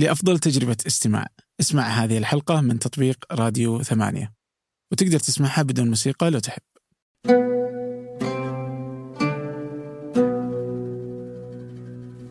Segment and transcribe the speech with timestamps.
[0.00, 1.26] لأفضل تجربة استماع.
[1.60, 4.32] اسمع هذه الحلقة من تطبيق راديو ثمانية.
[4.92, 6.62] وتقدر تسمعها بدون موسيقى لو تحب.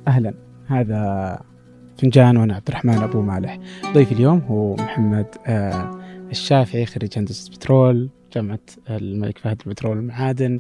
[0.07, 0.33] أهلا.
[0.67, 1.41] هذا
[1.97, 3.59] فنجان وأنا عبد الرحمن أبو مالح.
[3.93, 5.99] ضيفي اليوم هو محمد آه
[6.31, 8.59] الشافعي خريج هندسة بترول جامعة
[8.89, 10.59] الملك فهد البترول والمعادن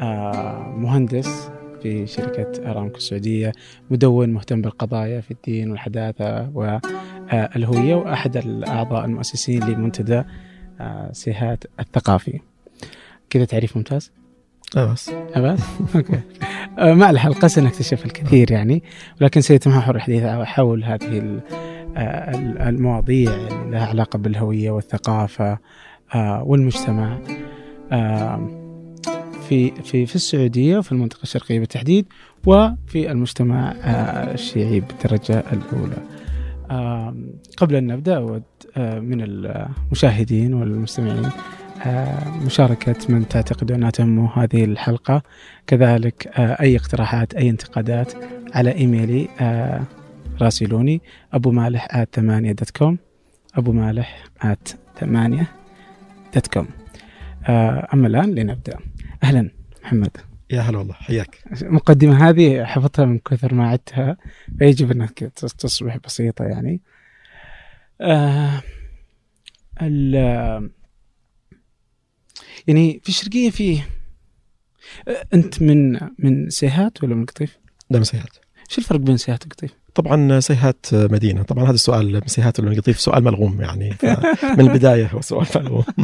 [0.00, 1.50] آه مهندس
[1.84, 3.52] في شركة أرامكو السعودية
[3.90, 10.22] مدون مهتم بالقضايا في الدين والحداثة والهوية وأحد الأعضاء المؤسسين لمنتدى
[10.80, 12.40] آه، سيهات الثقافي
[13.30, 14.12] كذا تعريف ممتاز؟
[14.76, 15.60] لا بس بس؟
[15.96, 16.20] أوكي
[16.78, 18.82] آه، مع الحلقة سنكتشف الكثير يعني
[19.20, 21.40] ولكن سيتمحور الحديث حول هذه
[21.96, 25.58] آه، المواضيع اللي لها علاقة بالهوية والثقافة
[26.42, 27.18] والمجتمع
[29.48, 32.06] في في في السعودية وفي المنطقة الشرقية بالتحديد
[32.46, 35.96] وفي المجتمع آه، الشيعي بالدرجة الأولى.
[37.56, 38.42] قبل أن نبدأ أود
[38.76, 41.28] آه، من المشاهدين والمستمعين
[41.86, 45.22] آه، مشاركة من تعتقد أنها تهمه هذه الحلقة.
[45.66, 48.12] كذلك أي اقتراحات أي انتقادات
[48.54, 49.28] على إيميلي
[50.40, 51.00] راسلوني
[51.32, 52.98] أبو مالح at ثمانية dot com
[53.54, 54.68] أبو مالح at
[55.00, 55.48] ثمانية
[56.34, 56.66] دوت كوم
[57.94, 58.78] أما الآن لنبدأ.
[59.24, 59.50] أهلا
[59.82, 60.16] محمد
[60.50, 64.16] يا هلا والله حياك المقدمة هذه حفظتها من كثر ما عدتها
[64.58, 65.18] فيجب انك
[65.58, 66.80] تصبح بسيطة يعني
[68.00, 68.62] آه
[72.66, 73.80] يعني في الشرقية في
[75.08, 77.58] آه، أنت من من سيهات ولا من قطيف؟
[77.90, 78.36] لا من سيهات
[78.68, 81.42] شو الفرق بين سيهات وقطيف؟ طبعا سيهات مدينة.
[81.42, 83.94] طبعا هذا السؤال سيهات ولا قطيف سؤال ملغوم يعني.
[84.42, 85.84] من البداية هو سؤال ملغوم.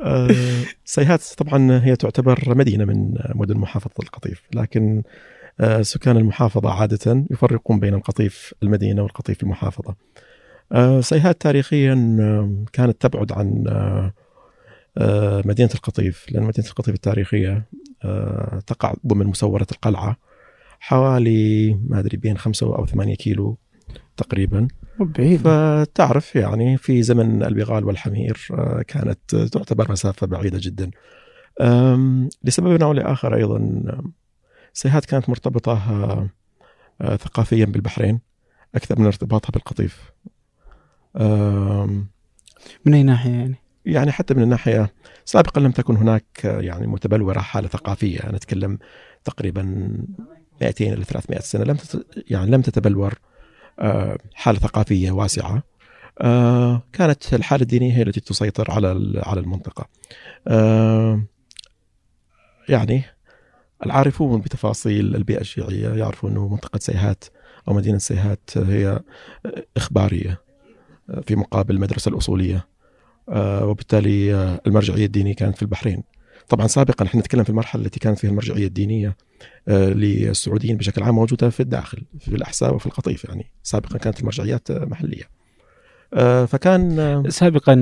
[0.00, 0.28] آه،
[0.84, 4.42] سيهات طبعا هي تعتبر مدينة من مدن محافظة القطيف.
[4.54, 5.02] لكن
[5.60, 9.94] آه، سكان المحافظة عادة يفرقون بين القطيف المدينة والقطيف المحافظة.
[10.72, 11.94] آه، سيهات تاريخيا
[12.72, 13.64] كانت تبعد عن
[15.44, 16.26] مدينة القطيف.
[16.30, 17.64] لأن مدينة القطيف التاريخية
[18.66, 20.31] تقع ضمن مسورة القلعة.
[20.84, 23.58] حوالي ما أدري بين خمسة أو ثمانية كيلو
[24.16, 24.68] تقريبا.
[25.00, 25.40] بعيد.
[25.40, 30.90] فتعرف يعني في زمن البغال والحمير آه، كانت تعتبر مسافة بعيدة جدا.
[32.44, 33.82] لسبب أو لآخر أيضا
[34.72, 35.72] سيهات كانت مرتبطة
[37.00, 38.20] آه، ثقافيا بالبحرين
[38.74, 40.12] أكثر من ارتباطها بالقطيف.
[42.84, 44.92] من أي ناحية يعني؟ يعني حتى من الناحية
[45.24, 48.20] سابقا لم تكن هناك يعني متبلورة حالة ثقافية.
[48.30, 48.78] نتكلم
[49.24, 49.96] تقريبا
[50.66, 51.76] 200 إلى 300 سنة لم
[52.30, 53.14] يعني لم تتبلور
[53.78, 55.62] آه، حالة ثقافية واسعة.
[56.20, 59.88] آه، كانت الحالة الدينية هي التي تسيطر على على المنطقة.
[60.48, 61.22] آه،
[62.68, 63.02] يعني
[63.86, 67.24] العارفون بتفاصيل البيئة الشيعية يعرفون أنه منطقة سيهات
[67.68, 69.00] أو مدينة سيهات هي
[69.76, 70.40] إخبارية
[71.26, 72.66] في مقابل المدرسة الأصولية
[73.62, 74.34] وبالتالي
[74.66, 76.02] المرجعية الدينية كانت في البحرين.
[76.52, 79.16] طبعا سابقا إحنا نتكلم في المرحلة التي كانت فيها المرجعية الدينية
[79.68, 84.72] آه، للسعوديين بشكل عام موجودة في الداخل في الاحساء وفي القطيف يعني سابقا كانت المرجعيات
[84.72, 85.22] محلية.
[86.14, 87.74] آه، فكان آه، سابقا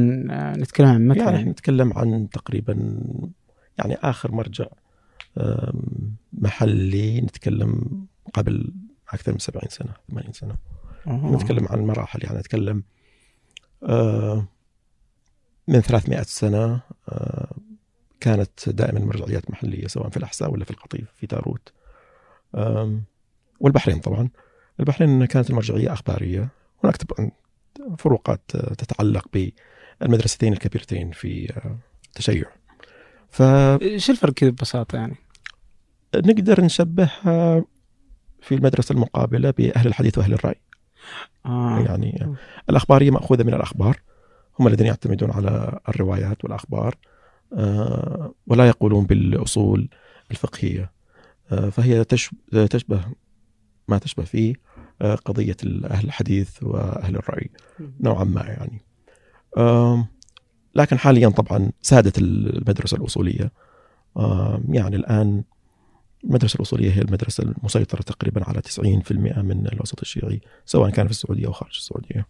[0.58, 3.00] نتكلم عن متى يعني نتكلم عن تقريبا
[3.78, 4.66] يعني آخر مرجع
[6.32, 8.04] محلي نتكلم
[8.34, 8.72] قبل
[9.12, 10.54] أكثر من 70 سنة 80 سنة.
[11.06, 11.34] أوه.
[11.34, 12.82] نتكلم عن مراحل يعني نتكلم
[15.68, 16.80] من 300 سنة
[18.20, 21.72] كانت دائما مرجعيات محلية سواء في الأحساء ولا في القطيف في تاروت.
[23.60, 24.28] والبحرين طبعا.
[24.80, 26.48] البحرين كانت المرجعيه أخبارية.
[26.84, 27.30] هناك طبعا
[27.98, 28.40] فروقات
[28.78, 29.28] تتعلق
[30.00, 31.52] بالمدرستين الكبيرتين في
[32.06, 32.44] التشيع
[33.30, 33.42] ف
[33.96, 35.16] شو الفرق كذا ببساطة يعني؟
[36.16, 37.64] نقدر نشبهها
[38.40, 40.60] في المدرسة المقابلة بأهل الحديث وأهل الرأي.
[41.46, 41.80] آه.
[41.80, 42.36] يعني
[42.70, 44.00] الاخباريه مأخوذة من الأخبار.
[44.58, 46.94] هم الذين يعتمدون على الروايات والأخبار.
[46.94, 47.09] آه،
[48.46, 49.88] ولا يقولون بالأصول
[50.30, 50.92] الفقهية.
[51.52, 52.04] آه، فهي
[52.70, 53.04] تشبه
[53.88, 54.54] ما تشبه فيه
[55.02, 57.50] آه، قضية أهل الحديث وأهل الرأي
[58.00, 58.82] نوعا ما يعني.
[60.74, 63.52] لكن حاليا طبعا سادت المدرسة الأصولية.
[64.68, 65.44] يعني الآن
[66.24, 71.46] المدرسة الأصولية هي المدرسة المسيطرة تقريبا على 90% من الوسط الشيعي سواء كان في السعودية
[71.46, 72.26] أو خارج السعودية.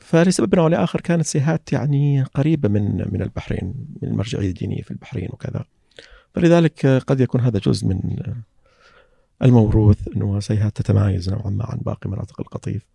[0.00, 5.28] فلسبب أو لآخر كانت سيهات يعني قريبة من من البحرين من المرجعيه الدينيه في البحرين
[5.32, 5.64] وكذا.
[6.34, 8.00] فلذلك قد يكون هذا جزء من
[9.42, 12.86] الموروث إنه سيهات تتمايز نوعا ما عن باقي مناطق القطيف.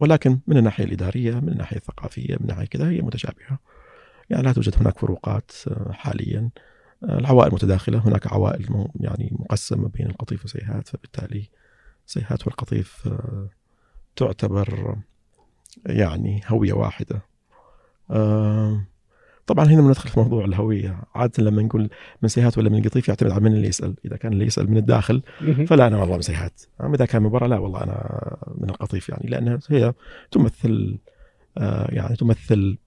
[0.00, 3.58] ولكن من الناحية الإدارية من الناحية الثقافية من ناحية كذا هي متشابهة.
[4.30, 5.52] يعني لا توجد هناك فروقات
[5.90, 6.50] حاليا.
[7.04, 11.48] العوائل متداخلة هناك عوائل يعني مقسمة بين القطيف وسيهات فبالتالي
[12.06, 13.48] سيهات والقطيف آه،
[14.16, 14.96] تعتبر
[15.86, 17.22] يعني هوية واحدة.
[18.10, 18.84] آه،
[19.46, 21.02] طبعا هنا بندخل في موضوع الهوية.
[21.14, 21.90] عادة لما نقول
[22.22, 23.94] من سيهات ولا من قطيف يعتمد على من اللي يسأل.
[24.04, 25.22] إذا كان اللي يسأل من الداخل
[25.66, 29.08] فلا أنا والله من سيهات أما إذا كان من برا لا والله أنا من القطيف
[29.08, 29.94] يعني لأنها هي
[30.30, 30.98] تمثل
[31.88, 32.78] يعني تمثل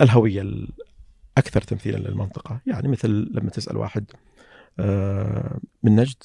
[0.00, 2.60] الهوية الأكثر تمثيلا للمنطقة.
[2.66, 4.04] يعني مثل لما تسأل واحد
[5.82, 6.22] من نجد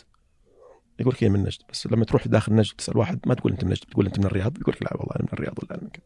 [0.99, 3.63] يقول لك هي من نجد بس لما تروح داخل نجد تسأل واحد ما تقول أنت
[3.63, 5.83] من نجد تقول أنت من الرياض؟ يقول لك لا والله أنا من الرياض ولا أنا
[5.83, 6.03] من كذا.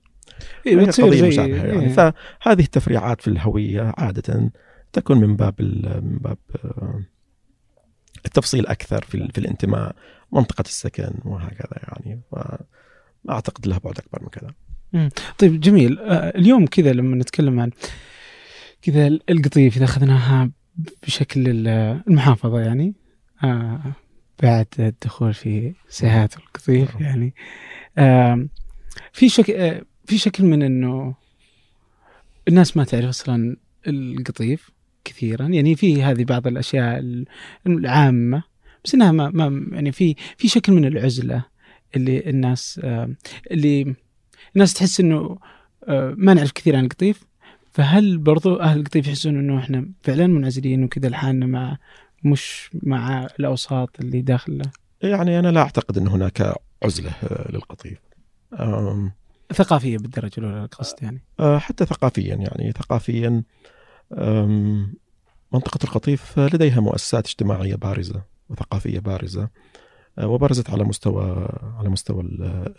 [0.68, 1.82] إيه قضية مشابهة يعني.
[1.82, 1.90] إيه.
[1.90, 4.52] فهذه التفريعات في الهوية عادة
[4.94, 5.62] تكون من باب
[6.04, 7.02] من باب آه،
[8.26, 9.96] التفصيل أكثر في, في الانتماء
[10.32, 12.22] منطقة السكن وهكذا يعني.
[12.32, 12.60] ما
[13.30, 14.54] أعتقد لها بعد أكبر من كذا.
[15.38, 16.00] طيب جميل.
[16.00, 17.72] آه، اليوم كذا لما نتكلم عن
[18.82, 20.52] كذا القطيف اذا أخذناها
[21.04, 21.68] بشكل
[22.08, 22.94] المحافظة يعني.
[23.44, 23.82] آه
[24.42, 27.04] بعد الدخول في سيهات القطيف نعم.
[27.04, 27.34] يعني.
[29.14, 31.16] في شكل آه، في شكل من إنه
[32.48, 33.58] الناس ما تعرف أصلا
[33.88, 34.70] القطيف
[35.04, 35.48] كثيرا.
[35.48, 37.04] يعني في هذه بعض الأشياء
[37.68, 38.44] العامة
[38.86, 41.44] بس إنها ما, ما يعني في في شكل من العزلة
[41.96, 42.82] اللي الناس
[43.52, 43.96] اللي
[44.56, 45.38] الناس تحس إنه
[45.88, 47.24] آه، ما نعرف كثير عن القطيف.
[47.74, 51.78] فهل برضو أهل القطيف يحسون إنه إحنا فعلا منعزلين وكذا لحالنا مع
[52.24, 54.66] مش مع الأوساط اللي داخله؟
[55.02, 58.00] يعني أنا لا أعتقد أن هناك عزلة آه، للقطيف.
[59.54, 61.24] ثقافية بالدرجة الأولى القصد يعني.
[61.40, 63.44] آه، حتى ثقافيا يعني ثقافيا
[65.54, 69.50] منطقة القطيف لديها مؤسسات اجتماعية بارزة وثقافية بارزة
[70.18, 71.48] آه، وبرزت على مستوى
[71.78, 72.24] على مستوى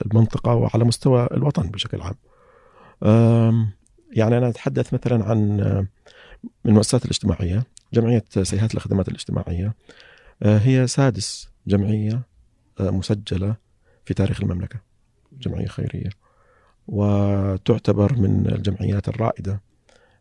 [0.07, 2.17] المنطقة وعلى مستوى الوطن بشكل عام.
[4.13, 5.57] يعني أنا أتحدث مثلا عن
[6.65, 7.63] من المؤسسات الاجتماعية.
[7.93, 9.75] جمعية سيهات الخدمات الاجتماعية.
[10.43, 12.23] آه، هي سادس جمعية
[12.81, 13.57] آه، مسجلة
[14.05, 14.81] في تاريخ المملكة
[15.33, 16.11] جمعية خيرية.
[16.89, 19.61] وتعتبر من الجمعيات الرائدة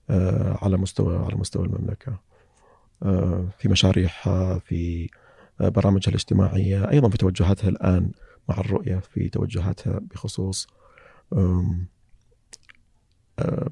[0.10, 2.32] آه، على مستوى على مستوى المملكة.
[3.58, 5.10] في مشاريعها في
[5.60, 8.12] برامجها الاجتماعية أيضا في توجهاتها الآن
[8.50, 10.68] مع الرؤية في توجهاتها بخصوص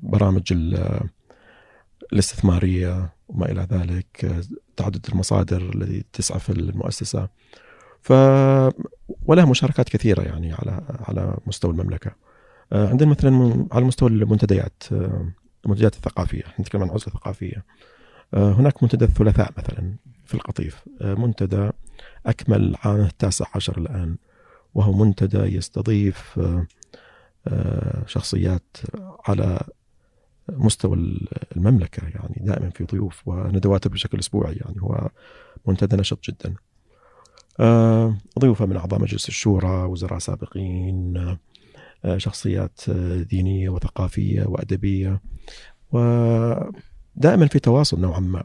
[0.01, 0.53] برامج
[2.13, 4.43] الاستثمارية وما إلى ذلك
[4.77, 7.29] تعدد المصادر التي تسعى في المؤسسة.
[8.01, 8.11] ف
[9.25, 12.11] ولها مشاركات كثيرة يعني على على مستوى المملكة.
[12.71, 14.83] عندنا مثلا على مستوى المنتديات
[15.65, 17.65] المنتديات الثقافية نتكلم عن عزلة ثقافية.
[18.33, 19.95] هناك منتدى الثلاثاء مثلا
[20.25, 20.83] في القطيف.
[21.01, 21.69] منتدى
[22.25, 24.15] أكمل عام التاسع عشر الآن
[24.75, 26.39] وهو منتدى يستضيف
[28.05, 28.77] شخصيات
[29.27, 29.59] على
[30.57, 31.17] مستوى
[31.57, 35.09] المملكة يعني دائما في ضيوف وندواته بشكل أسبوعي يعني هو
[35.67, 36.55] منتدى نشط جدا.
[37.59, 41.17] آه، ضيوفه من أعضاء مجلس الشورى وزراء سابقين
[42.05, 42.89] آه، شخصيات
[43.29, 45.21] دينية وثقافية وأدبية
[45.91, 48.43] ودائما في تواصل نوعا ما.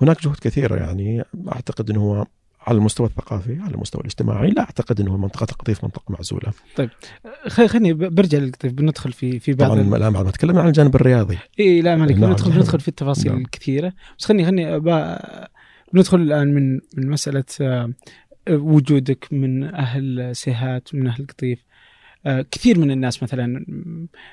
[0.00, 2.26] هناك جهود كثيرة يعني أعتقد أنه هو
[2.66, 6.52] على المستوى الثقافي على المستوى الاجتماعي لا أعتقد إنه منطقة القطيف منطقة معزولة.
[6.76, 6.90] طيب
[7.48, 11.38] خليني برجع للقطيف بندخل في في بعض طبعا الان بعد ما تكلمنا عن الجانب الرياضي.
[11.60, 12.30] إي لا مالك نعم.
[12.30, 13.40] بندخل بندخل في التفاصيل نعم.
[13.40, 14.80] الكثيره بس خليني خليني
[15.92, 17.92] بندخل الآن من من مسألة آه،
[18.50, 21.58] وجودك من أهل سيهات من أهل القطيف
[22.24, 23.66] كثير من الناس مثلا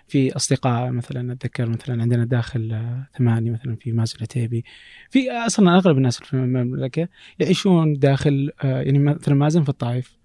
[0.07, 4.63] في أصدقاء مثلا أتذكر مثلا عندنا داخل آه، ثمانية مثلا في مازن العتيبي.
[5.09, 7.07] في أصلا أغلب الناس في المملكة
[7.39, 10.19] يعيشون داخل آه، يعني مثلا مازن في الطائف.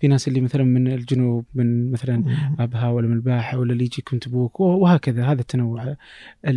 [0.00, 2.24] في ناس اللي مثلا من الجنوب من مثلا
[2.58, 5.24] أبها ولا من الباحة ولا اللي يجيكم تبوك وهكذا.
[5.24, 5.96] هذا التنوع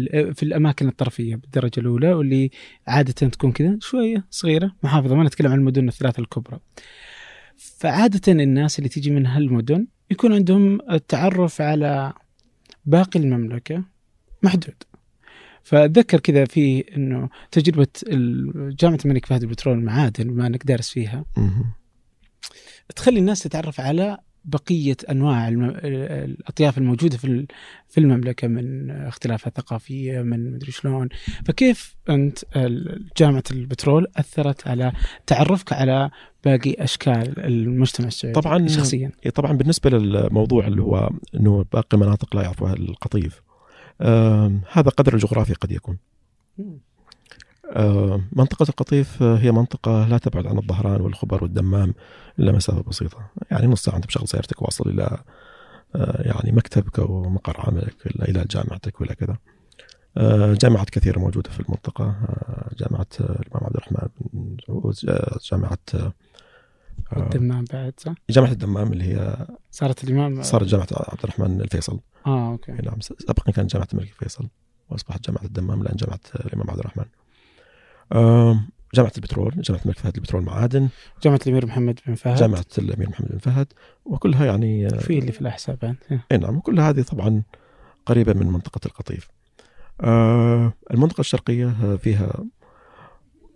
[0.07, 2.51] في الأماكن الطرفية بالدرجة الأولى واللي
[2.87, 5.15] عادة تكون كذا شوية صغيرة محافظة.
[5.15, 6.59] ما نتكلم عن المدن الثلاثة الكبرى.
[7.61, 12.13] فعادة الناس اللي تيجي من هالمدن يكون عندهم التعرف على
[12.85, 13.83] باقي المملكة
[14.43, 14.75] محدود.
[15.63, 17.87] فأتذكر كذا في أنه تجربة
[18.79, 21.25] جامعة الملك فهد البترول المعادن بما أنك دارس فيها
[22.95, 27.45] تخلي الناس تتعرف على بقية أنواع الأطياف الموجودة في
[27.89, 31.09] في المملكة من اختلافات ثقافيه من مدري شلون.
[31.45, 32.39] فكيف أنت
[33.17, 34.91] جامعة البترول أثرت على
[35.27, 36.09] تعرفك على
[36.45, 42.41] باقي أشكال المجتمع السعودي طبعا شخصيا؟ طبعا بالنسبة للموضوع اللي هو إنه باقي مناطق لا
[42.41, 43.41] يعرفها القطيف
[44.71, 45.97] هذا قدر الجغرافي قد يكون.
[46.59, 46.79] آه،
[48.31, 51.93] منطقة القطيف هي منطقة لا تبعد عن الظهران والخبر والدمام
[52.39, 53.29] إلا مسافة بسيطة.
[53.51, 55.17] يعني نص ساعة أنت بشغل سيارتك واصل إلى
[55.95, 59.37] آه، يعني مكتبك أو مقر عملك إلى جامعتك ولا كذا.
[60.17, 62.15] آه، جامعات كثيرة موجودة في المنطقة.
[62.79, 64.95] جامعة الإمام عبد الرحمن بن سعود
[65.51, 66.13] جامعة آه،
[67.17, 71.99] الدمام بعد صح؟ جامعة الدمام اللي هي صارت الإمام؟ صارت جامعة عبد الرحمن الفيصل.
[72.27, 72.71] آه أوكي.
[72.71, 74.47] نعم سابقا كانت جامعة الملك فيصل
[74.89, 77.05] وأصبحت جامعة الدمام الآن جامعة الإمام عبد الرحمن.
[78.13, 80.89] آم، جامعة البترول جامعة الملك فهد للبترول معادن.
[81.23, 82.35] جامعة الأمير محمد بن فهد.
[82.37, 83.67] جامعة الأمير محمد بن فهد.
[84.05, 86.25] وكلها يعني آه، في اللي في الأحساء بعد إيه.
[86.31, 87.43] إي نعم كل هذه طبعا
[88.05, 89.27] قريبة من منطقة القطيف.
[90.01, 92.43] آه المنطقة الشرقية آه، فيها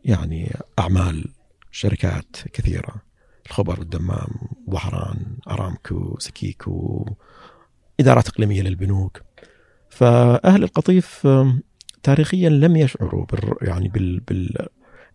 [0.05, 1.25] يعني أعمال
[1.71, 2.95] شركات كثيرة.
[3.45, 4.27] الخبر الدمام
[4.69, 7.05] ظهران أرامكو سكيكو
[7.99, 9.21] إدارات إقليمية للبنوك.
[9.89, 11.27] فأهل القطيف
[12.05, 14.19] تاريخيا لم يشعروا بال يعني بال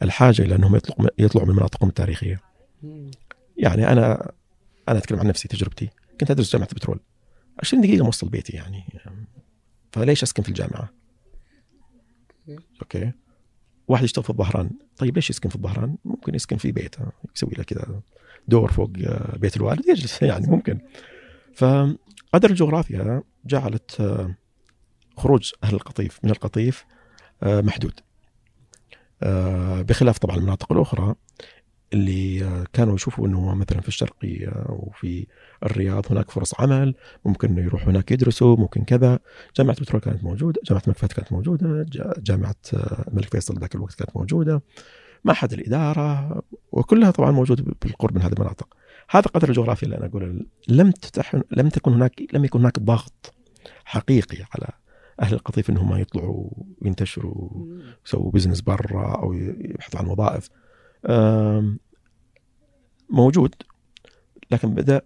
[0.00, 2.40] بالحاجة إلى أنهم يطلعوا يطلعوا من مناطقهم التاريخية.
[3.56, 4.32] يعني أنا
[4.88, 5.88] أنا أتكلم عن نفسي تجربتي.
[6.20, 7.00] كنت أدرس جامعة البترول
[7.62, 8.85] 20 دقيقة موصل بيتي يعني.
[9.92, 10.90] فليش أسكن في الجامعة؟
[12.82, 13.12] أوكي.
[13.88, 14.70] واحد يشتغل في الظهران.
[14.97, 17.04] طيب ليش يسكن في الظهران؟ ممكن يسكن في بيته.
[17.37, 18.00] يسوي له كذا
[18.49, 19.88] دور فوق آه، بيت الوالد.
[19.88, 20.78] يجلس يعني ممكن.
[21.54, 24.35] فقدر الجغرافيا جعلت آه،
[25.20, 26.84] خروج أهل القطيف من القطيف
[27.42, 28.00] آه، محدود.
[29.22, 31.14] آه، بخلاف طبعا المناطق الأخرى
[31.92, 35.26] اللي آه، كانوا يشوفوا إنه مثلا في الشرقيه وفي
[35.64, 39.18] الرياض هناك فرص عمل ممكن إنه يروحوا هناك يدرسوا ممكن كذا.
[39.56, 42.54] جامعة البترول كانت موجودة جامعة فهد كانت موجودة جا- جامعة
[43.08, 44.62] الملك فيصل ذاك الوقت كانت موجودة.
[45.24, 48.68] معهد الإدارة وكلها طبعا موجوده بالقرب من هذه المناطق.
[49.10, 53.34] هذا قدر الجغرافيا اللي أنا أقول لم تتح لم تكن هناك لم يكن هناك ضغط
[53.84, 54.68] حقيقي على
[55.20, 56.50] أهل القطيف إنهم يطلعوا
[56.82, 57.50] وينتشروا
[58.06, 60.50] يسووا بزنس برا أو يبحثوا عن وظائف
[63.10, 63.54] موجود
[64.50, 65.02] لكن بدأ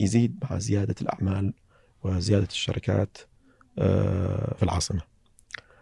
[0.00, 1.54] يزيد مع زيادة الأعمال
[2.02, 3.18] وزيادة الشركات
[4.56, 5.00] في العاصمة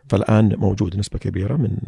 [0.09, 1.79] فالآن موجود نسبة كبيرة من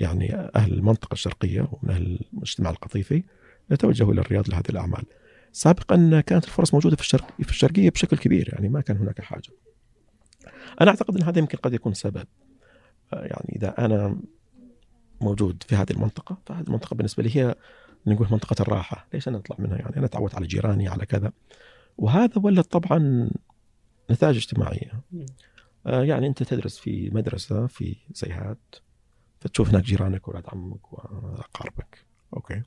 [0.00, 3.22] يعني أهل المنطقة الشرقية ومن أهل المجتمع القطيفي
[3.70, 5.04] يتوجهوا إلى الرياض لهذه الأعمال.
[5.52, 9.50] سابقا كانت الفرص موجودة في الشرق في الشرقية بشكل كبير يعني ما كان هناك حاجة.
[10.80, 12.26] أنا أعتقد أن هذا يمكن قد يكون سبب.
[13.12, 14.16] يعني إذا أنا
[15.20, 17.54] موجود في هذه المنطقة فهذه المنطقة بالنسبة لي هي
[18.06, 21.32] نقول منطقة الراحة، ليش أنا أطلع منها؟ يعني أنا تعودت على جيراني على كذا.
[21.98, 23.30] وهذا ولد طبعا
[24.10, 24.92] نتائج اجتماعيه.
[25.86, 28.74] آه، يعني أنت تدرس في مدرسة في زيهات
[29.40, 32.06] فتشوف هناك جيرانك واولاد عمك وأقاربك.
[32.36, 32.62] أوكي.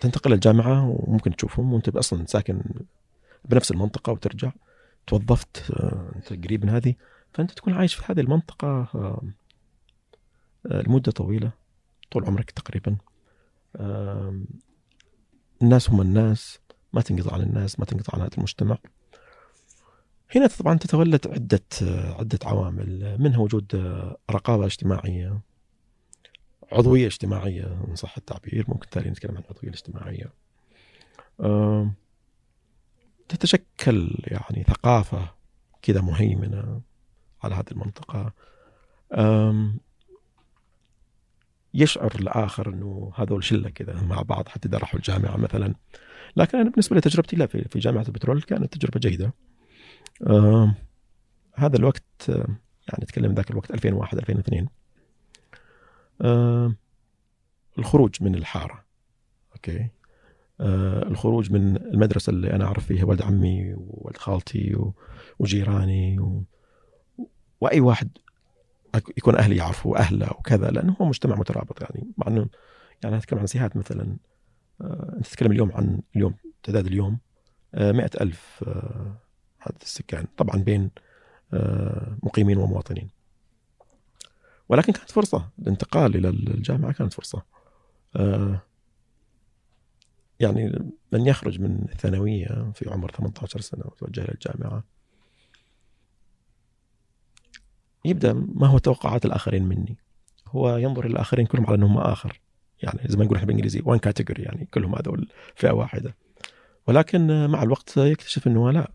[0.00, 2.62] تنتقل الجامعة وممكن تشوفهم وأنت أصلا ساكن
[3.48, 4.52] بنفس المنطقة وترجع
[5.06, 6.94] توظفت آه، أنت قريب من هذه
[7.34, 9.34] فأنت تكون عايش في هذه المنطقة آم،
[10.66, 11.52] آه، لمدة طويلة
[12.10, 12.96] طول عمرك تقريبا.
[15.62, 16.58] الناس هم الناس
[16.92, 18.78] ما تنقطع عن الناس ما تنقطع عن هذا المجتمع.
[20.34, 21.62] هنا طبعا تتولد عدة
[22.18, 23.76] عدة عوامل منها وجود
[24.30, 25.40] رقابة اجتماعية
[26.72, 30.32] عضوية اجتماعية إن صح التعبير ممكن تالي نتكلم عن العضوية الاجتماعية
[33.28, 35.34] تتشكل يعني ثقافة
[35.82, 36.80] كذا مهيمنة
[37.42, 38.32] على هذه المنطقة.
[41.74, 45.74] يشعر الآخر أنه هذول شلة كذا مع بعض حتى إذا راحوا الجامعة مثلا.
[46.36, 49.32] لكن أنا بالنسبة لتجربتي لا في جامعة البترول كانت تجربة جيدة.
[51.54, 54.68] هذا الوقت يعني نتكلم ذاك الوقت 2001 2002
[56.20, 56.74] آه
[57.78, 58.84] الخروج من الحارة.
[59.52, 59.88] أوكي؟
[60.60, 64.76] الخروج من المدرسة اللي أنا أعرف فيها ولد عمي وولد خالتي
[65.38, 66.42] وجيراني و...
[67.60, 68.08] وأي واحد
[69.16, 72.06] يكون أهلي يعرفوا أهله وكذا لأنه هو مجتمع مترابط يعني.
[72.18, 72.46] مع إنه
[73.04, 74.16] يعني أتكلم عن سيهات مثلا
[74.80, 77.18] آه أنت تتكلم اليوم عن اليوم تعداد اليوم
[77.74, 79.16] آه مئة ألف آه
[79.60, 80.90] عدد السكان طبعا بين
[81.54, 83.10] آه، مقيمين ومواطنين.
[84.68, 87.42] ولكن كانت فرصة الانتقال إلى الجامعة كانت فرصة.
[88.16, 88.62] آه،
[90.40, 94.84] يعني من يخرج من الثانوية في عمر 18 سنة ويتوجه إلى الجامعة.
[98.04, 99.96] يبدأ ما هو توقعات الآخرين مني.
[100.48, 102.40] هو ينظر إلى الآخرين كلهم على أنهم آخر.
[102.82, 106.16] يعني زي ما نقول إحنا بالإنجليزي وان كاتيجوري يعني كلهم هذول فئة واحدة.
[106.86, 108.90] ولكن مع الوقت يكتشف إنه لا.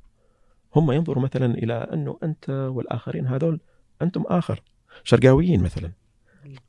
[0.76, 3.60] هم ينظروا مثلا إلى أنه أنت والآخرين هذول
[4.02, 4.62] أنتم آخر.
[5.04, 5.92] شرقاويين مثلا.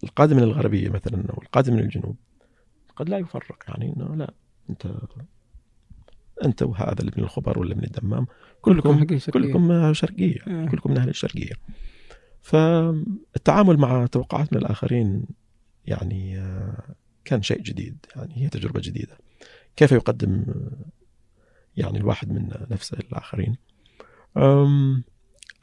[0.04, 2.16] القادم من الغربية مثلا أو القادم من الجنوب.
[2.96, 4.34] قد لا يفرق يعني إنه لا.
[4.70, 4.86] أنت
[6.44, 8.26] أنت وهذا اللي من الخبر ولا من الدمام
[8.60, 9.40] كلكم حقين شرقية.
[9.40, 10.66] كلكم شرقيه آه.
[10.66, 11.52] كلكم من أهل الشرقية.
[12.42, 15.24] فالتعامل مع توقعات من الآخرين
[15.86, 18.06] يعني آه، كان شيء جديد.
[18.16, 19.18] يعني هي تجربة جديدة.
[19.76, 20.86] كيف يقدم آه،
[21.76, 23.56] يعني الواحد منا نفسه للاخرين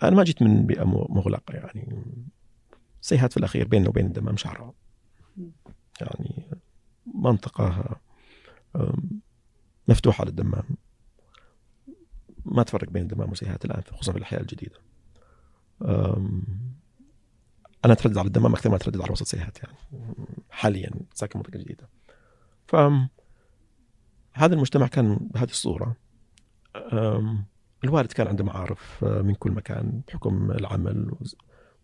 [0.04, 2.04] أنا ما جيت من بيئة مغلقة يعني.
[3.02, 4.74] سيهات في الأخير بيننا وبين الدمام شعراء
[6.02, 6.46] يعني
[7.16, 8.00] منطقة
[8.76, 9.22] أم،
[9.88, 10.64] مفتوحة للدمام
[12.46, 14.78] ما تفرق بين الدمام وسيهات الآن خصوصا في الأحياء الجديدة.
[15.82, 16.44] أم،
[17.86, 19.78] أنا أتردد على الدمام أكثر ما أتردد على وسط سيهات يعني.
[20.50, 21.90] حاليا ساكن منطقة جديدة.
[22.68, 22.76] ف
[24.34, 25.96] هذا المجتمع كان بهذه الصورة.
[26.76, 27.46] أم،
[27.84, 31.36] الوالد كان عنده معارف آه، من كل مكان بحكم العمل وز-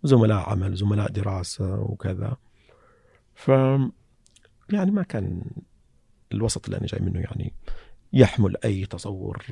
[0.04, 2.38] وزملاء عمل زملاء دراسة وكذا.
[3.36, 3.48] ف
[4.70, 5.42] يعني ما كان
[6.32, 7.54] الوسط اللي أنا جاي منه يعني
[8.14, 9.46] يحمل أي تصور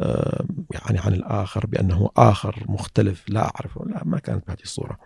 [0.00, 4.98] آه، يعني عن الآخر بأنه آخر مختلف لا أعرفه لا ما كانت بهذه الصورة.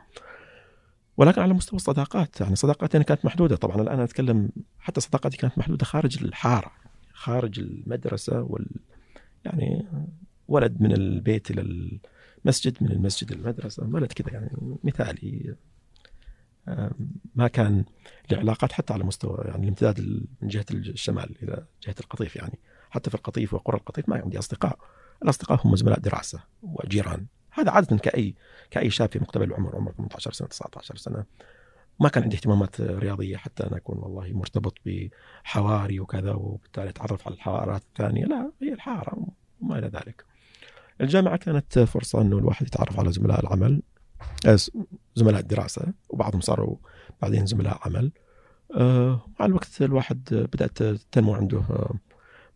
[1.17, 3.57] ولكن على مستوى الصداقات يعني صداقاتي أنا كانت محدودة.
[3.57, 6.73] طبعا الآن أتكلم حتى صداقاتي كانت محدودة خارج الحارة
[7.13, 8.67] خارج المدرسة وال
[9.45, 9.87] يعني
[10.49, 11.61] ولد من البيت إلى
[12.45, 14.51] المسجد من المسجد إلى المدرسة ولد كذا يعني
[14.85, 15.55] مثالي.
[17.35, 17.85] ما كان
[18.31, 20.01] له علاقات حتى على مستوى يعني الامتداد
[20.43, 22.59] من جهة الشمال إلى جهة القطيف يعني.
[22.91, 24.79] حتى في القطيف وقرى القطيف ما عندي أصدقاء.
[25.23, 27.27] الأصدقاء هم زملاء دراسة وجيران.
[27.51, 28.35] هذا عادة كأي
[28.71, 31.25] كأي شاب في مقتبل العمر عمر 18 سنة 19 سنة.
[32.01, 37.35] ما كان عندي اهتمامات رياضية حتى أنا أكون والله مرتبط بحواري وكذا وبالتالي أتعرف على
[37.37, 38.25] الحوارات الثانية.
[38.25, 39.27] لا هي الحارة
[39.61, 40.25] وما إلى ذلك.
[41.01, 43.73] الجامعة كانت فرصة أنه الواحد يتعرف على زملاء العمل.
[43.73, 43.94] آه،
[45.15, 46.77] زملاء الدراسة وبعضهم صاروا
[47.23, 48.13] بعدين زملاء عمل
[48.77, 51.95] آه، مع الوقت الواحد بدأت تنمو عنده آه،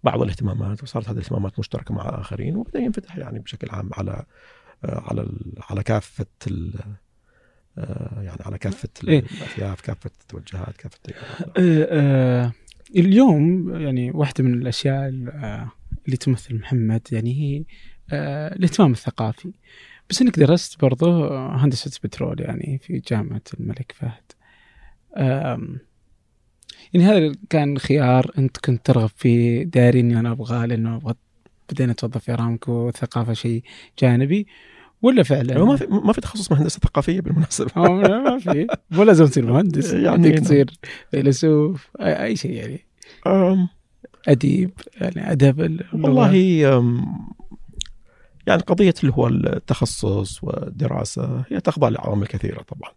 [0.04, 4.24] بعض الاهتمامات وصارت هذه الاهتمامات مشتركة مع آخرين وبدأ ينفتح يعني بشكل عام على
[4.84, 5.28] آه، على
[5.70, 5.84] على
[7.78, 9.18] آه، يعني على كافة إيه.
[9.18, 10.98] الأثياف كافة التوجهات كافة
[11.58, 12.52] آه،
[12.96, 15.70] اليوم يعني واحدة من الأشياء آه،
[16.06, 17.64] اللي تمثل محمد يعني هي
[18.12, 19.52] آه، الاهتمام الثقافي
[20.10, 24.32] بس إنك درست برضه آه، هندسة بترول يعني في جامعة الملك فهد.
[26.92, 31.14] يعني هذا كان خيار أنت كنت ترغب فيه داري إني أنا أبغاه لأنه أبغى
[31.72, 33.62] بدينا اتوظف في ارامكو والثقافة شيء
[33.98, 34.46] جانبي.
[35.02, 37.70] ولا فعلا؟ ما في ما في تخصص ثقافية بالمناسبة.
[37.76, 38.66] هو ما في.
[38.92, 40.32] ولا لازم تصير مهندس يعني.
[40.32, 40.70] تصير
[41.10, 42.86] فيلسوف أي أي شيء يعني.
[43.26, 43.68] أم،
[44.28, 45.80] أديب يعني أدب.
[45.92, 46.34] والله
[48.48, 52.92] يعني قضية اللي هو التخصص والدراسة هي تخضع لعوامل كثيرة طبعا.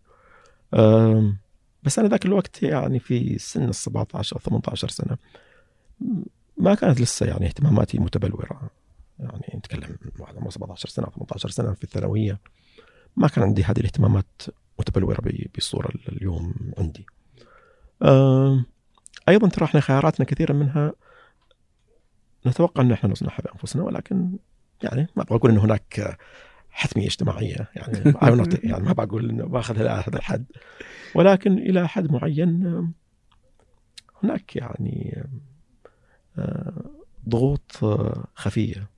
[1.84, 5.18] بس أنا ذاك الوقت يعني في سن ال 17 أو 18 سنة
[6.58, 8.70] ما كانت لسه يعني اهتماماتي متبلورة.
[9.20, 12.40] يعني نتكلم واحد عمره 17 سنة أو 18 سنة في الثانوية
[13.18, 14.42] ما كان عندي هذه الاهتمامات
[14.80, 15.22] متبلورة
[15.54, 17.06] بالصورة اليوم عندي.
[19.30, 20.94] أيضا ترى إحنا خياراتنا كثيرا منها
[22.48, 24.38] نتوقع إن إحنا نصنعها بأنفسنا ولكن
[24.84, 26.18] يعني ما أبغى أقول ان هناك
[26.72, 28.14] حتمية اجتماعية يعني
[28.64, 30.46] يعني ما بقول إنه باخذها إلى هذا الحد.
[31.16, 32.92] ولكن إلى حد معين
[34.24, 35.24] هناك يعني
[37.30, 37.78] ضغوط
[38.36, 38.90] خفية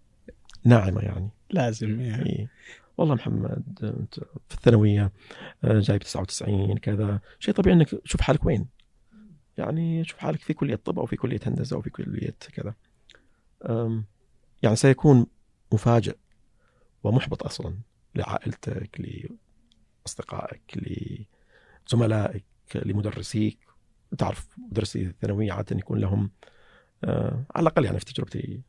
[0.66, 1.30] ناعمة يعني.
[1.50, 2.50] لازم يعني إيه.
[2.98, 4.20] والله محمد أنت
[4.50, 5.12] في الثانوية
[5.64, 7.20] آه، جايب 99 كذا.
[7.40, 8.68] شيء طبيعي إنك تشوف حالك وين.
[9.58, 12.74] يعني شوف حالك في كلية طب أو في كلية هندسة أو في كلية كذا.
[14.64, 15.26] يعني سيكون
[15.74, 16.16] مفاجئ
[17.04, 17.76] ومحبط أصلا
[18.16, 19.02] لعائلتك
[20.06, 20.62] لأصدقائك
[21.88, 23.58] لزملائك لمدرسيك.
[24.18, 26.32] تعرف مدرسي الثانوية عادة يكون لهم
[27.04, 28.62] آه، على الأقل يعني في تجربتي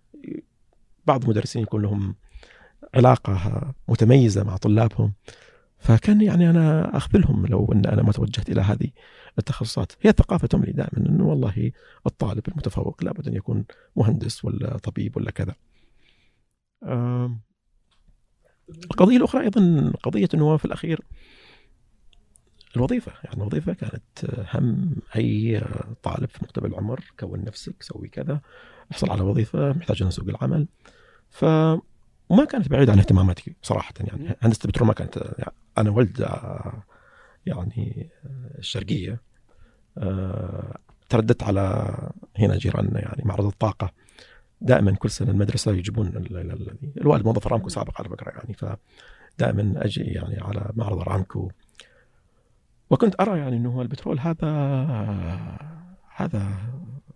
[1.07, 2.15] بعض المدرسين يكون لهم
[2.95, 5.13] علاقة متميزة مع طلابهم.
[5.79, 8.91] فكان يعني أنا اخذلهم لو أن أنا ما توجهت إلى هذه
[9.39, 9.93] التخصصات.
[10.03, 11.73] هي الثقافه تملي دائما انه والله
[12.07, 13.65] الطالب المتفوق لابد أن يكون
[13.97, 15.55] مهندس ولا طبيب ولا كذا.
[16.85, 17.41] آم،
[18.85, 21.01] القضية الأخرى أيضا قضية إنه في الأخير
[22.77, 25.63] الوظيفة يعني الوظيفة كانت هم أي
[26.03, 28.41] طالب في مقتبل العمر كون نفسك سوي كذا
[28.93, 30.69] احصل على وظيفة محتاج ان سوق العمل.
[31.31, 31.45] ف
[32.29, 36.29] وما كانت بعيدة عن اهتماماتي صراحة يعني هندسة البترول ما كانت يعني أنا ولد
[37.47, 38.11] يعني
[38.59, 39.21] الشرقية
[39.99, 41.95] آه، ترددت على
[42.39, 43.93] هنا جيراننا يعني معرض الطاقة.
[44.61, 48.55] دائما كل سنة المدرسة يجيبون ال- ال- ال- الوالد موظف أرامكو سابق على فكرة يعني
[48.55, 51.51] فدائما أجي يعني على معرض أرامكو
[52.91, 54.49] وكنت أرى يعني أنه البترول هذا
[56.17, 56.57] هذا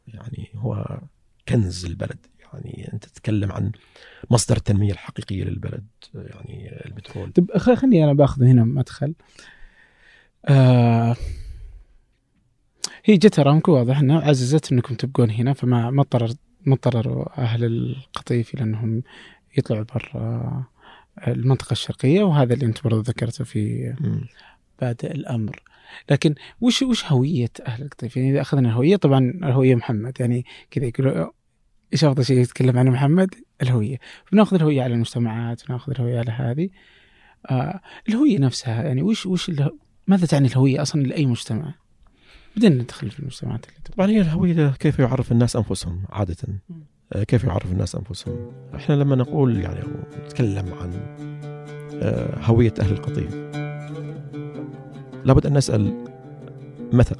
[0.08, 1.00] يعني هو
[1.48, 2.90] كنز البلد يعني.
[2.92, 3.72] أنت تتكلم عن
[4.30, 7.32] مصدر التنمية الحقيقية للبلد يعني البترول.
[7.32, 9.14] طب خليني أنا بأخذ هنا مدخل.
[10.44, 11.16] آه
[13.04, 16.32] هي جت ارامكو واضح انها عززت إنكم تبقون هنا فما ما اضطرر
[16.68, 19.02] ما أهل القطيف إلى أنهم
[19.58, 20.64] يطلعوا برا
[21.28, 23.94] المنطقة الشرقية وهذا اللي أنت برضو ذكرته في.
[24.80, 25.62] بادئ الأمر.
[26.10, 30.86] لكن وش وش هوية أهل القطيف؟ يعني إذا أخذنا الهوية طبعا الهوية محمد يعني كذا
[30.86, 31.30] يقولوا
[31.92, 33.98] إيش أفضل شيء يتكلم عنه محمد؟ الهوية
[34.32, 36.68] بنأخذ الهوية على المجتمعات بنأخذ الهوية على هذه
[37.50, 39.50] آه الهوية نفسها يعني وش وش
[40.06, 41.74] ماذا تعني الهوية أصلا لأي مجتمع؟
[42.56, 46.36] بدنا ندخل في المجتمعات اللي طبعا هي الهوية كيف يعرف الناس أنفسهم عادة
[47.12, 49.80] آه، كيف يعرف الناس أنفسهم؟ إحنا لما نقول يعني
[50.24, 50.92] نتكلم عن
[52.02, 53.34] آه، هوية أهل القطيف
[55.24, 56.04] لابد أن نسأل
[56.92, 57.14] متى؟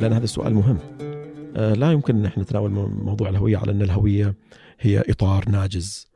[0.00, 0.78] لأن هذا السؤال مهم
[1.56, 2.70] آه، لا يمكن إن إحنا نتناول
[3.04, 4.34] موضوع الهوية على أن الهوية
[4.80, 6.09] هي إطار ناجز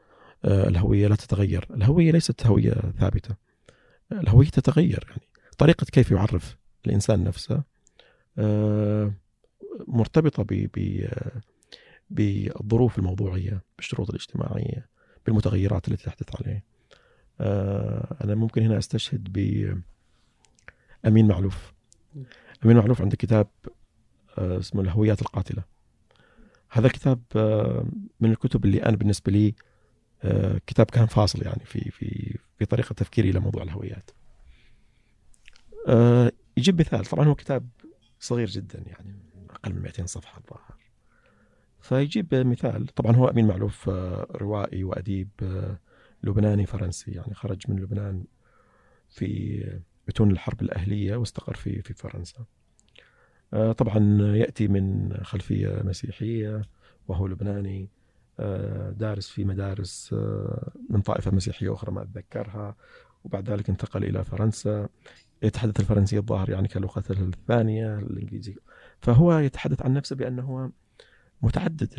[0.44, 3.36] الهوية لا تتغير، الهوية ليست هوية ثابتة.
[4.12, 5.22] الهوية تتغير يعني.
[5.58, 7.62] طريقة كيف يعرف الإنسان نفسه
[8.38, 9.12] آه،
[9.88, 10.68] مرتبطة
[12.10, 14.88] بالظروف الموضوعية بالشروط الاجتماعية
[15.26, 16.64] بالمتغيرات التي تحدث عليه.
[17.40, 19.32] آه، أنا ممكن هنا أستشهد
[21.04, 21.72] بأمين معلوف.
[22.64, 23.46] أمين معلوف عنده كتاب
[24.38, 25.62] آه، اسمه الهويات القاتلة.
[26.70, 27.20] هذا الكتاب
[28.20, 29.54] من الكتب اللي أنا بالنسبة لي
[30.66, 34.10] كتاب كان فاصل يعني في في في طريقة تفكيري لموضوع الهويات.
[35.88, 37.04] آه، يجيب مثال.
[37.04, 37.68] طبعا هو كتاب
[38.20, 39.18] صغير جدا يعني
[39.50, 40.78] أقل من 200 صفحة الظاهر.
[41.80, 42.86] فيجيب مثال.
[42.86, 45.78] طبعا هو أمين معلوف آه، روائي وأديب آه،
[46.22, 48.24] لبناني فرنسي يعني خرج من لبنان
[49.08, 49.60] في
[50.08, 52.44] بتون الحرب الأهلية واستقر في في فرنسا.
[53.52, 56.62] طبعا يأتي من خلفية مسيحية
[57.08, 57.88] وهو لبناني.
[58.90, 60.12] دارس في مدارس
[60.90, 62.76] من طائفة مسيحية أخرى ما أتذكرها.
[63.24, 64.88] وبعد ذلك انتقل إلى فرنسا.
[65.42, 68.56] يتحدث الفرنسية الظاهر يعني كلغته الثانية الإنجليزية.
[69.00, 70.72] فهو يتحدث عن نفسه بأنه
[71.42, 71.94] متعدد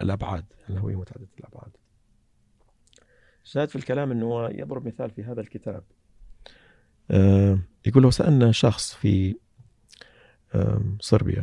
[0.00, 1.70] الأبعاد الهوية متعددة الأبعاد.
[3.44, 5.84] شاهد في الكلام أنه يضرب مثال في هذا الكتاب.
[7.10, 9.36] آه، يقول لو سألنا شخص في
[11.00, 11.42] صربيا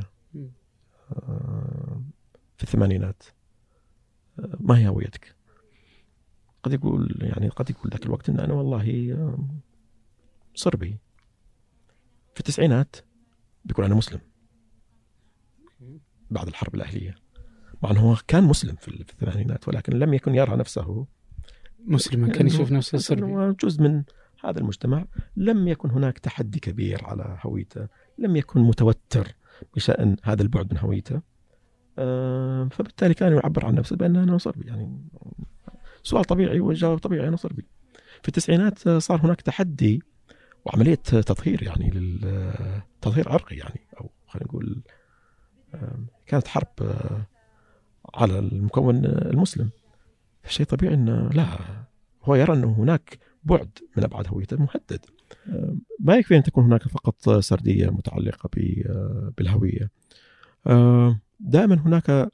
[2.58, 3.43] في الثمانينات آه،
[4.38, 5.36] ما هي هويتك؟
[6.64, 9.18] قد يقول يعني قد يقول ذاك الوقت إن أنا والله
[10.56, 10.98] صربي
[12.34, 12.96] في التسعينات
[13.66, 14.20] بيقول أنا مسلم.
[16.32, 17.16] بعد الحرب الأهلية.
[17.84, 21.08] مع أنه هو كان مسلم في الثمانينات ولكن لم يكن يرى نفسه.
[21.86, 23.56] مسلما كان يشوف نفسه صربي.
[23.64, 24.04] جزء من
[24.44, 25.06] هذا المجتمع.
[25.36, 27.88] لم يكن هناك تحدي كبير على هويته.
[28.18, 29.36] لم يكن متوتر
[29.76, 31.22] بشأن هذا البعد من هويته.
[32.70, 35.02] فبالتالي كان يعبر عن نفسه بأنه أنا صربي يعني
[36.04, 37.66] سؤال طبيعي وجواب طبيعي أنا صربي
[38.22, 40.04] في التسعينات صار هناك تحدي
[40.66, 42.20] وعملية تطهير يعني
[43.02, 44.82] تطهير عرقي يعني أو خلينا نقول
[46.28, 47.28] كانت حرب آه،
[48.16, 49.70] على المكون المسلم.
[50.48, 51.48] شيء طبيعي إنه لا
[52.24, 55.06] هو يرى إنه هناك بعد من أبعاد هويته مهدد
[56.00, 58.50] ما يكفي أن تكون هناك فقط سردية متعلقة
[58.86, 59.90] آه، بالهوية.
[61.40, 62.32] دائما هناك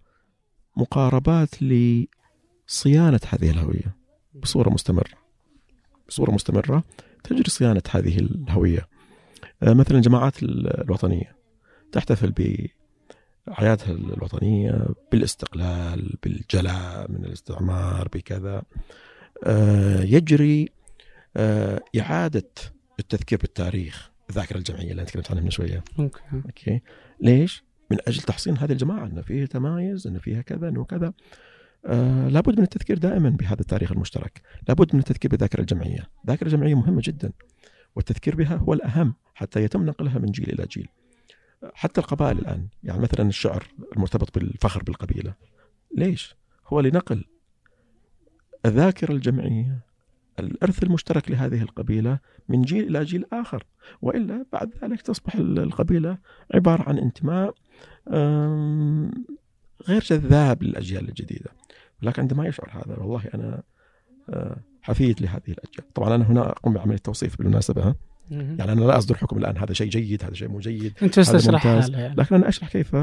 [0.78, 3.96] مقاربات لصيانة هذه الهوية
[4.34, 5.20] بصورة مستمرة.
[6.08, 6.84] بصورة مستمرة
[7.24, 8.88] تجري صيانة هذه الهوية.
[9.64, 11.36] آه، مثلا الجماعات الوطنية
[11.92, 12.32] تحتفل
[13.48, 18.64] بأعيادها الوطنية بالاستقلال بالجلاء من الاستعمار بكذا.
[19.44, 20.70] آه، يجري
[21.38, 22.50] آه، إعادة
[23.00, 24.12] التذكير بالتاريخ.
[24.30, 25.84] الذاكرة الجمعية اللي أنا تكلمت عنها من شوية.
[26.00, 26.22] okay.
[26.46, 26.82] okay.
[27.22, 31.14] ليش؟ من أجل تحصين هذه الجماعة أن فيها تمايز أن فيها كذا أنه كذا.
[31.86, 34.42] آه لابد من التذكير دائما بهذا التاريخ المشترك.
[34.68, 36.10] لابد من التذكير بالذاكرة الجمعية.
[36.24, 37.32] الذاكرة الجمعية مهمة جدا
[37.96, 40.88] والتذكير بها هو الأهم حتى يتم نقلها من جيل إلى جيل.
[41.74, 43.64] حتى القبائل الآن يعني مثلا الشعر
[43.96, 45.34] المرتبط بالفخر بالقبيلة.
[45.98, 46.36] ليش؟
[46.68, 47.26] هو لنقل
[48.66, 49.89] الذاكرة الجمعية
[50.40, 53.66] الإرث المشترك لهذه القبيلة من جيل إلى جيل آخر.
[54.02, 56.18] وإلا بعد ذلك تصبح القبيلة
[56.54, 57.54] عبارة عن انتماء
[59.88, 61.52] غير جذاب للأجيال الجديدة.
[62.02, 63.64] لكن عندما يشعر هذا والله أنا
[64.30, 65.94] آه، حفيد لهذه الأجيال.
[65.94, 67.96] طبعا أنا هنا أقوم بعمليه توصيف بالمناسبة
[68.32, 71.32] يعني أنا لا أصدر حكم الآن هذا شيء جيد هذا شيء مو جيد أنت بس
[71.32, 72.16] تشرح يعني.
[72.16, 72.96] لكن أنا أشرح كيف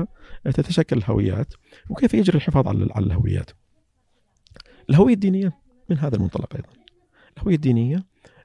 [0.44, 1.54] تتشكل الهويات
[1.90, 3.50] وكيف يجري الحفاظ على على الهويات.
[4.90, 5.52] الهوية الدينية
[5.90, 6.68] من هذا المنطلق أيضا.
[7.36, 8.04] الهويه الدينيه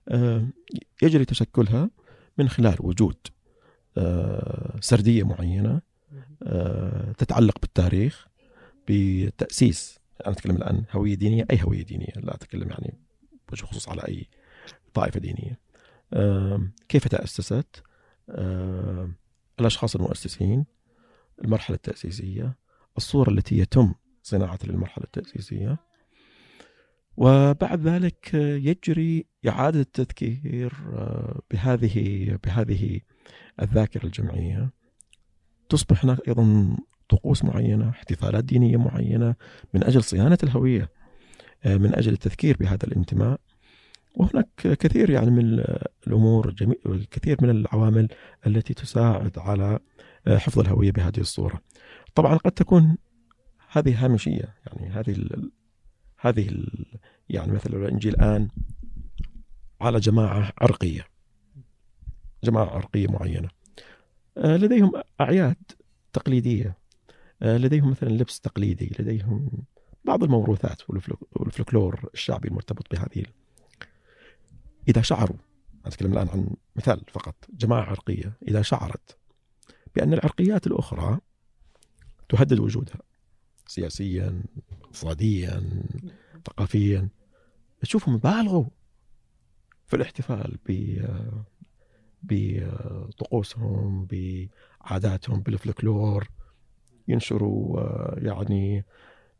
[0.09, 0.47] آه،
[1.01, 1.89] يجري تشكلها
[2.37, 3.17] من خلال وجود
[3.97, 5.81] آه، سردية معينة
[7.17, 8.27] تتعلق بالتاريخ
[8.87, 12.99] بتأسيس أنا أتكلم الآن هوية دينية أي هوية دينية لا أتكلم يعني
[13.49, 14.27] بوجه خصوص على أي
[14.93, 15.59] طائفة دينية.
[16.89, 17.83] كيف تأسست؟
[19.59, 20.65] الأشخاص المؤسسين
[21.43, 22.57] المرحلة التأسيسية
[22.97, 25.77] الصورة التي يتم صناعتها للمرحلة التأسيسية
[27.17, 30.73] وبعد ذلك يجري إعادة التذكير
[31.51, 32.99] بهذه بهذه
[33.61, 34.71] الذاكرة الجمعية.
[35.69, 36.77] تصبح هناك أيضا
[37.09, 39.35] طقوس معينة احتفالات دينية معينة
[39.73, 40.89] من أجل صيانة الهوية
[41.65, 43.39] من أجل التذكير بهذا الانتماء.
[44.15, 45.63] وهناك كثير يعني من
[46.07, 48.07] الأمور الكثير من العوامل
[48.47, 49.79] التي تساعد على
[50.27, 51.61] حفظ الهوية بهذه الصورة.
[52.15, 52.97] طبعا قد تكون
[53.71, 55.15] هذه هامشية يعني هذه
[56.21, 56.65] هذه
[57.29, 58.47] يعني مثلا لو نجي الآن
[59.81, 61.07] على جماعة عرقية
[62.43, 63.49] جماعة عرقية معينة.
[64.37, 65.55] آه، لديهم أعياد
[66.13, 66.77] تقليدية.
[67.41, 69.49] آه، لديهم مثلا لبس تقليدي لديهم
[70.05, 70.81] بعض الموروثات
[71.35, 73.25] والفلكلور الشعبي المرتبط بهذه
[74.87, 75.37] إذا شعروا
[75.85, 79.17] أتكلم الآن عن مثال فقط جماعة عرقية إذا شعرت
[79.95, 81.19] بأن العرقيات الأخرى
[82.29, 82.99] تهدد وجودها
[83.67, 84.43] سياسيا
[84.91, 85.83] اقتصاديا
[86.45, 87.09] ثقافيا.
[87.81, 88.65] تشوفهم بالغوا
[89.85, 91.01] في الاحتفال ب
[92.23, 96.27] بطقوسهم بعاداتهم بالفلكلور.
[97.07, 97.79] ينشروا
[98.19, 98.85] يعني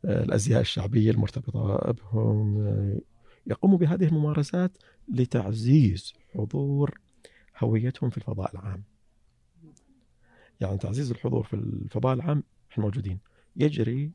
[0.06, 3.02] الأزياء الشعبية المرتبطة بهم.
[3.48, 4.78] يقوموا بهذه الممارسات
[5.14, 7.00] لتعزيز حضور
[7.58, 8.84] هويتهم في الفضاء العام.
[10.62, 13.20] يعني تعزيز الحضور في الفضاء العام إحنا موجودين.
[13.56, 14.12] يجري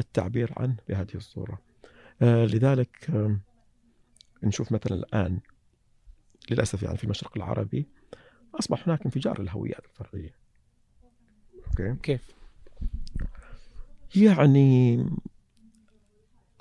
[0.00, 1.58] التعبير عنه بهذه الصورة.
[2.22, 3.36] آه لذلك آه
[4.42, 5.40] نشوف مثلا الآن
[6.50, 7.88] للأسف يعني في المشرق العربي
[8.54, 10.34] أصبح هناك انفجار للهويات الفرعية.
[11.66, 12.36] أوكي؟ كيف؟
[14.16, 14.96] يعني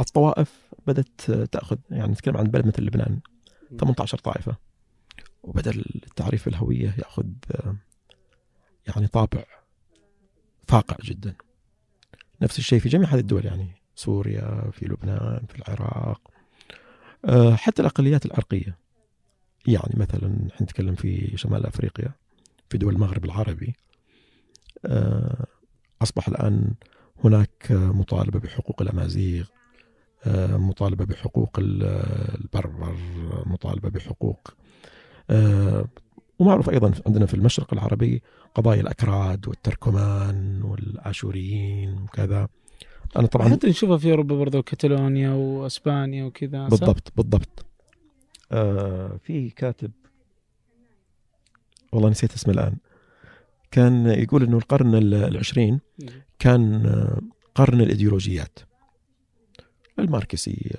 [0.02, 3.20] الطوائف بدأت تأخذ يعني نتكلم عن بلد مثل لبنان
[3.80, 4.56] 18 طائفة.
[5.44, 7.76] وبدأ التعريف الهوية يأخذ آه،
[8.88, 9.44] يعني طابع
[10.68, 11.36] فاقع جدا.
[12.42, 16.22] نفس الشيء في جميع هذه الدول يعني سوريا في لبنان في العراق
[17.26, 18.78] آه، حتى الأقليات العرقية
[19.68, 22.12] يعني مثلا نتكلم في شمال أفريقيا
[22.70, 23.76] في دول المغرب العربي
[24.86, 25.46] آه،
[26.02, 26.74] أصبح الآن
[27.24, 29.48] هناك مطالبة بحقوق الأمازيغ
[30.26, 32.98] آه، مطالبة بحقوق البربر
[33.46, 34.54] مطالبة بحقوق
[36.40, 38.22] ومعروف أيضا عندنا في المشرق العربي
[38.56, 42.48] قضايا الأكراد والتركمان والآشوريين وكذا.
[43.18, 47.66] أنا طبعا حتى نشوفها في أوروبا برضو كاتالونيا وأسبانيا وكذا بالضبط بالضبط.
[48.52, 49.92] آه في كاتب
[51.94, 52.76] والله نسيت اسمه الآن
[53.72, 55.80] كان يقول أنه القرن العشرين
[56.40, 57.22] كان آه،
[57.56, 58.60] قرن الإيديولوجيات.
[60.00, 60.76] الماركسية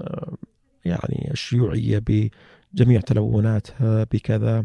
[0.00, 0.36] آه،
[0.84, 1.98] يعني الشيوعية
[2.72, 4.64] بجميع تلوناتها بكذا.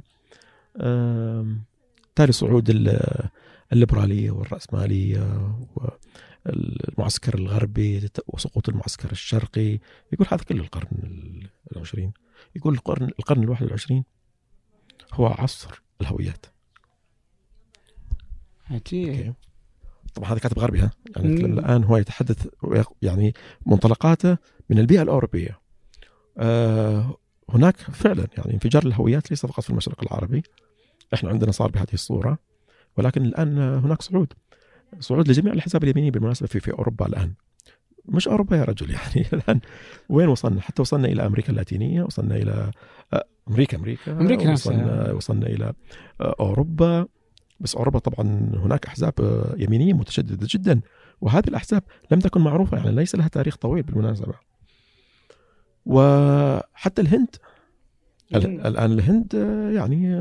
[2.15, 2.69] تالي صعود
[3.71, 5.55] الليبرالية والرأسمالية
[6.45, 9.79] والمعسكر الغربي وسقوط المعسكر الشرقي.
[10.13, 10.87] يقول هذا كله القرن
[11.71, 12.13] العشرين.
[12.55, 14.03] يقول القرن القرن الواحد والعشرين
[15.13, 16.45] هو عصر الهويات.
[18.69, 19.33] عجيب.
[20.13, 22.47] طبعا هذا كاتب غربي ها؟ يعني الآن هو يتحدث
[23.01, 23.33] يعني
[23.65, 24.37] منطلقاته
[24.69, 25.59] من البيئة الأوروبية.
[26.37, 27.17] آه
[27.49, 30.43] هناك فعلا يعني انفجار الهويات ليس فقط في المشرق العربي.
[31.13, 32.37] إحنا عندنا صار بهذه الصورة
[32.97, 34.33] ولكن الآن هناك صعود.
[34.99, 37.33] صعود لجميع الاحزاب اليمينيه بالمناسبة في في أوروبا الآن.
[38.05, 39.59] مش أوروبا يا رجل يعني الآن
[40.09, 42.71] وين وصلنا؟ حتى وصلنا إلى أمريكا اللاتينية، وصلنا إلى
[43.13, 45.73] آه، أمريكا أمريكا أمريكا وصلنا وصلنا إلى
[46.21, 47.05] آه، أوروبا.
[47.59, 50.81] بس أوروبا طبعا هناك أحزاب آه، يمينية متشددة جدا
[51.21, 54.33] وهذه الأحزاب لم تكن معروفة يعني ليس لها تاريخ طويل بالمناسبة.
[55.85, 57.35] وحتى الهند.
[58.35, 59.33] الآن الهند
[59.75, 60.15] يعني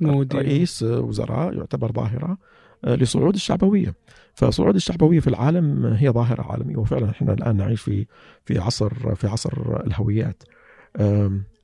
[0.00, 0.36] مودي.
[0.36, 2.38] رئيس وزراء يعتبر ظاهرة
[2.84, 3.94] لصعود الشعبوية.
[4.34, 8.06] فصعود الشعبوية في العالم هي ظاهرة عالمية وفعلا إحنا الآن نعيش في
[8.44, 10.42] في عصر في عصر الهويات.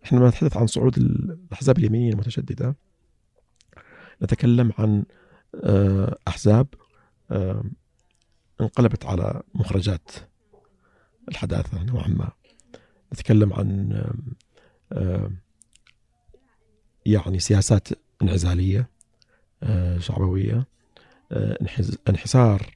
[0.04, 2.76] إحنا لما نتحدث عن صعود الأحزاب اليمينية المتشددة.
[4.22, 5.04] نتكلم عن
[6.28, 6.66] أحزاب
[8.60, 10.10] انقلبت على مخرجات
[11.28, 12.30] الحداثة نوعا ما.
[13.14, 14.02] نتكلم عن
[17.06, 17.88] يعني سياسات
[18.22, 18.88] انعزالية
[19.62, 20.66] آه، شعبوية
[21.32, 21.58] آه،
[22.08, 22.74] انحسار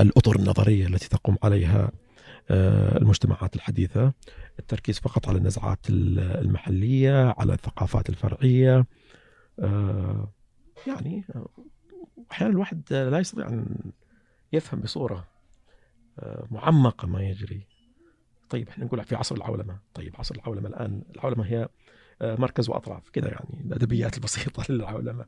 [0.00, 1.90] الأطر النظرية التي تقوم عليها
[2.50, 4.12] آه، المجتمعات الحديثة
[4.58, 8.86] التركيز فقط على النزعات المحلية على الثقافات الفرعية
[10.86, 11.24] يعني
[12.32, 13.66] أحيانا الواحد لا يستطيع أن
[14.52, 15.28] يفهم بصورة
[16.50, 17.66] معمقة ما يجري.
[18.50, 19.78] طيب إحنا نقول في عصر العولمة.
[19.94, 21.68] طيب عصر العولمة الآن العولمة هي
[22.22, 25.26] مركز وأطراف كذا يعني الأدبيات البسيطة للعولمة.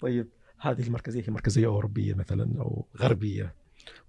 [0.00, 0.28] طيب
[0.58, 3.54] هذه المركزية هي مركزية أوروبية مثلا أو غربية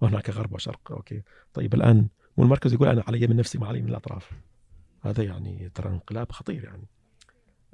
[0.00, 1.22] وهناك غرب وشرق أوكي.
[1.54, 4.30] طيب الآن والمركز يقول أنا علي من نفسي ما علي من الأطراف.
[5.00, 6.86] هذا يعني ترى انقلاب خطير يعني.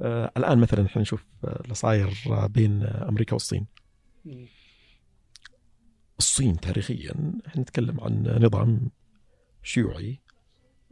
[0.00, 2.14] آه الآن مثلا إحنا نشوف آه، اللي صاير
[2.48, 3.66] بين أمريكا والصين.
[6.18, 7.14] الصين تاريخيا
[7.46, 8.90] إحنا نتكلم عن نظام
[9.62, 10.27] شيوعي آه،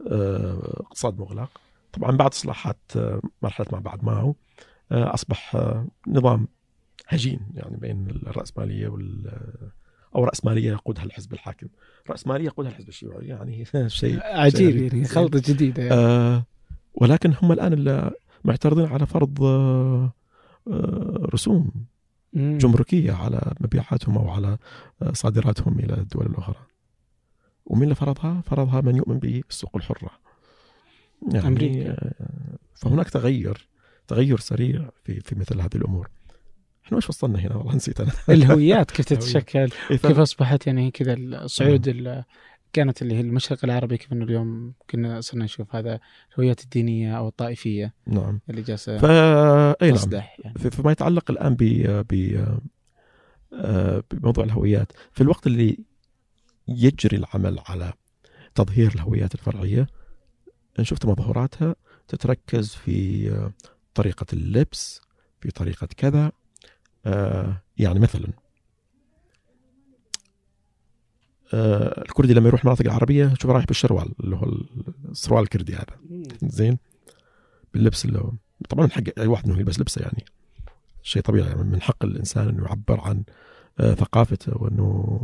[0.01, 1.49] اقتصاد مغلق.
[1.93, 4.35] طبعا بعد إصلاحات آه، مرحله ما بعد ماو
[4.91, 5.57] آه، أصبح
[6.07, 6.47] نظام
[7.07, 9.31] هجين يعني بين الرأسمالية وال
[10.15, 11.67] أو رأسمالية يقودها الحزب الحاكم،
[12.09, 15.95] رأسمالية يقودها الحزب الشيوعي يعني شيء عجيب يعني خلطة جديدة يعني.
[15.95, 16.45] آه
[16.93, 18.11] ولكن هم الآن
[18.43, 20.13] معترضين على فرض آه
[21.33, 21.71] رسوم
[22.33, 24.57] جمركية على مبيعاتهم أو على
[25.13, 26.55] صادراتهم إلى الدول الأخرى.
[27.67, 30.09] ومن اللي فرضها؟ فرضها من يؤمن بالسوق الحرة.
[31.33, 33.67] يعني أمريكا آه، فهناك تغير
[34.07, 36.09] تغير سريع في في مثل هذه الأمور.
[36.85, 42.23] إحنا وش وصلنا هنا والله نسيت أنا الهويات كيف تتشكل كيف أصبحت يعني كذا الصعود
[42.73, 45.99] كانت اللي هي المشرق العربي كيف إنه اليوم كنا صرنا نشوف هذا
[46.31, 50.53] الهويات الدينية أو الطائفية نعم اللي جالسة فا أي نعم يعني.
[50.71, 51.63] فيما يتعلق الآن ب
[52.09, 52.43] ب
[53.53, 55.79] آه، بموضوع الهويات في الوقت اللي
[56.67, 57.93] يجري العمل على
[58.55, 59.87] تظهير الهويات الفرعية.
[60.79, 61.75] نشوف تظاهراتها
[62.07, 63.53] تتركز في آه،
[63.93, 65.01] طريقة اللبس
[65.41, 66.31] في طريقة كذا
[67.05, 68.27] آه، يعني مثلا
[71.53, 74.51] آه الكردي لما يروح المناطق العربية شوف رايح بالشروال اللي هو
[75.11, 75.85] السروال الكردي هذا.
[76.43, 76.77] زين؟
[77.73, 78.31] باللبس اللي هو
[78.69, 80.25] طبعا حق أي واحد إنه يلبس لبسه يعني.
[81.01, 83.23] شيء طبيعي يعني من حق الإنسان إنه يعبر عن
[83.95, 85.19] ثقافته وإنه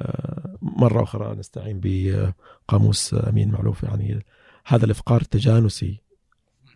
[0.00, 4.24] آه مرة أخرى نستعين بقاموس أمين معلوف يعني
[4.66, 6.00] هذا الإفقار التجانسي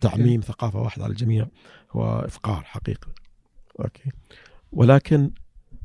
[0.01, 1.47] تعميم ثقافة واحدة على الجميع
[1.91, 3.11] هو إفقار حقيقي.
[3.79, 4.11] أوكي.
[4.71, 5.31] ولكن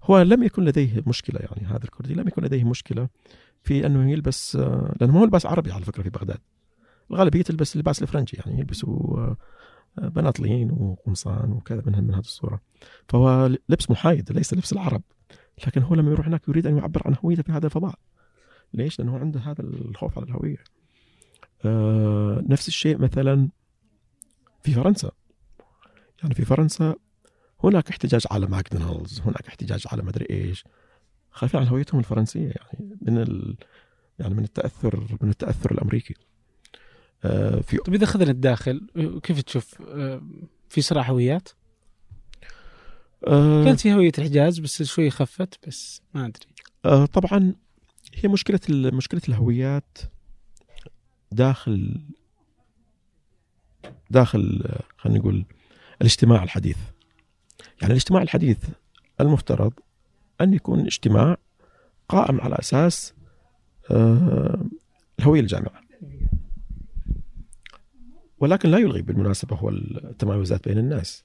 [0.02, 3.08] هو لم يكن لديه مشكلة يعني هذا الكردي لم يكن لديه مشكلة
[3.62, 4.56] في أنه يلبس
[5.00, 6.38] لأنه ما هو لباس عربي على فكرة في بغداد.
[7.10, 9.34] الغالبية تلبس اللباس الفرنجي يعني يلبسوا
[9.98, 12.60] بناطلين وقمصان وكذا من من هذه الصورة.
[13.08, 15.02] فهو لبس محايد ليس لبس العرب.
[15.66, 17.94] لكن هو لما يروح هناك يريد أن يعبر عن هويته في هذا الفضاء.
[18.74, 20.64] ليش؟ لأنه عنده هذا الخوف على الهوية.
[21.64, 23.48] آه نفس الشيء مثلا
[24.62, 25.10] في فرنسا.
[26.22, 26.94] يعني في فرنسا
[27.64, 30.64] هناك احتجاج على ماكدونالدز هناك احتجاج على مدري إيش.
[31.30, 33.56] خايفين على هويتهم الفرنسية يعني من ال...
[34.18, 36.14] يعني من التأثر من التأثر الأمريكي.
[37.24, 38.86] آه في طيب إذا أخذنا الداخل
[39.22, 40.22] كيف تشوف؟ آه
[40.68, 41.48] في صراع هويات؟
[43.26, 46.46] آه كانت في هوية الحجاز بس شوي خفت بس ما أدري.
[46.84, 47.54] آه طبعا
[48.14, 49.98] هي مشكلة مشكلة الهويات
[51.32, 52.00] داخل
[54.10, 54.64] داخل
[54.96, 55.44] خلينا نقول
[56.00, 56.78] الاجتماع الحديث.
[57.80, 58.58] يعني الاجتماع الحديث
[59.20, 59.72] المفترض
[60.40, 61.36] أن يكون اجتماع
[62.08, 63.14] قائم على أساس
[63.90, 64.64] آه،
[65.18, 65.80] الهوية الجامعة.
[68.38, 71.24] ولكن لا يلغي بالمناسبة هو التمايزات بين الناس.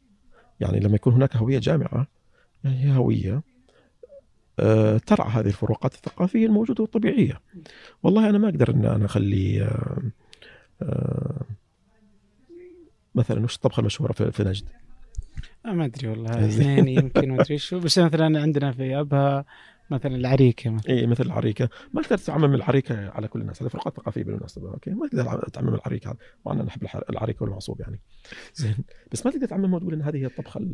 [0.59, 2.07] يعني لما يكون هناك هوية جامعة.
[2.63, 3.41] يعني هي هوية
[4.59, 7.41] آه، ترعى هذه الفروقات الثقافية الموجودة والطبيعية.
[8.03, 9.61] والله أنا ما أقدر أن أنا أخلي
[10.81, 11.41] آه،
[13.15, 14.65] مثلا وش الطبخة المشهورة في نجد؟
[15.65, 17.79] ما أدري والله اثنين يمكن ما أدري شو.
[17.79, 19.45] بس مثلا عندنا في أبها
[19.89, 20.93] مثلا العريكة مثلا.
[20.93, 21.69] اي مثل العريكة.
[21.93, 23.61] ما تقدر تعمم العريكة على كل الناس.
[23.61, 27.99] هذه فروقات ثقافيه بالمناسبه أوكي؟ ما تقدر تعمم العريكة مع ان نحب العريكة والمعصوب يعني.
[28.55, 28.75] زين.
[29.11, 30.67] بس ما تقدر تعممها وتقول إن هذه هي الطبخة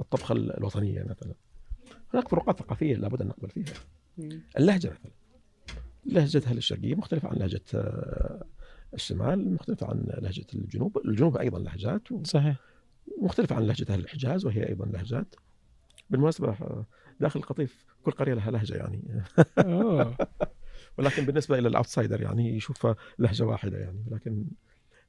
[0.00, 1.34] الطبخة الوطنية مثلا.
[2.14, 3.74] هناك فروقات ثقافية لابد أن نقبل فيها.
[4.58, 5.12] اللهجة مثلا.
[6.06, 8.44] لهجة أهل الشرقية مختلفة عن لهجة آه،
[8.94, 10.98] الشمال مختلفة عن لهجة الجنوب.
[11.04, 12.24] الجنوب أيضا لهجات و...
[12.24, 12.56] صحيح.
[13.22, 15.34] مختلفة عن لهجة أهل الحجاز وهي أيضا لهجات.
[16.10, 16.56] بالمناسبة
[17.20, 19.02] داخل القطيف كل قرية لها لهجة يعني.
[20.98, 24.44] ولكن بالنسبة إلى الأوتسايدر يعني يشوفها لهجة واحدة يعني لكن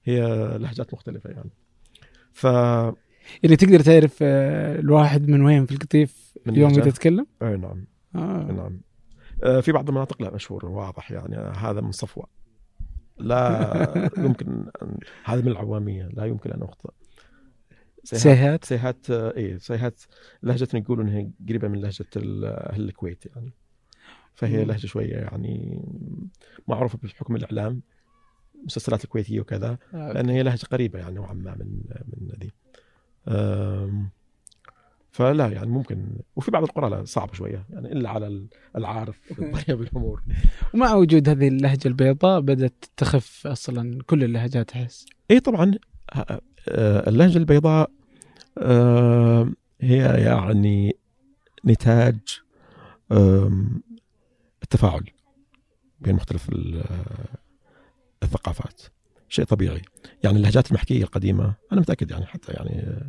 [0.03, 0.21] هي
[0.57, 1.49] لهجات مختلفة يعني.
[2.33, 2.43] ف
[3.43, 7.85] يعني تقدر تعرف آه، الواحد من وين في القطيف من اليوم إذا تتكلم؟ أي نعم.
[8.15, 8.51] آه.
[8.51, 8.81] نعم.
[9.43, 12.27] آه، في بعض المناطق لا مشهور واضح يعني هذا من صفوة.
[13.17, 14.65] لا يمكن
[15.23, 16.89] هذا من العوامية لا يمكن أن أخطئ
[18.03, 20.01] سيهات سيهات اي سيهات
[20.43, 23.53] لهجتنا يقولون إنها قريبة من لهجة أهل الكويت يعني.
[24.33, 25.81] فهي لهجة شوية يعني
[26.67, 27.81] معروفة بحكم الإعلام
[28.59, 30.11] المسلسلات الكويتية وكذا آه.
[30.11, 32.51] لأن هي لهجة قريبة يعني نوعا ما من من ذي.
[35.11, 39.19] فلا يعني ممكن وفي بعض القرى لا صعب شوية يعني إلا على العارف
[39.67, 40.23] بالامور
[40.73, 45.05] ومع وجود هذه اللهجة البيضاء بدأت تخف أصلا كل اللهجات أحس.
[45.31, 45.71] اي طبعا
[46.15, 46.41] آه،
[47.07, 47.91] اللهجة البيضاء
[48.57, 49.49] آه،
[49.81, 50.95] هي يعني
[51.65, 52.17] نتاج
[54.63, 55.03] التفاعل
[55.99, 56.83] بين مختلف ال-
[58.23, 58.81] الثقافات.
[59.29, 59.81] شيء طبيعي.
[60.23, 62.99] يعني اللهجات المحكية القديمة أنا متأكد يعني حتى يعني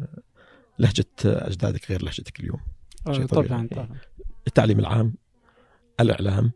[0.78, 2.60] لهجة أجدادك غير لهجتك اليوم.
[3.06, 3.48] آه، شيء طبيعي.
[3.48, 3.88] طبعا طبعا.
[4.46, 5.14] التعليم العام
[6.00, 6.50] الإعلام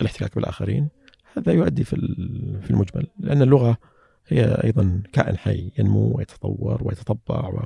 [0.00, 0.88] الاحتكاك بالآخرين
[1.36, 1.96] هذا يؤدي في
[2.62, 3.06] في المجمل.
[3.18, 3.76] لأن اللغة
[4.28, 7.64] هي أيضا كائن حي ينمو ويتطور ويتطبع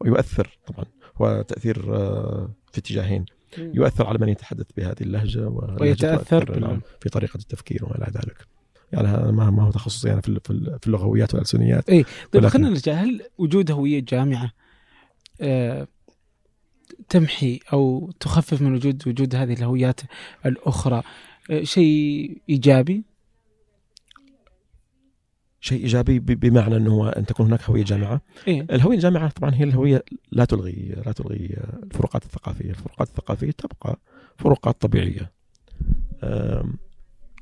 [0.00, 0.84] ويؤثر طبعا.
[1.22, 3.24] هو تأثير آه، في اتجاهين.
[3.58, 8.46] يؤثر على من يتحدث بهذه اللهجة واللهجة ويتأثر نعم، في طريقة التفكير وما إلى ذلك.
[8.92, 11.86] يعني ما ما هو تخصصي أنا في ال- في ال- في اللغويات والألسنيات.
[11.88, 12.92] طيب ولكن- خلينا نرجع.
[12.92, 14.52] هل وجود هوية جامعة
[15.40, 15.86] آه،
[17.08, 20.00] تمحي أو تخفف من وجود وجود هذه الهويات
[20.46, 21.02] الأخرى
[21.50, 23.02] آه، شيء إيجابي؟
[25.60, 29.64] شيء إيجابي بمعنى إنه هو أن تكون هناك هوية جامعة إيه الهوية الجامعة طبعا هي
[29.64, 33.98] الهوية لا تلغي لا تلغي الفروقات الثقافية، الفروقات الثقافية تبقى
[34.36, 35.32] فروقات طبيعية.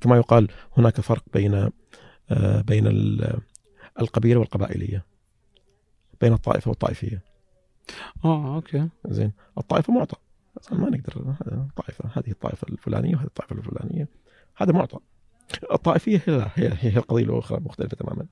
[0.01, 1.71] كما يقال هناك فرق بين
[2.67, 3.41] بين ال-
[4.01, 5.05] القبيلة والقبائلية.
[6.21, 7.23] بين الطائفة والطائفية،
[8.25, 10.17] آه أوكي زين، الطائفة معطى
[10.73, 14.09] ما نقدر هذا طائفه هذه الطائفة الفلانية وهذه الطائفة الفلانية
[14.57, 14.99] هذا معطى.
[15.73, 18.27] الطائفية هي لا هي هي القضية الأخرى مختلفة تماما.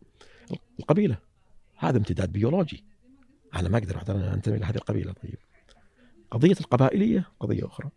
[0.80, 1.18] القبيلة
[1.76, 2.84] هذا امتداد بيولوجي.
[3.56, 5.38] أنا ما أقدر مثلا أنتمي لهذه القبيلة طيب.
[6.30, 7.90] قضية القبائلية قضية أخرى.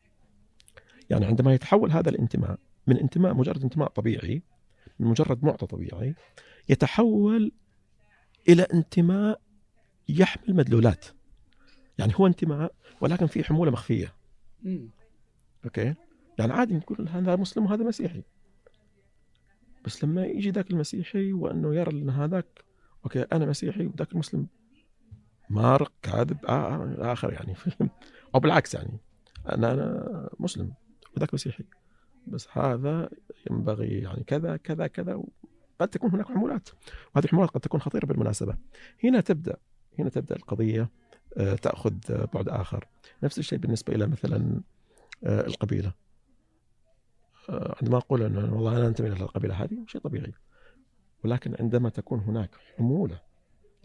[1.10, 4.44] يعني عندما يتحول هذا الانتماء من انتماء مجرد انتماء طبيعي
[5.00, 6.16] من مجرد معطى طبيعي
[6.70, 7.52] يتحول
[8.50, 9.42] إلى انتماء
[10.10, 11.06] يحمل مدلولات.
[11.98, 14.14] يعني هو انتماء ولكن فيه حمولة مخفية.
[15.66, 15.96] okay؟
[16.40, 18.24] يعني عادي نقول هذا مسلم وهذا مسيحي.
[19.86, 22.46] بس لما يجي ذاك المسيحي وأنه يرى إن هذاك
[23.04, 24.48] أوكي أنا مسيحي وذاك المسلم
[25.50, 27.56] مارق كاذب آ- اخر يعني
[28.36, 29.00] أو بالعكس يعني
[29.50, 30.74] أنا أنا مسلم
[31.18, 31.64] وذاك مسيحي.
[32.28, 33.10] بس هذا
[33.52, 35.24] ينبغي يعني كذا كذا كذا
[35.80, 36.70] قد تكون هناك حمولات.
[37.16, 38.58] وهذه الحمولات قد تكون خطيرة بالمناسبة.
[39.04, 39.58] هنا تبدأ
[40.00, 40.90] هنا تبدأ القضية
[41.38, 42.88] آه، تأخذ آه، بعد آخر.
[43.24, 44.62] نفس الشيء بالنسبة إلى مثلا
[45.24, 45.88] آه، القبيلة.
[45.88, 45.94] آه،
[47.50, 50.34] عندما أقول انه والله أنا أنتمي إلى القبيلة هذه شيء طبيعي.
[51.24, 53.22] ولكن عندما تكون هناك حمولة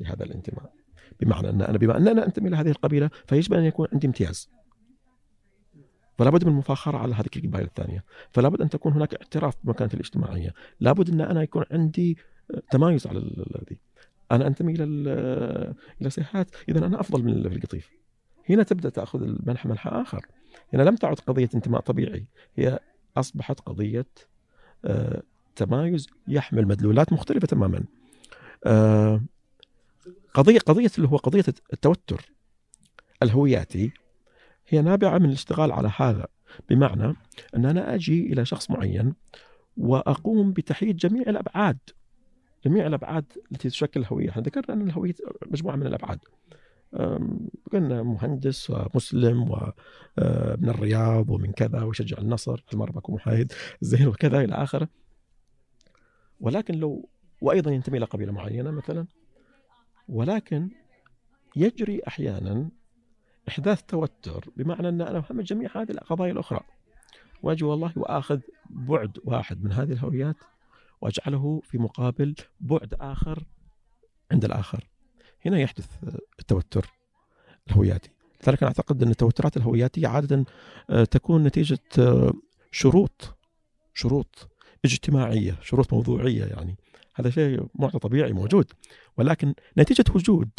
[0.00, 0.72] لهذا الانتماء
[1.20, 4.50] بمعنى أن أنا بما ان أنا انتمي إلى هذه القبيلة فيجب أن يكون عندي امتياز.
[6.18, 8.04] فلا بد من المفاخره على هذه القبائل الثانية.
[8.30, 10.54] فلا بد أن تكون هناك اعتراف بمكانتي الاجتماعية.
[10.80, 12.18] لا بد أن أنا يكون عندي
[12.70, 13.78] تمايز على ال- الذي.
[14.32, 17.90] أنا أنتمي إلى ال- إلى سيحات اذا أنا أفضل من القطيف.
[18.50, 20.26] هنا تبدأ تأخذ المنحى منحى آخر.
[20.72, 22.26] هنا لم تعد قضية انتماء طبيعي.
[22.56, 22.78] هي
[23.16, 24.06] أصبحت قضية
[24.84, 25.22] آه،
[25.56, 27.84] تمايز يحمل مدلولات مختلفة تماما
[28.66, 29.22] آه،
[30.34, 32.30] قضية قضية اللي هو قضية التوتر
[33.22, 33.92] الهوياتي
[34.68, 36.26] هي نابعة من الاشتغال على هذا
[36.68, 37.14] بمعنى
[37.56, 39.14] أن أنا أجي إلى شخص معين
[39.76, 41.78] وأقوم بتحييد جميع الأبعاد
[42.64, 45.14] جميع الأبعاد التي تشكل الهوية، إحنا ذكرنا أن الهوية
[45.46, 46.18] مجموعة من الأبعاد.
[47.72, 54.54] قلنا مهندس ومسلم ومن الرياض ومن كذا ويشجع النصر المرة بكون محايد زين وكذا إلى
[54.54, 54.88] آخره.
[56.40, 57.08] ولكن لو
[57.40, 59.06] وأيضا ينتمي إلى قبيلة معينة مثلا
[60.08, 60.70] ولكن
[61.56, 62.70] يجري أحيانا
[63.48, 66.60] إحداث توتر بمعنى أن أنا اهم جميع هذه القضايا الأخرى
[67.42, 68.40] وأجي والله وأخذ
[68.70, 70.36] بعد واحد من هذه الهويات
[71.00, 73.44] وأجعله في مقابل بعد آخر
[74.32, 74.88] عند الآخر
[75.46, 75.86] هنا يحدث
[76.40, 76.90] التوتر
[77.68, 78.10] الهوياتي.
[78.42, 80.44] لذلك أنا أعتقد أن التوترات الهوياتية عادة
[80.90, 82.32] آه، تكون نتيجة آه،
[82.70, 83.36] شروط
[83.94, 84.48] شروط
[84.84, 86.76] اجتماعية شروط موضوعية يعني.
[87.14, 88.72] هذا شيء معطى طبيعي موجود.
[89.16, 90.50] ولكن نتيجة وجود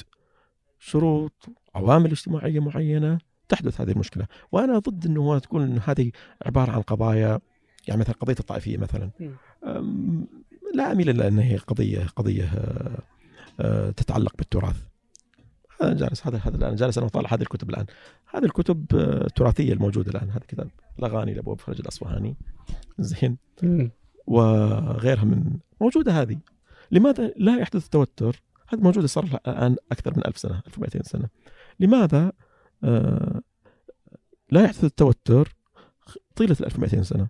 [0.80, 3.20] شروط عوامل اجتماعية معينة
[3.50, 4.28] تحدث هذه المشكلة.
[4.52, 6.12] وأنا ضد إنه هو تكون إن هذه
[6.46, 7.40] عبارة عن قضايا
[7.88, 9.12] يعني مثلا قضية الطائفية مثلا.
[10.76, 13.14] لا أميل إلى إن هي قضية قضية آه، آه،
[13.97, 14.76] تتعلق بالتراث.
[15.82, 17.86] أنا جالس هذا هذا الآن جالس أنا أطالع هذه الكتب الآن.
[18.26, 20.30] هذه الكتب آه، التراثيه الموجودة الآن.
[20.30, 22.36] هذا كتاب الأغاني لأبو فرج الاصفهاني
[22.99, 23.38] زين.
[24.28, 26.38] وغيرها من موجودة هذه.
[26.91, 31.30] لماذا لا يحدث توتر؟ هذا موجود صار الآن أكثر من ألف سنة 1200 سنة.
[31.80, 32.32] لماذا
[32.84, 33.41] آه،
[34.51, 35.56] لا يحدث التوتر
[36.36, 37.28] طيلة ال 1200 سنة؟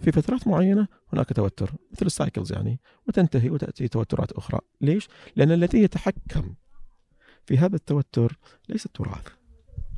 [0.00, 5.52] في فترات معينة هناك توتر مثل ال cycles يعني وتنتهي وتأتي توترات أخرى ليش لأن
[5.52, 6.54] الذي يتحكم
[7.46, 8.38] في هذا التوتر
[8.68, 9.26] ليس التراث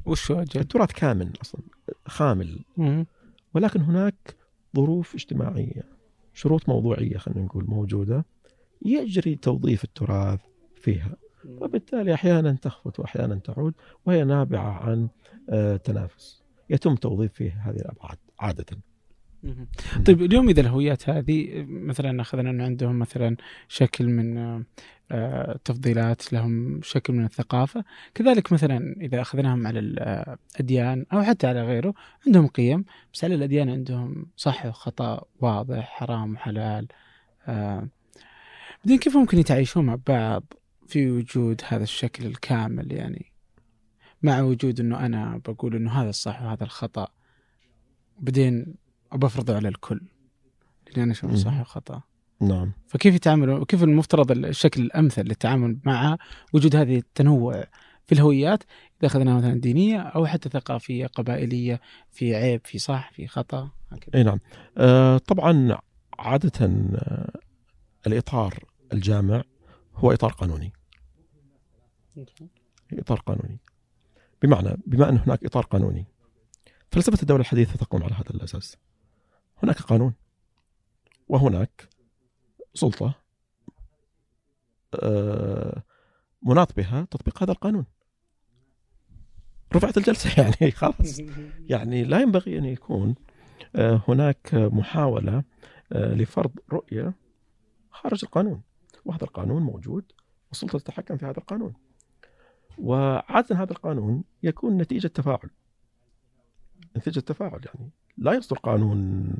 [0.06, 1.62] وش أجل؟ التراث كامل أصلا
[2.06, 3.06] خامل مم.
[3.54, 4.36] ولكن هناك
[4.76, 5.82] ظروف اجتماعية
[6.34, 8.24] شروط موضوعية خلينا نقول موجودة
[8.82, 10.40] يجري توظيف التراث
[10.76, 13.74] فيها وبالتالي أحيانا تخفت واحيانا تعود
[14.06, 15.08] وهي نابعة عن
[15.50, 18.89] آه، تنافس يتم توظيف فيه هذه الأبعاد عادة مهم.
[20.06, 23.36] طيب اليوم إذا الهويات هذه مثلا أخذنا إنه عندهم مثلا
[23.68, 24.38] شكل من
[25.12, 27.84] آه، تفضيلات لهم شكل من الثقافة.
[28.14, 31.94] كذلك مثلا إذا أخذناهم على الاديان أو حتى على غيره
[32.26, 32.84] عندهم قيم.
[33.14, 36.86] بس على الأديان عندهم صح وخطأ واضح حرام وحلال
[37.48, 37.88] آه،
[38.84, 40.42] بعدين كيف ممكن يتعايشون مع بعض
[40.86, 43.32] في وجود هذا الشكل الكامل يعني؟
[44.22, 47.08] مع وجود إنه أنا بقول إنه هذا الصح وهذا الخطأ.
[48.18, 48.74] بعدين
[49.12, 50.00] بفرضه على الكل.
[50.90, 52.02] لأني أنا اشوفه صح وخطأ.
[52.40, 52.72] نعم.
[52.86, 56.16] فكيف يتعاملوا؟ كيف المفترض الشكل الأمثل للتعامل مع
[56.52, 57.64] وجود هذه التنوع
[58.06, 58.62] في الهويات؟
[59.00, 61.80] إذا أخذناها مثلا دينية أو حتى ثقافية قبائلية
[62.10, 64.14] في عيب في صح في خطأ هكذا.
[64.14, 64.40] أي نعم.
[64.78, 65.78] آه طبعا
[66.18, 67.40] عادة آه
[68.06, 69.42] الإطار الجامع
[69.94, 70.72] هو إطار قانوني.
[72.92, 73.58] إطار قانوني.
[74.42, 76.06] بمعنى بما أن هناك إطار قانوني
[76.92, 78.76] فلسفة الدولة الحديثة تقوم على هذا الأساس.
[79.62, 80.14] هناك قانون
[81.28, 81.88] وهناك
[82.74, 83.14] سلطة
[84.94, 85.82] آه،
[86.42, 87.84] مناط بها تطبيق هذا القانون.
[89.74, 91.20] رفعت الجلسة يعني خلاص.
[91.60, 93.14] يعني لا ينبغي أن يكون
[93.76, 95.44] آه، هناك محاولة
[95.92, 97.14] آه، لفرض رؤية
[97.90, 98.62] خارج القانون.
[99.04, 100.12] وهذا القانون موجود
[100.48, 101.74] والسلطة تتحكم في هذا القانون.
[102.78, 105.50] وعادة هذا القانون يكون نتيجة تفاعل.
[106.96, 107.90] نتيجة تفاعل يعني
[108.20, 109.34] لا يصدر قانون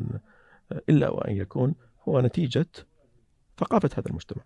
[0.89, 1.75] إلا وأن يكون
[2.09, 2.67] هو نتيجة
[3.59, 4.43] ثقافة هذا المجتمع.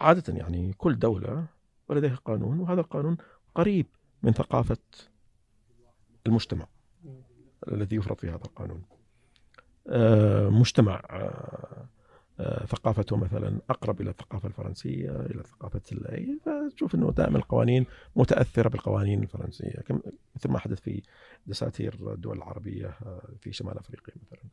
[0.00, 1.46] عادة يعني كل دولة
[1.88, 3.16] ولديها قانون وهذا القانون
[3.54, 3.86] قريب
[4.22, 4.76] من ثقافة
[6.26, 6.66] المجتمع
[7.68, 8.82] الذي يفرض في هذا القانون.
[9.88, 11.86] آه، مجتمع آه،
[12.66, 17.86] ثقافته مثلا أقرب إلى الثقافة الفرنسية إلى ثقافة الاي فتشوف إنه دائما القوانين
[18.16, 19.84] متأثرة بالقوانين الفرنسية
[20.36, 21.02] مثل ما حدث في
[21.46, 22.98] دساتير الدول العربية
[23.40, 24.50] في شمال أفريقيا مثلا.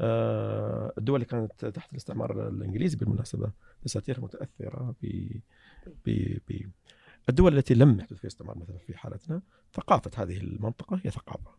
[0.00, 3.50] آه، الدول اللي كانت تحت الاستعمار الإنجليزي بالمناسبة
[3.84, 5.26] دساتيرها متأثرة ب
[6.06, 6.70] ب
[7.28, 9.42] الدول التي لم يحدث فيها استعمار مثلا في حالتنا
[9.74, 11.50] ثقافة هذه المنطقة هي ثقافة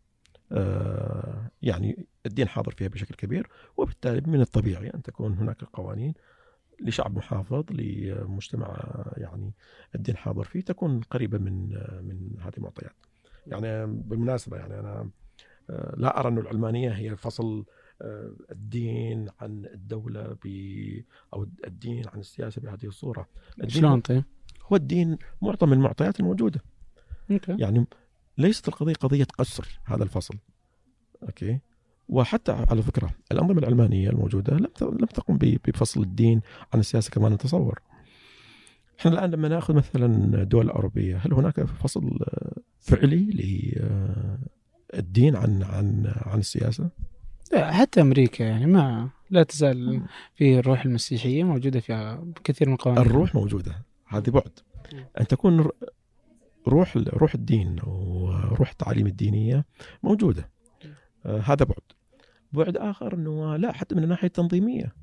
[1.61, 6.13] يعني الدين حاضر فيها بشكل كبير وبالتالي من الطبيعي أن تكون هناك قوانين
[6.79, 9.53] لشعب محافظ لمجتمع يعني
[9.95, 11.69] الدين حاضر فيه تكون قريبة من
[12.03, 12.95] من هذه المعطيات.
[13.47, 15.09] يعني بالمناسبة يعني أنا
[15.69, 17.65] آه، لا أرى أن العلمانية هي فصل
[18.01, 20.47] آه، الدين عن الدولة ب
[21.33, 23.27] أو الدين عن السياسة بهذه الصورة.
[23.67, 24.23] شلون طيب؟
[24.65, 26.61] هو الدين معطى من المعطيات الموجودة.
[27.31, 27.85] okay يعني
[28.37, 30.35] ليست القضية قضية قصر هذا الفصل.
[31.23, 31.59] okay؟
[32.09, 36.41] وحتى على فكرة الانظمه العلمانيه الموجودة لم لم تقم بفصل الدين
[36.73, 37.79] عن السياسة كما نتصور.
[38.99, 40.05] إحنا الآن لما نأخذ مثلا
[40.41, 42.19] الدول الاوروبيه هل هناك فصل
[42.79, 43.25] فعلي
[44.93, 46.89] للدين عن عن عن السياسة؟
[47.51, 50.01] لا حتى أمريكا يعني ما لا تزال
[50.35, 54.51] في الروح المسيحية موجودة فيها كثير من القوانين الروح موجودة هذه بعد.
[55.19, 55.69] أن تكون
[56.67, 59.65] روح روح الدين وروح التعاليم الدينية
[60.03, 60.49] موجودة.
[61.25, 61.81] آه هذا بعد.
[62.53, 64.95] بعد آخر إنه لا حتى من الناحية التنظيمية.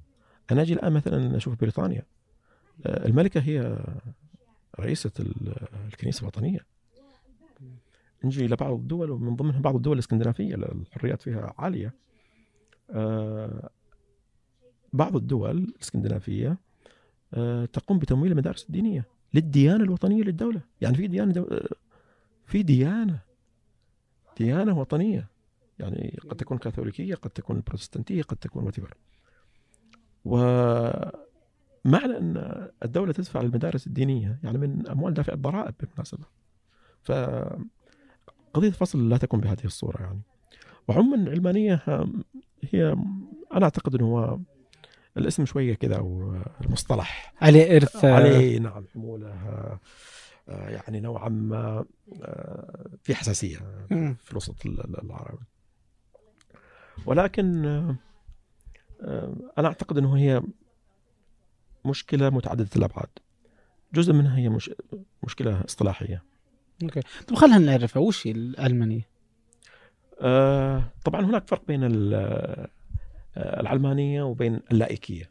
[0.51, 2.03] أنا أجي الآن مثلا أشوف بريطانيا.
[2.87, 3.79] آه الملكة هي
[4.81, 5.11] رئيسة
[5.87, 6.61] الكنيسة الوطنية.
[8.25, 11.95] نجي إلى بعض الدول ومن ضمنها بعض الدول الإسكندنافية الحريات فيها عالية.
[12.91, 13.71] آه
[14.93, 16.59] بعض الدول الإسكندنافية
[17.73, 19.05] تقوم بتمويل المدارس الدينية.
[19.35, 20.61] للديانة الوطنية للدولة.
[20.81, 21.47] يعني في ديانة دو...
[22.47, 23.21] في ديانة
[24.39, 25.29] ديانة وطنية.
[25.79, 28.95] يعني قد تكون كاثوليكية قد تكون بروتستانتية قد تكون وتبر
[30.25, 31.15] ومعنى
[32.19, 36.25] أن الدولة تدفع للمدارس الدينية يعني من أموال دافع الضرائب بالمناسبة.
[37.03, 37.13] ف
[38.55, 40.21] قضية الفصل لا تكون بهذه الصورة يعني.
[40.89, 41.83] وعموما العلمانيه
[42.63, 42.93] هي
[43.53, 44.39] أنا أعتقد إنه هو
[45.17, 48.05] الاسم شوية كذا والمصطلح عليه إرث.
[48.05, 49.29] عليه نعم حمولة
[50.49, 51.85] آه، يعني نوعا ما
[52.23, 53.57] آه، في حساسية
[54.25, 55.45] في الوسط العربي.
[57.07, 57.67] ولكن
[59.01, 60.43] آه، أنا أعتقد إنه هي
[61.85, 63.09] مشكلة متعددة الأبعاد.
[63.95, 64.71] جزء منها هي مش
[65.23, 66.23] مشكلة اصطلاحية.
[66.83, 67.01] أوكي.
[67.29, 69.09] طب خلينا نعرفها وش هي العلمانيه؟
[70.21, 71.81] آه طبعا هناك فرق بين
[73.37, 75.31] العلمانية وبين اللائكية.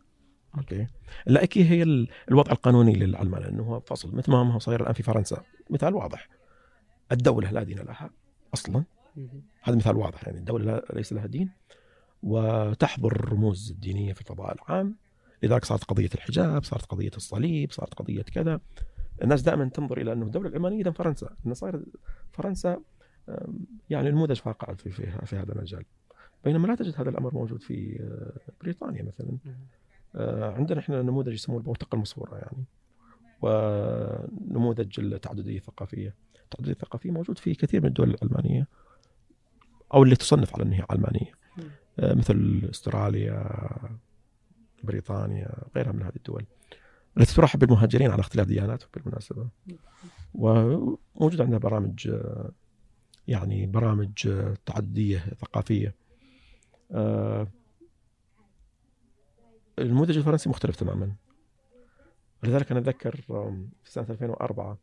[0.58, 0.88] أوكي؟
[1.28, 5.44] اللائكية هي الوضع القانوني للعلمانه إنه هو فصل مثل ما هو صاير الآن في فرنسا.
[5.70, 6.30] مثال واضح.
[7.12, 8.10] الدولة لا دين لها
[8.54, 8.84] أصلا.
[9.62, 11.50] هذا مثال واضح يعني الدولة ليس لها دين.
[12.24, 14.96] وتحضر الرموز الدينية في الفضاء العام.
[15.44, 18.60] لذلك صارت قضية الحجاب صارت قضية الصليب صارت قضية كذا.
[19.24, 21.36] الناس دائما تنظر إلى أنه الدولة العلمانية اذا فرنسا.
[21.46, 21.84] انه صاير
[22.32, 22.82] فرنسا
[23.90, 25.86] يعني نموذج فاقع في, في, في هذا المجال.
[26.44, 29.38] بينما لا تجد هذا الأمر موجود في آه، بريطانيا مثلا.
[30.16, 32.66] آه، عندنا إحنا نموذج يسموه البوتقه المصوره يعني
[33.42, 36.16] ونموذج التعددية الثقافية.
[36.44, 38.68] التعددية الثقافية موجود في كثير من الدول العلمانيه
[39.94, 41.32] أو اللي تصنف على أنها علمانيه
[42.00, 43.50] آه، مثل أستراليا
[44.84, 46.46] بريطانيا غيرها من هذه الدول.
[47.18, 49.48] التي ترحب بالمهاجرين على اختلاف دياناتهم بالمناسبة.
[50.34, 52.12] وموجود عندنا برامج
[53.28, 54.30] يعني برامج
[54.66, 55.96] تعددية ثقافية.
[59.80, 61.16] النموذج الفرنسي مختلف تماما.
[62.44, 63.16] لذلك أنا أتذكر
[63.84, 64.78] في سنة 2004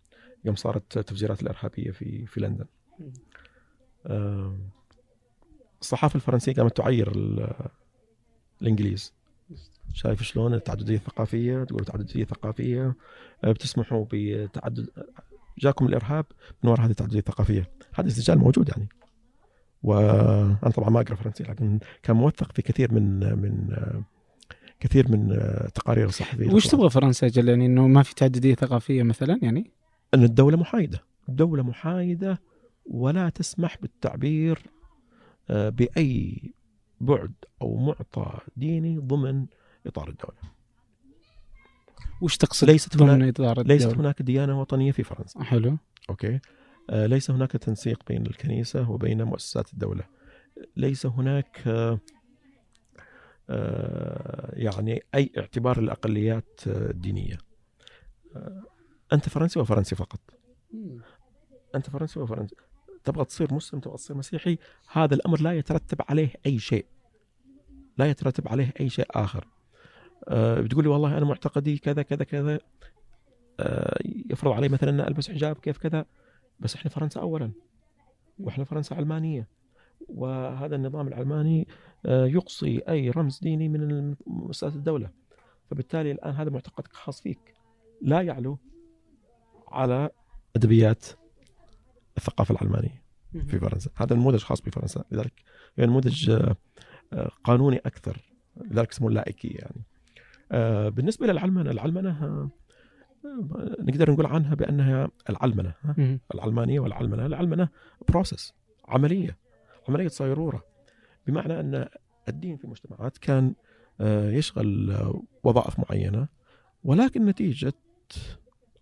[0.44, 2.66] يوم صارت التفجيرات الإرهابية في في لندن.
[5.80, 7.12] الصحافة الفرنسية قامت تعير
[8.62, 9.14] الإنجليز.
[9.94, 12.94] شايف شلون؟ التعددية الثقافية تقول تعدديه ثقافيه
[13.44, 14.88] آه، بتسمحوا بتعدد
[15.58, 16.26] جاكم الإرهاب
[16.62, 17.70] من وراء هذه التعددية الثقافية.
[17.94, 18.88] هذا السجال موجود يعني.
[19.86, 23.76] وأنا طبعا ما أقرأ فرنسي لكن كان موثق في كثير من من
[24.80, 29.02] كثير من آه، تقارير الصحفية وش تبغى فرنسا أجل يعني إنه ما في تعدديه ثقافية
[29.02, 29.70] مثلا يعني؟
[30.14, 32.40] إن الدولة محايدة، الدولة محايدة
[32.86, 34.58] ولا تسمح بالتعبير
[35.50, 36.52] آه، بأي
[37.00, 37.32] بعد
[37.62, 39.46] أو معطى ديني ضمن
[39.86, 40.38] إطار الدولة.
[42.20, 45.42] وش تقصد ليست ضمن إطار الدولة؟ ليست هناك ديانة وطنية في فرنسا.
[45.42, 45.78] حلو.
[46.10, 46.40] أوكي.
[46.90, 50.04] آه، ليس هناك تنسيق بين الكنيسة وبين مؤسسات الدولة.
[50.76, 51.62] ليس هناك
[53.50, 57.38] آه، يعني أي اعتبار للأقليات الدينية.
[59.12, 60.20] أنت فرنسي وفرنسي فقط.
[61.74, 62.56] أنت فرنسي وفرنسي
[63.04, 64.58] تبغى تصير مسلم تبغى تصير مسيحي
[64.92, 66.86] هذا الأمر لا يترتب عليه أي شيء
[67.98, 69.46] لا يترتب عليه أي شيء آخر
[70.28, 72.58] أه بتقول لي والله أنا معتقدي كذا كذا كذا
[74.30, 76.06] يفرض علي مثلا أن ألبس حجاب كيف كذا
[76.60, 77.52] بس إحنا فرنسا اولا.
[78.38, 79.48] وإحنا فرنسا علمانيه
[80.08, 81.68] وهذا النظام العلماني
[82.06, 85.10] أه يقصي أي رمز ديني من مؤسسات الدولة.
[85.70, 87.54] فبالتالي الآن هذا معتقدك خاص فيك.
[88.02, 88.58] لا يعلو
[89.68, 90.10] على
[90.56, 91.06] أدبيات
[92.16, 93.02] الثقافة العلمانيه
[93.32, 93.90] في فرنسا.
[93.96, 95.04] هذا نموذج خاص بفرنسا.
[95.10, 95.42] لذلك
[95.76, 96.56] يعني نموذج آه،
[97.12, 98.34] آه، قانوني أكثر.
[98.56, 99.82] لذلك اسمه اللائكيه يعني.
[100.52, 102.50] آه، بالنسبة للعلمنه العلمنه
[103.80, 105.74] نقدر نقول عنها بأنها العلمنة
[106.34, 107.26] العلمانية والعلمنة.
[107.26, 107.68] العلمنة
[108.08, 108.54] بروسس
[108.88, 109.38] عملية
[109.88, 110.62] عملية صيرورة.
[111.26, 111.88] بمعنى أن
[112.28, 113.54] الدين في المجتمعات كان
[114.00, 114.96] يشغل
[115.44, 116.28] وظائف معينة
[116.84, 117.72] ولكن نتيجة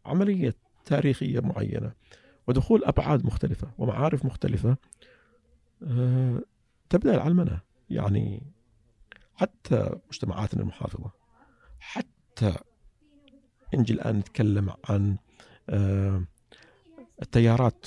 [0.07, 1.92] عملية تاريخية معينة
[2.47, 4.76] ودخول أبعاد مختلفة ومعارف مختلفة
[5.82, 6.42] آه،
[6.90, 7.61] تبدأ العلمنة.
[7.90, 8.42] يعني
[9.34, 11.11] حتى مجتمعاتنا المحافظة
[11.78, 12.55] حتى
[13.77, 15.16] نجي الآن نتكلم عن
[15.68, 16.25] آه،
[17.22, 17.87] التيارات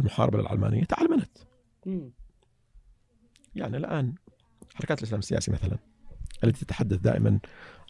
[0.00, 1.38] المحاربة للعلمانية تعلمنت.
[3.54, 4.14] يعني الآن
[4.74, 5.78] حركات الإسلام السياسي مثلا
[6.44, 7.40] التي تتحدث دائما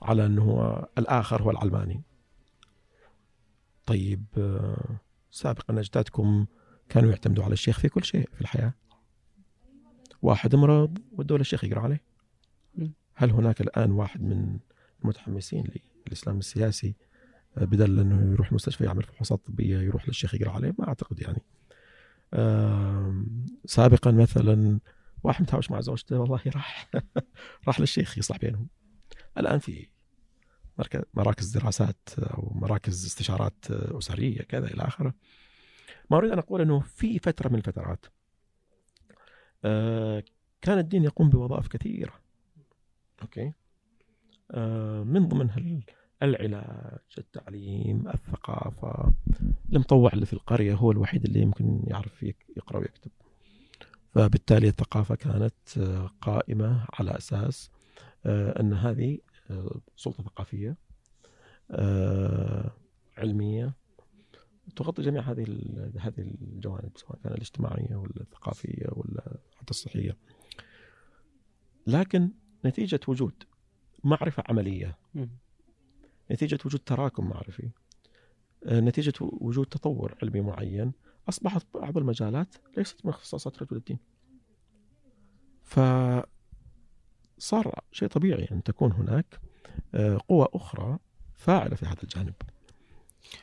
[0.02, 2.02] على أنه الآخر هو العلماني.
[3.86, 4.98] طيب آه،
[5.30, 6.46] سابقا أجدادكم
[6.88, 8.74] كانوا يعتمدوا على الشيخ في كل شيء في الحياة.
[10.22, 12.10] واحد مرض ودوا الشيخ يقرأ عليه.
[13.14, 14.58] هل هناك الآن واحد من
[15.02, 15.64] المتحمسين
[16.06, 16.94] للإسلام السياسي
[17.56, 21.42] بدل أنه يروح المستشفى يعمل فحوصات طبية يروح للشيخ يقرأ عليه ما أعتقد يعني.
[23.64, 24.80] سابقا مثلا
[25.22, 26.90] واحد متهاوش مع زوجته والله راح
[27.68, 28.68] راح للشيخ يصلح بينهم.
[29.38, 29.88] الآن في
[31.14, 35.14] مراكز دراسات أو مراكز استشارات أسرية كذا إلى آخره.
[36.10, 38.06] ما أريد أن أقول إنه في فترة من الفترات
[39.64, 40.24] آه،
[40.60, 42.12] كان الدين يقوم بوظائف كثيرة.
[43.22, 43.52] أوكي؟
[44.50, 45.56] آه، من ضمنها
[46.22, 49.12] العلاج التعليم الثقافة.
[49.72, 52.22] المطوع اللي في القرية هو الوحيد اللي يمكن يعرف
[52.56, 53.10] يقرأ ويكتب.
[54.14, 57.70] فبالتالي الثقافة كانت آه، قائمة على أساس
[58.26, 59.18] أن هذه
[59.96, 60.76] سلطة ثقافية
[61.70, 62.70] آه،
[63.18, 63.74] علمية.
[64.76, 65.42] تغطي جميع هذه
[65.98, 70.16] هذه الجوانب سواء كان الاجتماعية ولا الثقافية ولا حتى الصحية.
[71.86, 72.30] لكن
[72.64, 73.34] نتيجة وجود
[74.04, 74.98] معرفة عملية.
[76.30, 77.70] نتيجة وجود تراكم معرفي
[78.66, 80.92] آه، نتيجة وجود تطور علمي معين
[81.28, 83.98] أصبحت بعض المجالات ليست من اختصاصات رجل الدين.
[85.62, 85.80] ف
[87.38, 89.40] صار شيء طبيعي أن تكون هناك
[89.94, 90.98] آه، قوى أخرى
[91.36, 92.34] فاعلة في هذا الجانب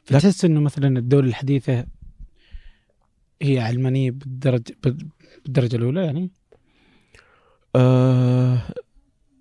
[0.04, 1.86] فتحس أنه مثلا الدولة الحديثة
[3.42, 4.76] هي علمانية بالدرجة
[5.46, 6.32] بالدرجة الأولى يعني؟
[7.76, 8.62] آه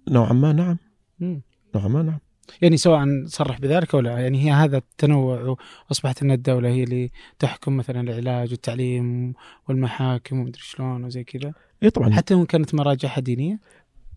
[0.08, 0.78] نوعا ما نعم
[1.20, 1.42] مم.
[1.74, 2.18] نوعا ما نعم
[2.62, 5.56] يعني سواء صرح بذلك أو لا يعني هي هذا التنوع
[5.88, 9.34] واصبحت إن الدولة هي اللي تحكم مثلا العلاج والتعليم
[9.68, 11.52] والمحاكم ومدري شلون وزي كذا.
[11.82, 12.12] اي طبعا.
[12.12, 13.60] حتى وان كانت مراجعها دينية.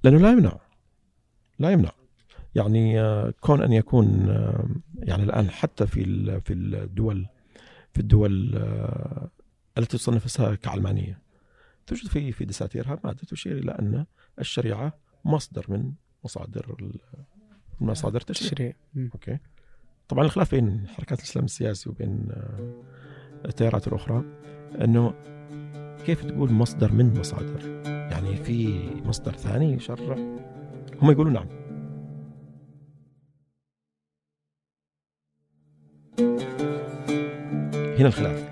[0.03, 0.57] لأنه لا يمنع.
[1.59, 1.91] لا يمنع.
[2.55, 6.03] يعني آه، كون أن يكون آه، يعني الآن حتى في
[6.41, 7.27] في الدول
[7.93, 9.29] في الدول آه،
[9.77, 11.21] التي تصنف نفسها كعلمانية
[11.87, 14.05] توجد في في دساتيرها ماده تشير إلى أن
[14.39, 14.93] الشريعة
[15.25, 16.93] مصدر من مصادر
[17.81, 18.73] مصادر تشريع.
[18.97, 19.37] أوكي.
[20.07, 22.83] طبعا الخلاف بين حركات الإسلام السياسي وبين آه،
[23.45, 24.23] التيارات الأخرى
[24.81, 25.13] إنه
[26.05, 30.15] كيف تقول مصدر من مصادر؟ يعني في مصدر ثاني يشرع؟
[31.01, 31.47] هم يقولون نعم.
[37.99, 38.49] هنا الخلاف.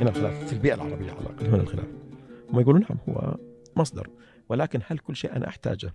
[0.00, 1.46] هنا الخلاف في البيئة العربية على الأقل.
[1.46, 1.88] هنا الخلاف.
[2.50, 3.36] هم يقولون نعم هو
[3.76, 4.10] مصدر.
[4.48, 5.92] ولكن هل كل شيء أنا أحتاجه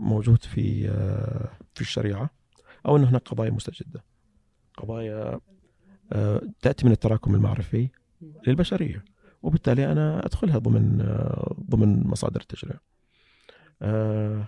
[0.00, 2.30] موجود في آه، في الشريعة
[2.86, 4.04] أو أن هناك قضايا مستجدة
[4.76, 5.40] قضايا
[6.12, 7.88] آه، تأتي من التراكم المعرفي
[8.46, 9.04] للبشرية
[9.42, 12.76] وبالتالي أنا أدخلها ضمن آه، ضمن مصادر التشريع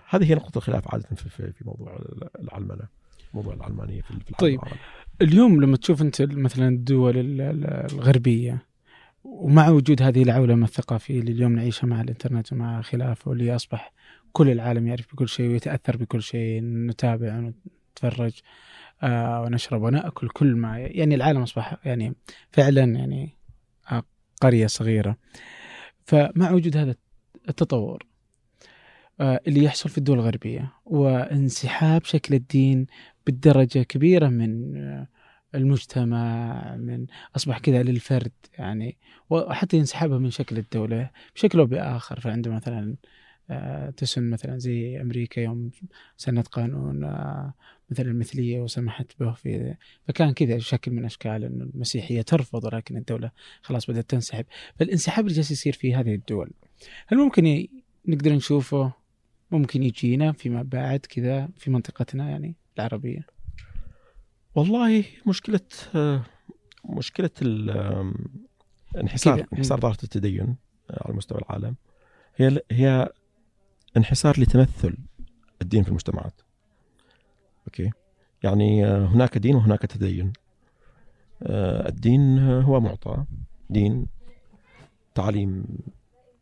[0.09, 1.99] هذه هي نقطة الخلاف عادة في موضوع
[2.39, 2.87] العلمنة
[3.33, 4.59] موضوع العلمانية في العالم طيب.
[4.59, 4.79] العربي.
[5.21, 8.65] اليوم لما تشوف أنت مثلا الدول ال- ال- الغربية
[9.23, 13.93] ومع وجود هذه العولمة الثقافية اللي اليوم نعيشها مع الإنترنت ومع خلافه واللي أصبح
[14.33, 18.41] كل العالم يعرف بكل شيء ويتأثر بكل شيء نتابع ونتفرج
[19.03, 22.15] آه ونشرب ونأكل كل ما يعني العالم أصبح يعني
[22.51, 23.37] فعلا يعني
[24.41, 25.17] قرية صغيرة.
[26.05, 26.95] فمع وجود هذا
[27.49, 28.05] التطور
[29.19, 32.87] آه اللي يحصل في الدول الغربية وانسحاب شكل الدين
[33.27, 35.07] بدرجه كبيرة من آه،
[35.55, 37.05] المجتمع من
[37.35, 38.97] أصبح كذا للفرد يعني
[39.29, 42.19] وحتى انسحابها من شكل الدولة بشكل أو بآخر.
[42.19, 42.95] فعنده مثلا
[43.97, 45.71] تسن مثلا زي أمريكا يوم
[46.17, 47.53] سنت قانون آه،
[47.89, 49.75] مثلا المثلية وسمحت به في
[50.07, 53.31] فكان كذا شكل من أشكال إنه المسيحية ترفض ولكن الدولة
[53.61, 54.45] خلاص بدأت تنسحب.
[54.75, 56.51] فالانسحاب اللي جالس يصير في هذه الدول
[57.07, 57.67] هل ممكن
[58.07, 58.93] نقدر نشوفه؟
[59.51, 63.27] ممكن يجينا فيما بعد كذا في منطقتنا يعني العربية؟
[64.55, 65.59] والله مشكلة
[65.95, 66.23] آه،
[67.69, 68.13] آم،
[68.97, 69.45] انحسار.
[69.53, 70.55] انحسار ظاهرة التدين
[70.89, 71.75] آه، على مستوى العالم.
[72.35, 73.09] هي هي
[73.97, 74.97] انحسار لتمثل
[75.61, 76.41] الدين في المجتمعات.
[77.67, 77.91] أوكي؟
[78.43, 80.33] يعني آه، هناك دين وهناك تدين.
[81.43, 83.25] آه، الدين هو معطى
[83.69, 84.07] دين
[85.15, 85.65] تعاليم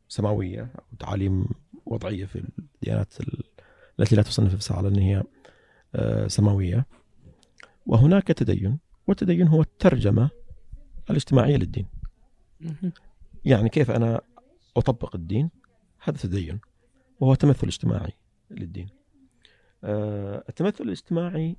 [0.07, 1.45] سماوية أو تعاليم
[1.85, 3.43] وضعية في الديانات ال-
[3.99, 5.23] التي لا تصنف نفسها على
[5.95, 6.85] آه، سماوية
[7.85, 10.29] وهناك تدين والتدين هو الترجمة
[11.09, 11.85] الاجتماعية للدين.
[13.45, 14.21] يعني كيف أنا
[14.77, 15.49] أطبق الدين
[16.03, 16.59] هذا تدين
[17.21, 18.13] وهو تمثل اجتماعي
[18.51, 18.89] للدين.
[19.83, 21.55] آه، التمثل الاجتماعي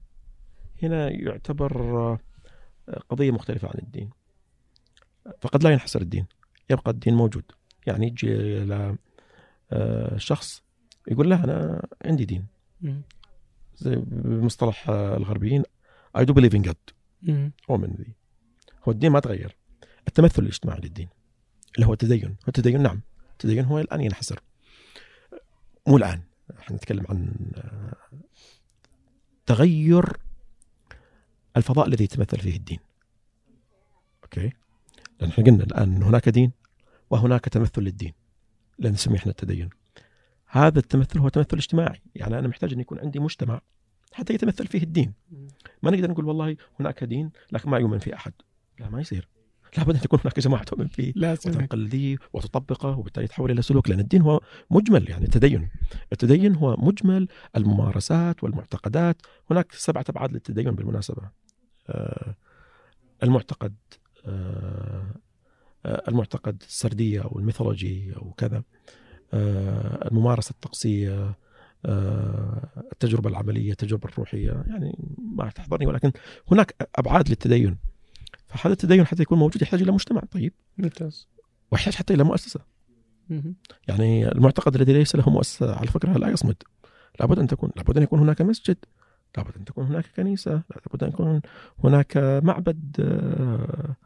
[0.82, 2.18] هنا يعتبر آه،
[3.08, 4.10] قضية مختلفة عن الدين.
[5.40, 6.26] فقد لا ينحصر الدين
[6.70, 7.44] يبقى الدين موجود.
[7.86, 8.96] يعني يجي إلى
[9.72, 10.62] آه، شخص
[11.08, 12.46] يقول له أنا عندي دين.
[13.76, 15.62] زي بمصطلح الغربيين
[16.18, 16.92] I do believe in God.
[17.70, 18.14] أؤمن به
[18.84, 19.56] هو الدين ما تغير.
[20.08, 21.08] التمثل الاجتماعي للدين
[21.74, 22.28] اللي هو التدين.
[22.28, 23.00] هو التدين نعم.
[23.32, 24.40] التدين هو الآن ينحصر.
[25.86, 26.22] مو الآن.
[26.58, 27.34] إحنا نتكلم عن
[29.46, 30.16] تغير
[31.56, 32.78] الفضاء الذي يتمثل فيه الدين.
[34.24, 34.52] أوكي؟
[35.20, 36.52] لأن إحنا قلنا الآن هناك دين
[37.10, 38.12] وهناك تمثل للدين.
[38.78, 39.70] اللي نسميه إحنا التدين.
[40.46, 42.00] هذا التمثل هو تمثل اجتماعي.
[42.14, 43.60] يعني أنا محتاج أن يكون عندي مجتمع
[44.12, 45.12] حتى يتمثل فيه الدين.
[45.82, 48.32] ما نقدر نقول والله هناك دين لكن ما يؤمن فيه أحد.
[48.78, 49.28] لا ما يصير.
[49.78, 53.90] لابد أن تكون هناك جماعة تؤمن فيه لا وتنقل ذي وتطبقه وبالتالي يتحول إلى سلوك.
[53.90, 55.68] لأن الدين هو مجمل يعني التدين.
[56.12, 59.22] التدين هو مجمل الممارسات والمعتقدات.
[59.50, 61.30] هناك سبعة أبعاد للتدين بالمناسبة.
[61.88, 62.34] آه،
[63.22, 63.74] المعتقد
[64.26, 65.14] آه،
[65.86, 68.62] آه، المعتقد السردية أو الميثولوجي أو كذا.
[69.34, 71.34] آه، الممارسة الطقسية
[72.92, 74.64] التجربة العملية التجربة الروحية.
[74.66, 74.98] يعني
[75.36, 76.12] ما تحضرني ولكن
[76.50, 77.76] هناك أبعاد للتدين.
[78.46, 80.20] فهذا التدين حتى يكون موجود يحتاج إلى مجتمع.
[80.30, 80.52] طيب.
[80.78, 81.28] ممتاز.
[81.72, 82.60] ويحتاج حتى إلى مؤسسة.
[83.30, 83.54] مهم.
[83.88, 86.56] يعني المعتقد الذي ليس له مؤسسة على فكرة لا يصمد.
[87.20, 88.76] لابد أن تكون لابد أن يكون هناك مسجد.
[89.36, 90.52] لابد أن تكون هناك كنيسة.
[90.52, 91.40] لابد أن يكون
[91.84, 93.96] هناك معبد آه،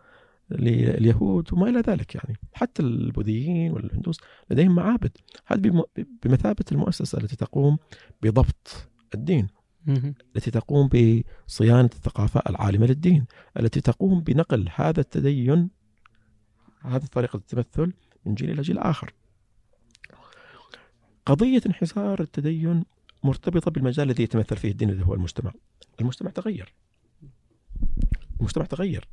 [0.50, 2.36] لليهود وما إلى ذلك يعني.
[2.54, 4.20] حتى البوذيين والهندوس
[4.50, 5.16] لديهم معابد.
[5.46, 7.78] هذه بم- بمثابة المؤسسة التي تقوم
[8.22, 9.46] بضبط الدين.
[10.36, 13.26] التي تقوم بصيانة الثقافة العالمة للدين
[13.60, 15.70] التي تقوم بنقل هذا التدين
[16.82, 17.92] هذه طريقه التمثل
[18.26, 19.12] من جيل إلى جيل آخر.
[21.26, 22.84] قضية انحسار التدين
[23.22, 25.52] مرتبطة بالمجال الذي يتمثل فيه الدين اللي هو المجتمع.
[26.00, 26.74] المجتمع تغير.
[28.40, 29.08] المجتمع تغير.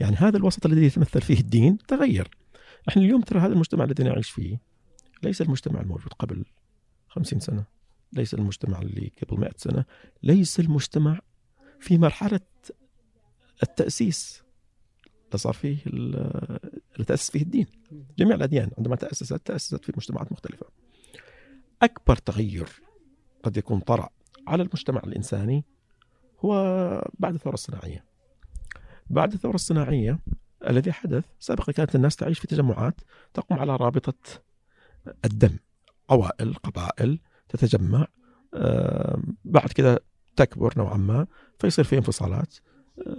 [0.00, 2.28] يعني هذا الوسط الذي يتمثل فيه الدين تغير.
[2.88, 4.60] إحنا اليوم ترى هذا المجتمع الذي نعيش فيه
[5.22, 6.44] ليس المجتمع الموجود قبل
[7.08, 7.79] خمسين سنة.
[8.12, 9.84] ليس المجتمع اللي قبل مئة سنة
[10.22, 11.20] ليس المجتمع
[11.80, 12.40] في مرحلة
[13.62, 14.42] التأسيس.
[15.34, 15.84] صار فيه
[17.06, 17.66] تأسس فيه الدين.
[18.18, 20.66] جميع الأديان عندما تأسست تأسست في مجتمعات مختلفة.
[21.82, 22.68] أكبر تغير
[23.42, 24.08] قد يكون طرأ
[24.48, 25.64] على المجتمع الإنساني
[26.44, 26.54] هو
[27.18, 28.04] بعد الثورة الصناعية.
[29.10, 30.18] بعد الثورة الصناعية
[30.68, 33.00] الذي حدث سابقا كانت الناس تعيش في تجمعات
[33.34, 34.14] تقوم على رابطة
[35.24, 35.58] الدم
[36.10, 37.18] عوائل قبائل
[37.50, 38.06] تتجمع
[39.44, 39.98] بعد كذا
[40.36, 41.26] تكبر نوعا ما
[41.58, 42.54] فيصير في انفصالات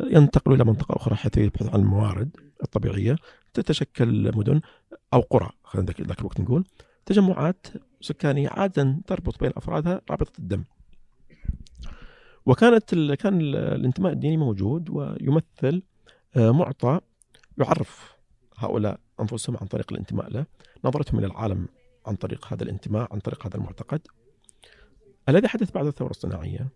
[0.04, 3.16] ينتقلوا إلى منطقة أخرى حتى يبحث عن الموارد الطبيعية
[3.54, 4.62] تتشكل مدن
[5.14, 6.66] أو قرى خلينا ذاك الوقت نقول
[7.06, 7.68] تجمعات
[8.02, 10.64] سكانية عاده تربط بين أفرادها رابطة الدم.
[12.46, 13.16] وكانت ال...
[13.16, 15.84] كان الانتماء الديني موجود ويمثل
[16.36, 17.00] آه، معطى
[17.58, 18.16] يعرف
[18.58, 20.46] هؤلاء أنفسهم عن طريق الانتماء له،
[20.86, 21.68] نظرتهم إلى العالم
[22.06, 24.02] عن طريق هذا الانتماء، عن طريق هذا المعتقد.
[25.30, 26.70] الذي حدث بعد الثورة الصناعية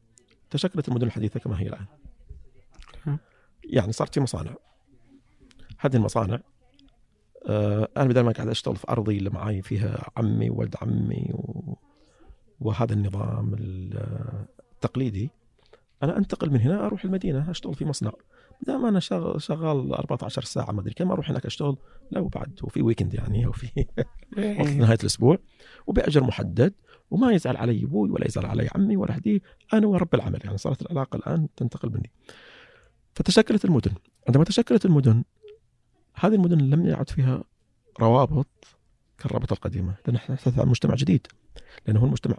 [0.50, 1.86] تشكلت المدن الحديثة كما هي الآن.
[3.64, 4.56] يعني صارت في مصانع
[5.78, 6.40] هذه المصانع
[7.50, 11.78] آه أنا بدل ما قاعد أشتغل في أرضي اللي معاي فيها عمي وولد عمي و...
[12.60, 13.56] وهذا النظام
[14.74, 15.30] التقليدي
[16.04, 18.12] أنا أنتقل من هنا أروح المدينة أشتغل في مصنع
[18.68, 21.78] ما أنا شغال, شغال 14 ساعة ما أدري كم أروح هناك أشتغل
[22.12, 23.68] لا وبعد وفي ويكند يعني وفي
[24.38, 24.78] إيه.
[24.78, 25.38] نهاية الأسبوع
[25.88, 26.74] وبأجر محدد
[27.12, 29.44] وما يزعل علي أبوي ولا يزعل علي عمي ولا هدي
[29.74, 32.12] أنا ورب العمل يعني صارت العلاقة الآن تنتقل مني.
[33.14, 33.92] فتشكلت المدن.
[34.28, 35.24] عندما تشكلت المدن
[36.16, 37.44] هذه المدن لم يعد فيها
[38.00, 38.48] روابط
[39.18, 41.28] كالرابطة القديمة لأن نحن عن مجتمع جديد.
[41.88, 42.38] لأنه هو المجتمع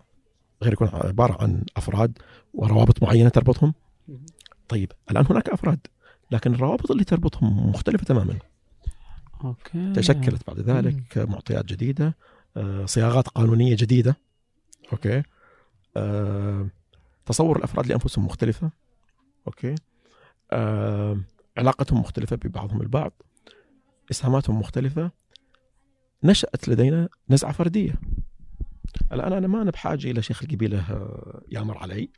[0.62, 2.18] غير يكون عبارة عن أفراد
[2.54, 3.74] وروابط معينة تربطهم.
[4.68, 5.78] طيب الآن هناك أفراد
[6.30, 8.38] لكن الروابط اللي تربطهم مختلفة تماما.
[9.44, 9.92] okay.
[9.92, 12.16] تشكلت بعد ذلك معطيات جديدة
[12.56, 14.16] آه، صياغات قانونية جديدة.
[14.92, 15.22] okay.
[15.96, 16.68] آه،
[17.26, 18.70] تصور الأفراد لأنفسهم مختلفة.
[19.46, 19.74] okay.
[20.52, 21.20] آه،
[21.56, 23.12] علاقتهم مختلفة ببعضهم البعض.
[24.10, 25.10] إسهاماتهم مختلفة.
[26.24, 28.00] نشأت لدينا نزعة فردية.
[29.12, 32.08] الآن أنا ما أنا بحاجة إلى شيخ القبيلة آه، يامر علي.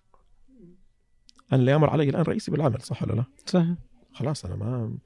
[1.52, 3.74] أنا اللي يامر علي الآن رئيسي بالعمل صح ولا لا؟ صحيح.
[4.12, 4.98] خلاص أنا ما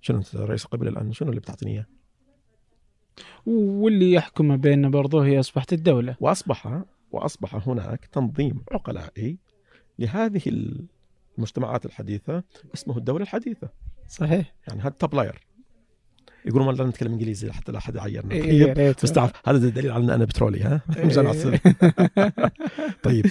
[0.00, 1.86] شنو أنت رئيس القبيلة الآن؟ شنو اللي بتعطيني إياه؟
[3.46, 6.16] واللي يحكم بيننا برضه هي أصبحت الدولة.
[6.20, 6.82] وأصبح
[7.12, 9.38] وأصبح هناك تنظيم عقلائي
[9.98, 10.42] لهذه
[11.38, 12.42] المجتمعات الحديثة
[12.74, 13.68] اسمه الدولة الحديثة.
[14.08, 14.54] صحيح.
[14.68, 15.46] يعني هذا top layer
[16.44, 18.34] يقولون ما لا نتكلم إنجليزي حتى لا أحد يعيرنا.
[18.34, 21.60] إيه طيب بس تعرف هذا دليل على إن أنا بترولي ها؟ إيه.
[23.02, 23.26] طيب.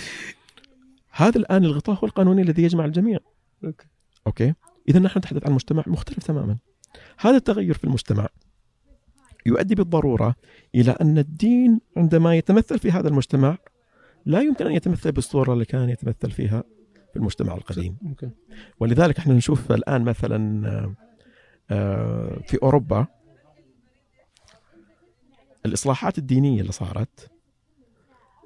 [1.11, 3.19] هذا الآن الغطاء هو القانوني الذي يجمع الجميع.
[3.63, 3.87] okay.
[4.27, 4.53] okay.
[4.89, 6.57] اذا نحن نتحدث عن مجتمع مختلف تماما.
[7.19, 8.27] هذا التغير في المجتمع
[9.45, 10.35] يؤدي بالضرورة
[10.75, 13.57] إلى أن الدين عندما يتمثل في هذا المجتمع
[14.25, 16.63] لا يمكن أن يتمثل بالصورة اللي كان يتمثل فيها
[17.13, 17.97] في المجتمع القديم.
[18.79, 20.95] ولذلك إحنا نشوف الآن مثلا
[21.71, 23.07] آه، في أوروبا
[25.65, 27.31] الإصلاحات الدينية اللي صارت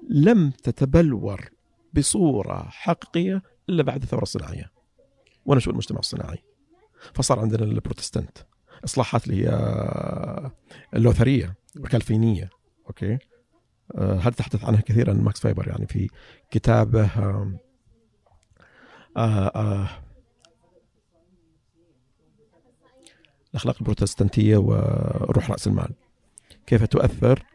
[0.10, 1.50] لم تتبلور
[1.94, 4.72] بصورة حقيقية إلا بعد الثورة الصناعية
[5.46, 6.38] ونشوء المجتمع الصناعي.
[7.14, 8.38] فصار عندنا البروتستانت
[8.86, 10.52] إصلاحات اللي هي
[10.96, 12.50] اللوثرية والكالفينية
[12.88, 13.18] أوكي؟
[13.96, 16.10] آه، هذا تحدث عنها كثيرا ماكس فايبر؟ يعني في
[16.52, 17.06] كتابه
[19.18, 19.90] آه آه
[23.52, 25.94] الأخلاق البروتستانتية وروح رأس المال.
[26.68, 27.46] كيف تؤثر؟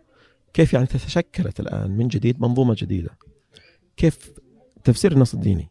[0.55, 3.11] كيف يعني تشكلت الآن من جديد منظومة جديدة؟
[3.97, 4.33] كيف
[4.85, 5.69] تفسير النص الديني؟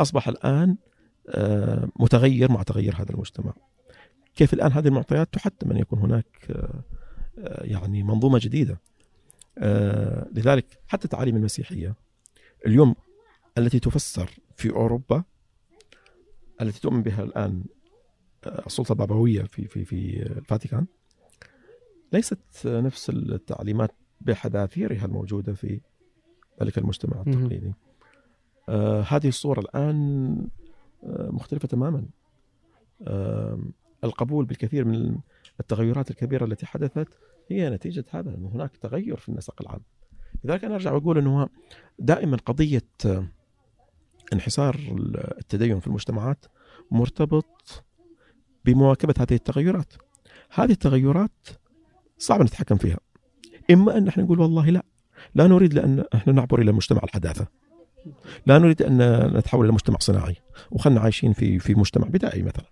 [0.00, 0.76] أصبح الآن
[2.00, 3.52] متغير مع تغير هذا المجتمع.
[4.34, 6.48] كيف الآن هذه المعطيات تحتم أن يكون هناك
[7.60, 8.80] يعني منظومة جديدة؟
[10.32, 11.94] لذلك حتى التعاليم المسيحية
[12.66, 12.94] اليوم
[13.58, 15.24] التي تفسر في أوروبا
[16.60, 17.64] التي تؤمن بها الآن
[18.44, 20.86] آه، السلطة البابوية في في في الفاتيكان
[22.12, 23.90] ليست نفس التعليمات
[24.20, 25.80] بحذافيرها الموجودة في
[26.62, 27.72] ذلك المجتمع التقليدي.
[28.68, 30.48] آه هذه الصورة الآن
[31.04, 32.06] آه مختلفة تماما.
[33.02, 33.58] آه
[34.04, 35.18] القبول بالكثير من
[35.60, 37.08] التغيرات الكبيرة التي حدثت
[37.48, 39.80] هي نتيجة هذا أنه هناك تغير في النسق العام.
[40.44, 41.48] لذلك أنا أرجع وأقول أنه
[41.98, 43.26] دائما قضية آه،
[44.32, 44.80] انحسار
[45.38, 46.46] التدين في المجتمعات
[46.90, 47.84] مرتبط
[48.64, 49.92] بمواكبة هذه التغيرات.
[50.50, 51.48] هذه التغيرات
[52.18, 52.98] صعب نتحكم فيها.
[53.70, 54.82] إما أن نحن نقول والله لا
[55.34, 57.46] لا نريد لأن إحنا نعبر إلى مجتمع الحداثة.
[58.46, 60.36] لا نريد أن نتحول إلى مجتمع صناعي.
[60.70, 62.66] وخلنا عايشين في في مجتمع بدائي مثلا.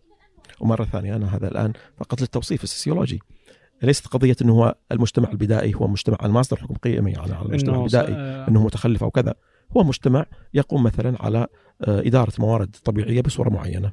[0.61, 3.21] ومرة ثانية أنا هذا الآن فقط للتوصيف السوسيولوجي
[3.83, 8.15] ليست قضية إنه هو المجتمع البدائي هو مجتمع الماصدر حكم قيمي على المجتمع البدائي
[8.49, 9.35] إنه متخلف أو كذا
[9.77, 11.47] هو مجتمع يقوم مثلا على
[11.83, 13.93] آه، إدارة موارد طبيعية بصورة معينة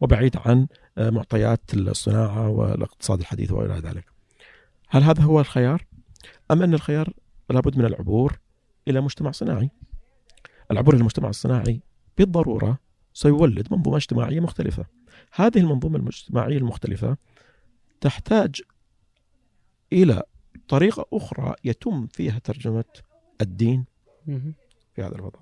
[0.00, 0.66] وبعيد عن
[0.98, 4.04] آه، معطيات الصناعة والاقتصاد الحديث وإلى ذلك.
[4.88, 5.84] هل هذا هو الخيار؟
[6.50, 7.12] أم أن الخيار
[7.50, 8.38] لابد من العبور
[8.88, 9.70] إلى مجتمع صناعي؟
[10.70, 11.80] العبور إلى المجتمع الصناعي
[12.18, 12.78] بالضرورة
[13.14, 14.84] سيولد منظومة اجتماعية مختلفة.
[15.34, 17.16] هذه المنظومة الاجتماعيه المختلفة
[18.00, 18.62] تحتاج
[19.92, 20.22] إلى
[20.68, 22.84] طريقة أخرى يتم فيها ترجمة
[23.40, 23.84] الدين
[24.94, 25.40] في هذا الوضع.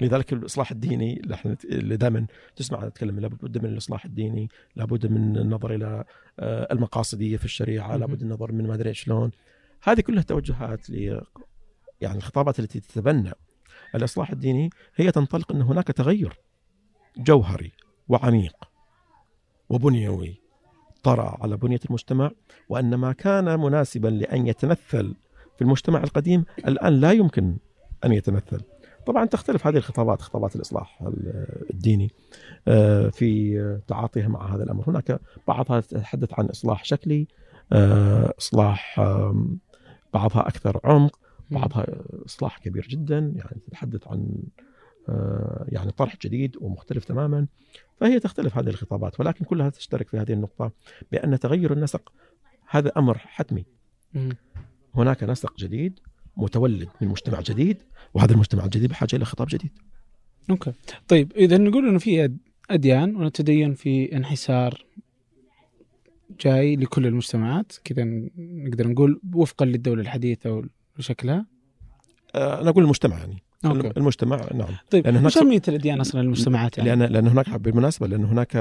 [0.00, 1.22] لذلك الإصلاح الديني
[1.64, 2.26] اللي دائما
[2.56, 6.04] تسمع نتكلم لابد من الإصلاح الديني، لابد من النظر إلى
[6.40, 9.30] آه، المقاصدية في الشريعة، لابد النظر من ما أدري شلون.
[9.82, 11.20] هذه كلها توجهات ل
[12.00, 13.32] يعني الخطابات التي تتبنى
[13.94, 16.40] الإصلاح الديني هي تنطلق أن هناك تغير
[17.16, 17.72] جوهري
[18.08, 18.56] وعميق
[19.68, 20.40] وبنيوي
[21.02, 22.30] طرأ على بنية المجتمع
[22.68, 25.14] وأن ما كان مناسبا لأن يتمثل
[25.56, 27.56] في المجتمع القديم الآن لا يمكن
[28.04, 28.60] أن يتمثل
[29.06, 31.04] طبعا تختلف هذه الخطابات خطابات الإصلاح
[31.70, 32.10] الديني
[32.68, 34.84] آه، في تعاطيها مع هذا الأمر.
[34.90, 37.26] هناك بعضها تتحدث عن إصلاح شكلي
[37.72, 39.00] آه، إصلاح
[40.14, 41.18] بعضها أكثر عمق
[41.50, 41.86] بعضها
[42.26, 43.18] إصلاح كبير جدا.
[43.36, 44.28] يعني تتحدث عن
[45.68, 47.46] يعني طرح جديد ومختلف تماما
[47.96, 50.72] فهي تختلف هذه الخطابات ولكن كلها تشترك في هذه النقطة
[51.12, 52.12] بأن تغير النسق.
[52.68, 53.64] هذا أمر حتمي.
[54.94, 56.00] هناك نسق جديد
[56.36, 57.82] متولد من مجتمع جديد
[58.14, 59.70] وهذا المجتمع الجديد بحاجة إلى خطاب جديد.
[60.50, 60.72] okay.
[61.08, 62.32] طيب إذا نقول أنه في
[62.70, 64.84] أديان والتدين في انحسار
[66.40, 68.04] جاي لكل المجتمعات كذا
[68.38, 70.62] نقدر نقول وفقا للدولة الحديثة
[70.98, 71.46] وشكلها؟
[72.34, 73.42] أه، أنا أقول المجتمع يعني.
[73.64, 73.92] okay.
[73.96, 78.24] المجتمع نعم طيب لأن هناك أهمية الأديان أصلا للمجتمعات يعني؟ لأن لأن هناك بالمناسبة لأن
[78.24, 78.56] هناك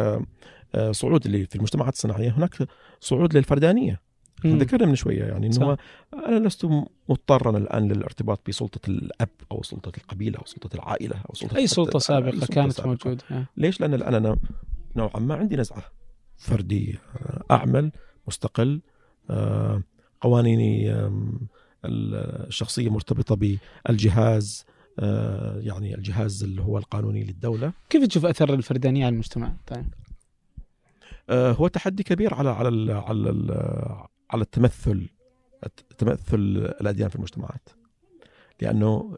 [0.75, 2.67] آه، صعود اللي في المجتمعات الصناعية هناك
[2.99, 4.01] صعود للفردانية
[4.45, 5.77] ذكرنا من شوية يعني إنه
[6.13, 6.67] أنا لست
[7.09, 11.99] مضطرا الآن للارتباط بسلطة الأب أو سلطة القبيلة أو سلطة العائلة أو سلطة أي سلطة
[11.99, 12.87] سابقة سلطة كانت سابقة.
[12.87, 13.23] موجودة
[13.57, 14.37] ليش؟ لأن الآن أنا
[14.95, 15.83] نوعا ما عندي نزعة
[16.37, 17.01] فردية
[17.51, 17.91] أعمل
[18.27, 18.81] مستقل
[19.29, 19.81] آه،
[20.21, 20.93] قوانيني
[21.85, 24.76] الشخصية مرتبطة بالجهاز آه،
[25.59, 29.85] يعني الجهاز اللي هو القانوني للدولة كيف تشوف أثر الفردانية على المجتمع؟ طيب.
[31.29, 33.51] آه، هو تحدي كبير على على ال على ال
[34.31, 35.09] على التمثل
[35.97, 36.35] تمثل
[36.81, 37.69] الأديان في المجتمعات
[38.61, 39.17] لأنه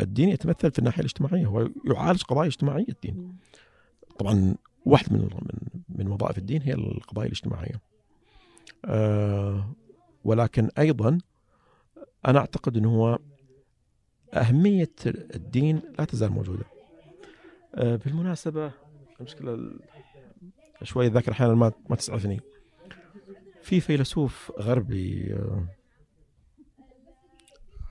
[0.00, 3.38] الدين يتمثل في الناحية الاجتماعية هو يعالج قضايا اجتماعية الدين
[4.18, 4.54] طبعا
[4.86, 5.58] واحد من من
[5.88, 7.80] من وظائف الدين هي القضايا الاجتماعية
[8.84, 9.74] أه
[10.24, 11.18] ولكن أيضا
[12.26, 13.18] أنا أعتقد إنه هو
[14.34, 16.64] أهمية الدين لا تزال موجودة
[17.74, 18.72] أه بالمناسبة
[19.20, 19.70] المشكلة
[20.82, 22.40] شوي الذاكرة أحيانا ما ما تسعفني
[23.62, 25.66] في فيلسوف غربي أه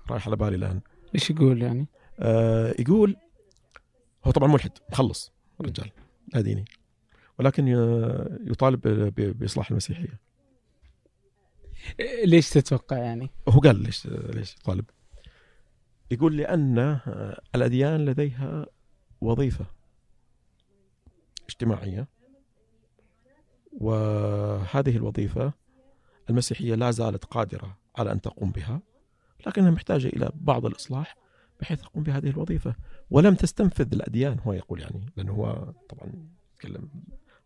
[0.09, 0.81] رايح على بالي الآن
[1.15, 1.87] إيش يقول يعني؟
[2.19, 3.15] أه يقول
[4.25, 5.31] هو طبعا ملحد مخلص
[5.61, 5.91] الرجال
[6.33, 6.65] لا ديني
[7.39, 7.67] ولكن
[8.47, 8.81] يطالب
[9.39, 10.19] بإصلاح المسيحية
[12.25, 14.85] ليش تتوقع يعني؟ هو قال ليش ليش يطالب؟
[16.13, 16.99] يقول لأن
[17.55, 18.65] الأديان لديها
[19.21, 19.65] وظيفة
[21.49, 22.07] اجتماعية
[23.73, 25.53] وهذه الوظيفة
[26.29, 28.81] المسيحية لا زالت قادرة على أن تقوم بها
[29.47, 31.15] لكنها محتاجة إلى بعض الإصلاح
[31.61, 32.75] بحيث تقوم بهذه الوظيفة.
[33.11, 36.13] ولم تستنفذ الأديان هو يقول يعني لأنه هو طبعا
[36.53, 36.89] يتكلم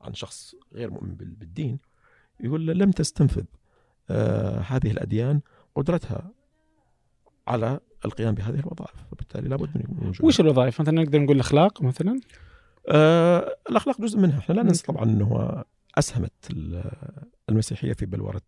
[0.01, 1.79] عن شخص غير مؤمن بالدين
[2.39, 3.45] يقول لم تستنفذ
[4.09, 5.41] آه هذه الأديان
[5.75, 6.31] قدرتها
[7.47, 9.05] على القيام بهذه الوظائف.
[9.11, 12.19] وبالتالي لابد من وجود وش الوظائف؟ مثلا نقدر نقول الأخلاق مثلا؟
[12.89, 14.39] آه الأخلاق جزء منها.
[14.39, 15.63] إحنا لا ننسى طبعا إنه
[15.97, 16.33] أسهمت
[17.49, 18.41] المسيحية في بلوره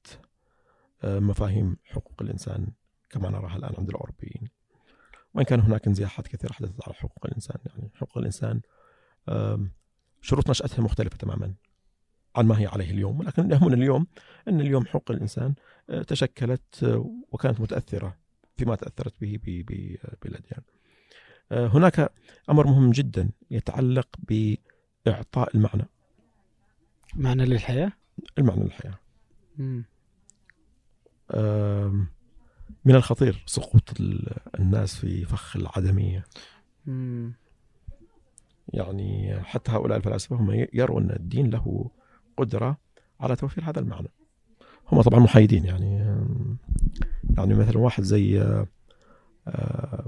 [1.04, 2.68] آه مفاهيم حقوق الإنسان
[3.10, 4.50] كما نراها الآن عند الأوروبيين.
[5.34, 8.62] وإن كان هناك انزياحات كثيرة حدثت على حقوق الإنسان يعني حقوق الإنسان
[10.22, 11.54] شروط نشأتها مختلفة تماما
[12.36, 13.20] عن ما هي عليه اليوم.
[13.20, 14.08] ولكن يهمنا اليوم
[14.47, 15.54] إن اليوم حقوق الإنسان
[15.89, 18.18] آه، تشكلت آه، وكانت متأثرة
[18.60, 19.64] فيما تأثرت به
[20.22, 20.62] بالاديان.
[21.51, 22.14] آه، هناك
[22.49, 25.86] أمر مهم جدا يتعلق بإعطاء المعنى.
[27.16, 27.91] معنى للحياة؟
[28.38, 28.99] المعنى للحياة.
[32.86, 33.93] من الخطير سقوط
[34.60, 36.26] الناس في فخ العدمية.
[38.74, 41.91] يعني حتى هؤلاء الفلاسفة هم يروا ان الدين له
[42.38, 42.78] قدرة
[43.20, 44.07] على توفير هذا المعنى.
[44.92, 46.00] هم طبعا محايدين يعني
[47.38, 48.68] يعني مثلا واحد زي آه،
[49.48, 50.06] آه،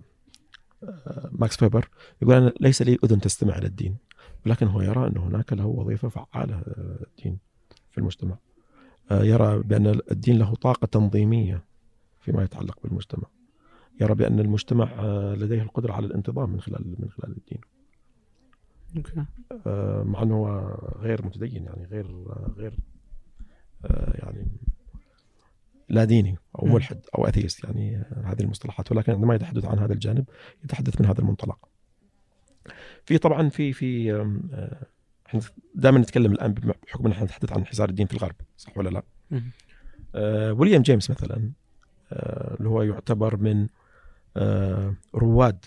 [1.31, 1.89] ماكس فيبر
[2.21, 3.97] يقول أنا ليس لي أذن تستمع إلى الدين
[4.45, 7.37] ولكن هو يرى أن هناك له وظيفة فعالة آه، الدين
[7.91, 8.37] في المجتمع.
[9.11, 11.63] يرى بأن الدين له طاقة تنظيمية
[12.19, 13.27] فيما يتعلق بالمجتمع.
[14.01, 15.01] يرى بأن المجتمع
[15.33, 17.61] لديه القدرة على الانتظام من خلال من خلال الدين.
[20.05, 20.69] مع أنه
[20.99, 22.25] غير متدين يعني غير
[22.57, 22.73] غير
[23.93, 24.47] يعني
[25.91, 26.65] لا ديني أو.
[26.65, 30.25] ملحد أو أثيست يعني آه، هذه المصطلحات ولكن عندما يتحدث عن هذا الجانب
[30.63, 31.69] يتحدث من هذا المنطلق.
[33.05, 34.85] في طبعا في في آه،
[35.27, 35.41] إحنا
[35.75, 39.03] دائما نتكلم الآن بحكم أن إحنا نتحدث عن انحسار الدين في الغرب صح ولا لا؟
[40.15, 41.51] آه، ويليام جيمس مثلا
[42.13, 43.67] آه، اللي هو يعتبر من
[44.37, 45.65] آه، رواد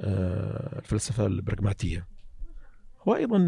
[0.00, 2.06] آه، الفلسفة البراغماتية
[3.08, 3.38] هو أيضا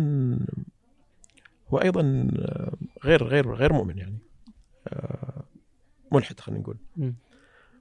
[1.69, 2.73] هو أيضا آه،
[3.05, 4.19] غير غير غير مؤمن يعني
[4.89, 5.45] آه،
[6.13, 6.77] ملحد خلينا نقول.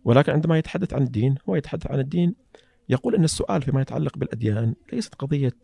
[0.04, 2.36] ولكن عندما يتحدث عن الدين هو يتحدث عن الدين
[2.90, 5.58] يقول إن السؤال فيما يتعلق بالأديان ليست قضية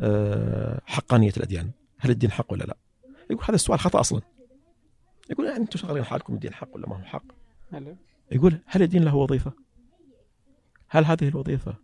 [0.00, 1.70] آه، حقانية الأديان.
[1.98, 2.76] هل الدين حق ولا لا؟
[3.30, 4.20] يقول هذا السؤال خطأ أصلا.
[5.30, 7.24] يقول يعني أنتم شغالين حالكم الدين حق ولا ما هو حق؟
[8.32, 9.52] يقول هل الدين له وظيفة؟
[10.88, 11.74] هل هذه الوظيفة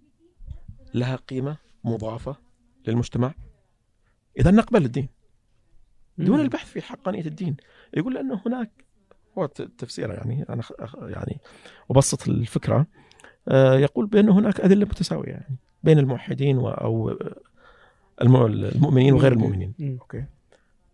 [0.95, 2.37] لها قيمة مضافة
[2.87, 3.35] للمجتمع؟
[4.39, 5.09] إذا نقبل الدين.
[6.19, 7.57] دون البحث في حقانية الدين.
[7.95, 8.71] يقول لأنه هناك
[9.39, 9.47] هو
[9.79, 11.41] تفسيره يعني أخ- يعني
[11.91, 12.87] أبسط الفكرة.
[13.49, 17.11] آه، يقول بأن هناك أدلة متساوية يعني بين الموحدين و- أو
[18.23, 19.75] الم- المؤمنين وغير المؤمنين.
[20.01, 20.25] أوكي.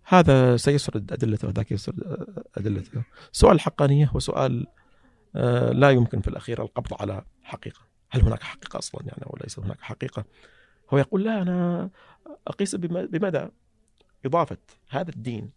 [0.04, 2.26] هذا سيسرد ادلته وذاك يسرد
[2.56, 4.66] ادلته سؤال الحقانيه هو سؤال
[5.36, 7.80] آه، لا يمكن في الأخير القبض على حقيقة.
[8.10, 10.24] هل هناك حقيقة أصلا يعني أو ليس هناك حقيقة؟
[10.92, 11.90] هو يقول لا أنا
[12.46, 13.46] أقيس بم- بمدى
[14.26, 14.56] إضافة
[14.90, 15.50] هذا الدين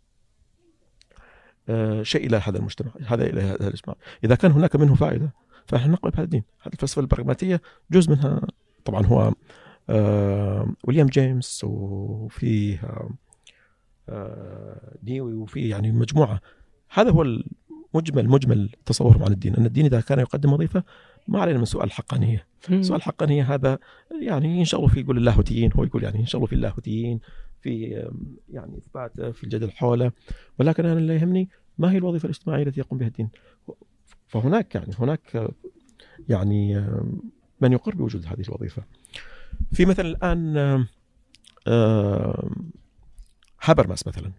[2.04, 5.34] شيء إلى هذا المجتمع هذا إلى هذا المجتمع إذا كان هناك منه فائدة
[5.66, 6.44] فنحن نقبل بهذا الدين.
[6.62, 7.62] هذه الفلسفة البراغماتية
[7.92, 8.42] جزء منها.
[8.86, 9.34] طبعا هو
[9.90, 13.10] آه، ويليام جيمس وفيه آه،
[14.10, 16.42] آه، ديوي وفي يعني مجموعة.
[16.90, 19.56] هذا هو المجمل مجمل تصورهم عن الدين.
[19.56, 20.84] أن الدين إذا كان يقدم وظيفة
[21.28, 22.82] ما علينا من سؤال الحقانيه، مم.
[22.82, 23.80] سؤال الحقانيه هذا
[24.22, 27.20] يعني ينشغلوا فيه يقول اللاهوتيين هو يقول يعني ينشغلوا في اللاهوتيين
[27.62, 28.04] في
[28.50, 30.12] يعني اثباته في الجدل حوله.
[30.60, 31.50] ولكن أنا اللي يهمني
[31.82, 33.30] ما هي الوظيفة الاجتماعية التي يقوم بها الدين؟
[34.28, 35.52] فهناك يعني هناك آه،
[36.30, 36.76] يعني
[37.62, 38.84] من يقر بوجود هذه الوظيفة.
[39.72, 40.58] في مثلا الآن
[41.68, 42.72] آم،
[43.64, 44.32] هابرماس مثلا.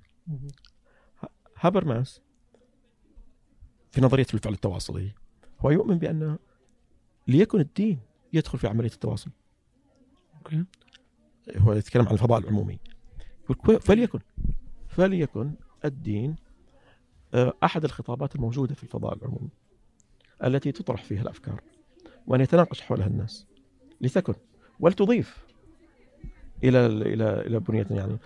[1.61, 2.20] هابرماس
[3.90, 5.12] في نظرية الفعل التواصلي
[5.61, 6.38] هو يؤمن بان
[7.28, 7.99] ليكن الدين
[8.32, 9.30] يدخل في عملية التواصل
[10.36, 10.64] okay
[11.57, 12.78] هو يتكلم عن الفضاء العمومي
[13.80, 14.18] فليكن
[14.88, 15.53] فليكن
[15.84, 16.36] الدين آه،
[17.34, 19.50] أحد الخطابات الموجودة في الفضاء العمومي
[20.44, 21.60] التي تطرح فيها الأفكار
[22.26, 23.46] وأن يتناقش حولها الناس.
[24.00, 24.34] لتكن
[24.80, 25.46] ولتضيف
[26.64, 28.18] إلى إلى إلى بنية يعني.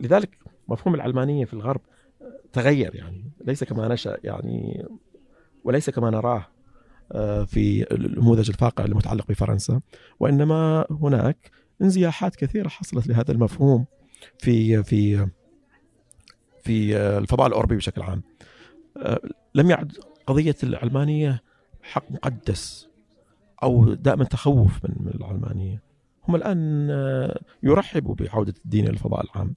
[0.00, 1.80] لذلك مفهوم العلمانية في الغرب
[2.22, 3.24] آه، تغير يعني.
[3.44, 4.86] ليس كما نشأ يعني
[5.64, 6.46] وليس كما نراه
[7.12, 9.80] آه، في النموذج الفاقع المتعلق بفرنسا
[10.20, 11.50] وإنما هناك
[11.82, 13.86] انزياحات كثيرة حصلت لهذا المفهوم
[14.38, 15.28] في في
[16.66, 18.22] في آه، الفضاء الأوروبي بشكل عام.
[18.96, 19.20] آه،
[19.54, 19.92] لم يعد
[20.26, 21.42] قضية العلمانيه
[21.82, 22.88] حق مقدس
[23.62, 25.82] أو دائما تخوف من العلمانيه
[26.28, 29.54] هم الآن آه، يرحبوا بعودة الدين إلى الفضاء العام.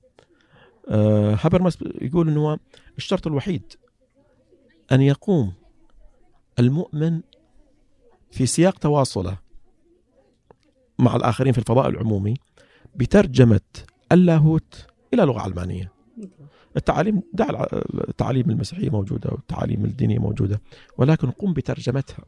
[1.41, 2.57] هابرماس يقول إنه
[2.97, 3.74] الشرط الوحيد
[4.92, 5.54] أن يقوم
[6.59, 7.21] المؤمن
[8.32, 9.38] في سياق تواصله
[11.00, 12.34] مع الآخرين في الفضاء العمومي
[12.96, 13.62] بترجمة
[14.12, 15.92] اللاهوت إلى لغة علمانيه.
[16.78, 17.66] التعاليم دع
[18.09, 20.62] التعاليم المسيحيه موجودة والتعاليم الدينيه موجودة
[20.97, 22.25] ولكن قم بترجمتها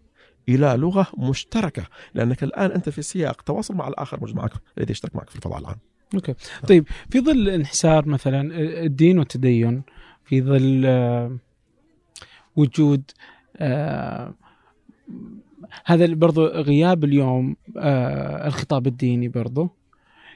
[0.50, 5.30] إلى لغة مشتركة لأنك الآن أنت في سياق تواصل مع الآخر معك الذي يشترك معك
[5.30, 5.78] في الفضاء العام.
[6.16, 6.34] أوكي
[6.68, 9.82] طيب في ظل انحسار مثلا الدين والتدين
[10.26, 11.38] في ظل آه،
[12.56, 13.04] وجود
[13.58, 14.34] آه،
[15.86, 19.70] هذا برضو غياب اليوم آه، الخطاب الديني برضو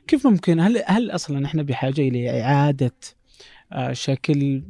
[0.08, 2.92] كيف ممكن هل هل أصلا إحنا بحاجة إلى إعادة
[3.92, 4.64] شكل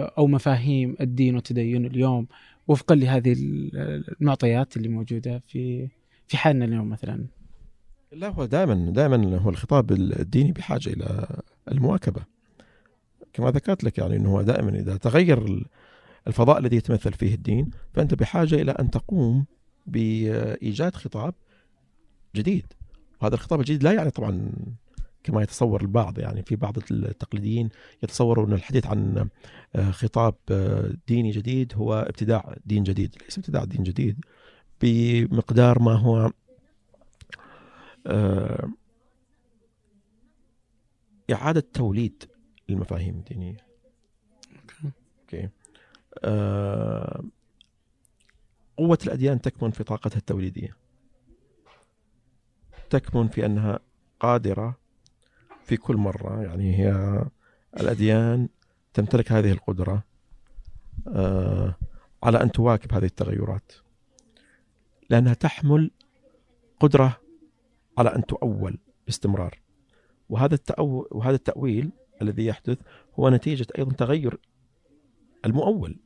[0.00, 2.26] أو مفاهيم الدين والتدين اليوم
[2.68, 3.36] وفقا لهذه
[4.20, 5.88] المعطيات اللي موجودة في
[6.26, 7.26] في حالنا اليوم مثلا
[8.12, 11.26] لا هو دائما دائما هو الخطاب الديني بحاجة إلى
[11.72, 12.22] المواكبة.
[13.32, 15.66] كما ذكرت لك يعني إنه دائما إذا تغير
[16.26, 19.46] الفضاء الذي يتمثل فيه الدين فأنت بحاجة إلى أن تقوم
[19.86, 21.34] بإيجاد خطاب
[22.36, 22.66] جديد.
[23.22, 24.52] وهذا الخطاب الجديد لا يعني طبعا
[25.24, 27.68] كما يتصور البعض يعني في بعض التقليديين
[28.02, 29.28] يتصوروا ان الحديث عن
[29.76, 34.24] آه، خطاب آه، ديني جديد هو ابتداع دين جديد، ليس ابتداع دين جديد
[34.80, 36.30] بمقدار ما هو
[38.06, 38.68] آه،
[41.32, 42.24] إعادة توليد
[42.70, 43.56] المفاهيم الدينية.
[45.22, 45.48] أوكي.
[48.76, 50.76] قوة الأديان تكمن في طاقتها التوليدية.
[52.90, 53.80] تكمن في أنها
[54.20, 54.78] قادرة
[55.68, 56.42] في كل مرة.
[56.42, 57.22] يعني هي
[57.80, 58.48] الأديان
[58.94, 60.04] تمتلك هذه القدرة
[61.08, 61.74] آه،
[62.22, 63.72] على أن تواكب هذه التغيرات
[65.10, 65.90] لأنها تحمل
[66.80, 67.20] قدرة
[67.98, 69.60] على أن تؤول باستمرار.
[70.28, 71.08] وهذا التأو...
[71.10, 71.90] وهذا التأويل
[72.22, 72.78] الذي يحدث
[73.18, 74.38] هو نتيجة أيضا تغير
[75.44, 75.98] المؤول.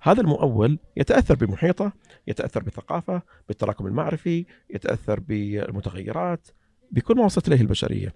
[0.00, 1.92] هذا المؤول يتأثر بمحيطه
[2.26, 6.48] يتأثر بالثقافة بالتراكم المعرفي يتأثر بالمتغيرات
[6.90, 8.14] بكل ما وصلت إليه البشرية.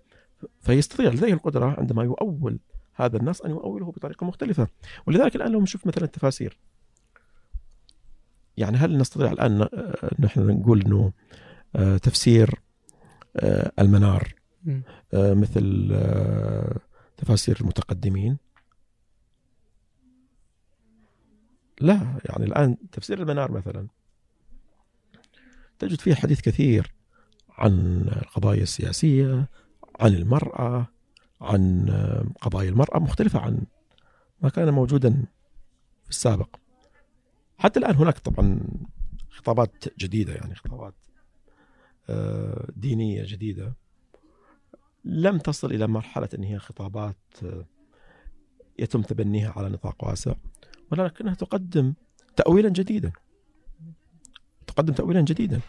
[0.60, 2.58] فيستطيع لديه القدرة عندما يؤول
[2.94, 4.68] هذا النص أن يؤوله بطريقة مختلفة.
[5.06, 6.58] ولذلك الآن لو نشوف مثلا التفاسير.
[8.56, 9.68] يعني هل نستطيع الآن
[10.18, 11.12] نحن نقول أنه
[11.76, 12.60] آه، تفسير
[13.36, 14.34] آه، المنار
[15.14, 15.96] آه، مثل
[17.16, 18.38] تفاسير المتقدمين؟
[21.80, 23.86] لا يعني الآن تفسير المنار مثلا.
[25.78, 26.92] تجد فيه حديث كثير
[27.50, 29.48] عن القضايا السياسية
[30.02, 30.86] عن المرأة
[31.40, 31.86] عن
[32.40, 33.66] قضايا المرأة مختلفة عن
[34.40, 35.24] ما كان موجودا
[36.04, 36.56] في السابق.
[37.58, 38.60] حتى الآن هناك طبعا
[39.30, 40.94] خطابات جديدة يعني خطابات
[42.10, 43.74] آه، دينية جديدة.
[45.04, 47.64] لم تصل إلى مرحلة أن هي خطابات آه،
[48.78, 50.34] يتم تبنيها على نطاق واسع
[50.92, 51.94] ولكنها تقدم
[52.36, 53.12] تأويلا جديدا.
[54.66, 55.60] تقدم تأويلا جديدا.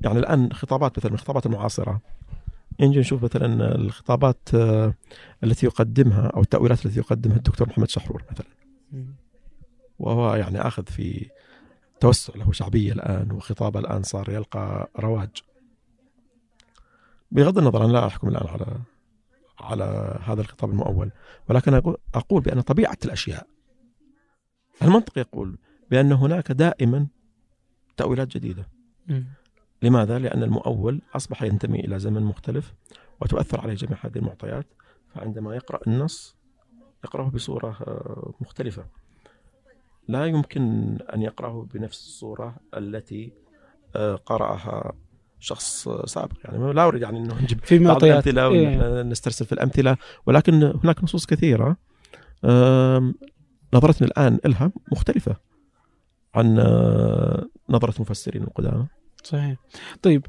[0.00, 2.00] يعني الآن خطابات مثلا الخطابات المعاصرة
[2.80, 4.94] نجي نشوف مثلا الخطابات آه،
[5.44, 8.46] التي يقدمها أو التأويلات التي يقدمها الدكتور محمد شحرور مثلا.
[9.98, 11.30] وهو يعني آخذ في
[12.00, 15.42] توسع له شعبية الآن وخطابه الآن صار يلقى رواج.
[17.30, 18.78] بغض النظر أنا لا أحكم الآن على
[19.60, 21.10] على هذا الخطاب المؤول.
[21.48, 21.74] ولكن
[22.14, 23.46] أقول بأن طبيعة الأشياء
[24.82, 25.58] المنطق يقول
[25.90, 27.06] بأن هناك دائما
[27.96, 28.68] تأويلات جديدة.
[29.82, 32.74] لماذا؟ لأن المؤول أصبح ينتمي إلى زمن مختلف
[33.20, 34.66] وتؤثر عليه جميع هذه المعطيات.
[35.14, 36.36] فعندما يقرأ النص
[37.04, 38.84] يقرأه بصورة آه، مختلفة.
[40.08, 43.32] لا يمكن أن يقرأه بنفس الصورة التي
[43.96, 44.92] آه، قرأها
[45.40, 46.36] شخص سابق.
[46.44, 49.02] يعني لا أريد يعني أنه نجيب في معطيات إيه.
[49.02, 49.96] نسترسل في الأمثلة
[50.26, 51.76] ولكن هناك نصوص كثيرة.
[53.74, 55.36] نظرتنا الآن لها مختلفة
[56.34, 58.86] عن آه، نظرة مفسرين القدامى.
[59.24, 59.56] صحيح.
[60.02, 60.26] طيب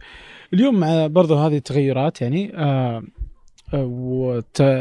[0.53, 3.03] اليوم مع برضه هذه التغيرات يعني آه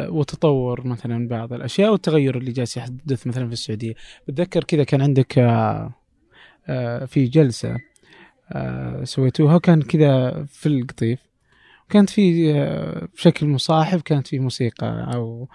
[0.09, 3.94] وتطور مثلا بعض الأشياء والتغير اللي جالس يحدث مثلا في السعودية.
[4.28, 5.93] بتذكر كذا كان عندك آه،
[6.68, 7.76] آه، في جلسة
[8.52, 11.20] آه، سويتوها كان كذا في القطيف.
[11.89, 12.52] كانت في
[13.14, 15.48] بشكل مصاحب كانت في موسيقى أو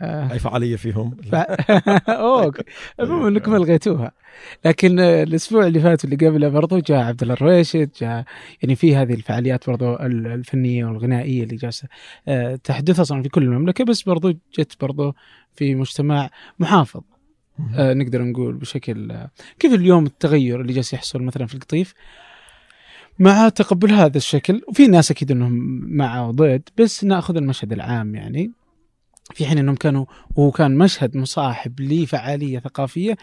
[0.00, 0.32] آه.
[0.32, 1.34] اي فعاليه فيهم؟ ف...
[2.08, 2.62] أوكي
[3.00, 4.12] المهم إنكم ألغيتوها.
[4.64, 8.24] لكن الأسبوع اللي فات واللي قبله برضو جاء عبد الله الرويشد جاء
[8.62, 11.88] يعني في هذه الفعاليات برضو الفنية والغنائية اللي جالسة
[12.28, 15.14] آه، تحدث أصلا في كل المملكة بس برضو جت برضو
[15.54, 17.02] في مجتمع محافظ.
[17.74, 21.94] آه نقدر نقول بشكل آه كيف اليوم التغير اللي جالس يحصل مثلا في القطيف؟
[23.18, 25.52] مع تقبل هذا الشكل وفي ناس أكيد إنهم
[25.96, 28.57] مع وضد بس نأخذ المشهد العام يعني.
[29.34, 30.06] في حين إنهم كانوا
[30.36, 33.16] وهو كان مشهد مصاحب لفعالية ثقافية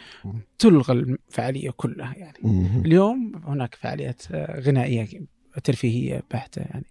[0.60, 2.38] تلغى الفعالية كلها يعني
[2.86, 5.08] اليوم هناك فعاليات آه، غنائية
[5.64, 6.86] ترفيهية بحتة يعني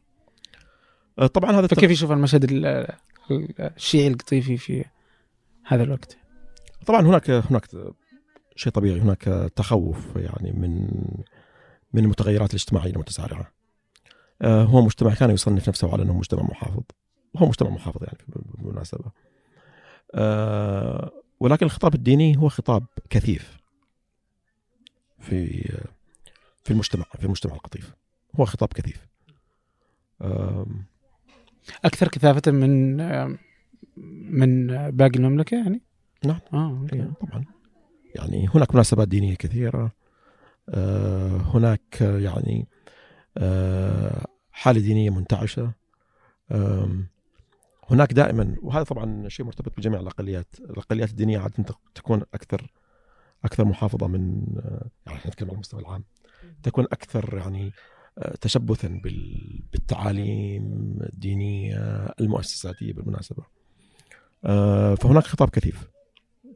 [1.18, 2.44] آه، طبعا هذا فكيف يشوف المشهد
[3.60, 4.84] الشيعي القطيفي في
[5.66, 6.16] هذا الوقت؟
[6.86, 7.66] طبعا هناك هناك
[8.56, 10.88] شيء طبيعي هناك تخوف يعني من
[11.92, 13.52] من المتغيرات الاجتماعية المتسارعه.
[14.42, 16.82] آه، هو مجتمع كان يصنف نفسه على أنه مجتمع محافظ.
[17.34, 19.10] وهو مجتمع محافظ يعني بالمناسبة
[20.14, 23.58] أه ولكن الخطاب الديني هو خطاب كثيف
[25.18, 25.46] في
[26.64, 27.94] في المجتمع في المجتمع القطيف.
[28.40, 29.06] هو خطاب كثيف.
[30.22, 30.66] أه
[31.84, 32.96] أكثر كثافة من
[34.32, 35.82] من باقي المملكة يعني؟
[36.24, 36.40] نعم.
[36.52, 37.44] آه، إيه، طبعا.
[38.14, 39.92] يعني هناك مناسبات دينية كثيرة.
[40.68, 42.68] أه هناك يعني
[43.38, 45.72] أه حالة دينية منتعشة.
[47.90, 52.72] هناك دائما وهذا طبعا شيء مرتبط بجميع الأقليات، الأقليات الدينية عادة تكون أكثر
[53.44, 54.46] أكثر محافظة من
[55.06, 56.04] يعني إحنا نتكلم على المستوى العام
[56.62, 57.72] تكون أكثر يعني
[58.40, 59.00] تشبثا
[59.72, 63.44] بالتعاليم الدينية المؤسساتية بالمناسبة.
[64.44, 65.90] آه، فهناك خطاب كثيف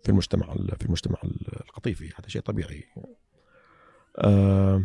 [0.03, 1.19] في المجتمع في المجتمع
[1.63, 2.85] القطيفي هذا شيء طبيعي.
[4.19, 4.85] آه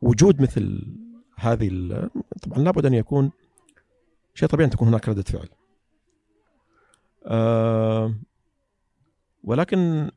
[0.00, 0.96] وجود مثل
[1.36, 1.68] هذه
[2.42, 3.30] طبعا لابد أن يكون
[4.38, 5.48] شيء طبيعي أن تكون هناك ردة فعل.
[7.26, 8.14] آه
[9.44, 10.10] ولكن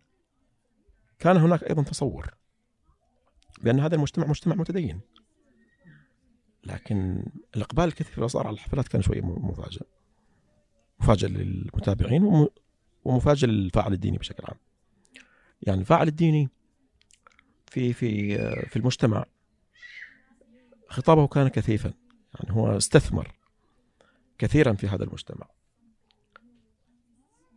[1.20, 2.34] كان هناك أيضا تصور
[3.62, 5.02] بأن هذا المجتمع مجتمع متدين.
[6.64, 7.26] لكن
[7.56, 9.82] الإقبال الكثير اللي صار على الحفلات كان شوي م- مفاجئ.
[11.00, 12.50] مفاجئ للمتابعين وم-
[13.06, 14.58] ومفاجئ للفاعل الديني بشكل عام.
[15.62, 16.50] يعني الفاعل الديني
[17.68, 18.38] في في
[18.68, 19.26] في المجتمع
[20.90, 21.94] خطابه كان كثيفا.
[22.34, 23.41] يعني هو استثمر
[24.42, 25.48] كثيرا في هذا المجتمع.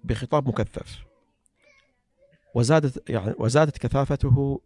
[0.05, 1.05] بخطاب مكثف.
[2.55, 4.61] وزادت يعني وزادت كثافته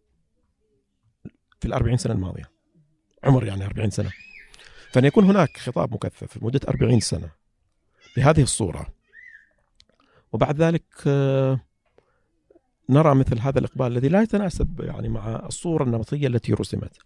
[1.61, 2.51] في الأربعين سنة الماضية.
[3.25, 4.11] عمر يعني أربعين سنة.
[4.93, 7.31] فأن يكون هناك خطاب مكثف لمدة أربعين سنة
[8.17, 8.87] بهذه الصورة
[10.33, 11.61] وبعد ذلك آه،
[12.89, 16.99] نرى مثل هذا الإقبال الذي لا يتناسب يعني مع الصورة النمطية التي رسمت.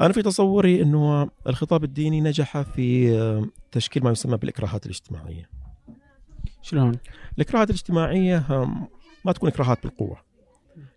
[0.00, 5.48] أنا في تصوري أنه الخطاب الديني نجح في آه، تشكيل ما يسمى بالإكراهات الاجتماعية.
[6.62, 6.98] شلون؟
[7.36, 8.88] الإكراهات الاجتماعية هم،
[9.24, 10.16] ما تكون إكراهات بالقوة.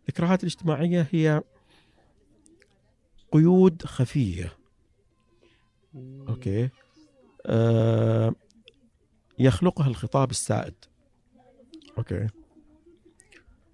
[0.04, 1.42] الإكراهات الاجتماعية هي
[3.32, 4.54] قيود خفية.
[6.30, 6.70] okay؟
[7.46, 8.36] آه
[9.40, 10.74] يخلقها الخطاب السائد.
[11.98, 12.28] أوكي؟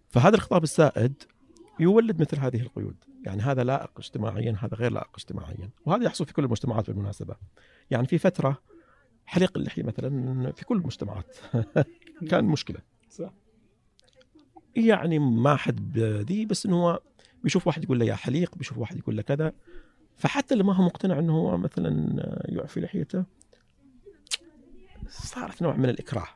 [0.10, 1.24] فهذا الخطاب السائد
[1.80, 2.96] يولد مثل هذه القيود.
[3.30, 5.70] يعني هذا لائق اجتماعيا هذا غير لائق اجتماعيا.
[5.86, 7.36] وهذا يحصل في كل المجتمعات بالمناسبة.
[7.92, 8.62] يعني في فترة
[9.26, 11.38] حليق اللحية مثلا في كل المجتمعات.
[12.30, 12.80] كان مشكلة.
[13.10, 13.34] صح.
[14.76, 17.02] يعني ما حد ذي بس إنه هو
[17.44, 19.54] بيشوف واحد يقول له يا حليق بيشوف واحد يقول له كذا.
[20.16, 22.16] فحتى اللي ما هو مقتنع إنه هو مثلا
[22.46, 23.24] يعفي لحيته
[25.08, 26.28] صارت نوع من الإكراه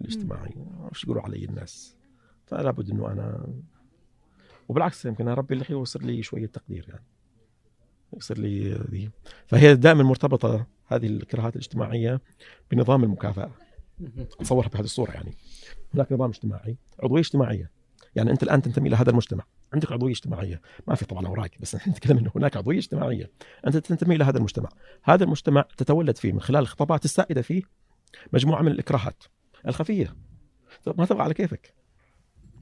[0.00, 0.54] الاجتماعي.
[0.90, 1.96] وش يقولوا علي الناس؟
[2.46, 3.46] فلا بد إنه أنا
[4.70, 7.04] وبالعكس يمكن اربي اللحيه ويصير لي شوية تقدير يعني.
[8.16, 9.10] يصير لي ذي.
[9.46, 12.20] فهي دائما مرتبطة هذه الاكراهات الاجتماعية
[12.70, 13.50] بنظام المكافأة.
[14.18, 15.36] أتصورها بهذه الصورة يعني.
[15.94, 17.70] هناك نظام اجتماعي عضوية اجتماعية.
[18.16, 19.44] يعني أنت الآن تنتمي إلى هذا المجتمع.
[19.72, 20.60] عندك عضوية اجتماعية.
[20.86, 23.30] ما في طبعا اوراق بس نحن نتكلم إنه هناك عضوية اجتماعية.
[23.66, 24.68] أنت تنتمي إلى هذا المجتمع.
[25.02, 27.62] هذا المجتمع تتولد فيه من خلال الخطابات السائدة فيه
[28.32, 29.24] مجموعة من الإكراهات
[29.66, 30.16] الخفية.
[30.86, 31.79] ما تبغى على كيفك؟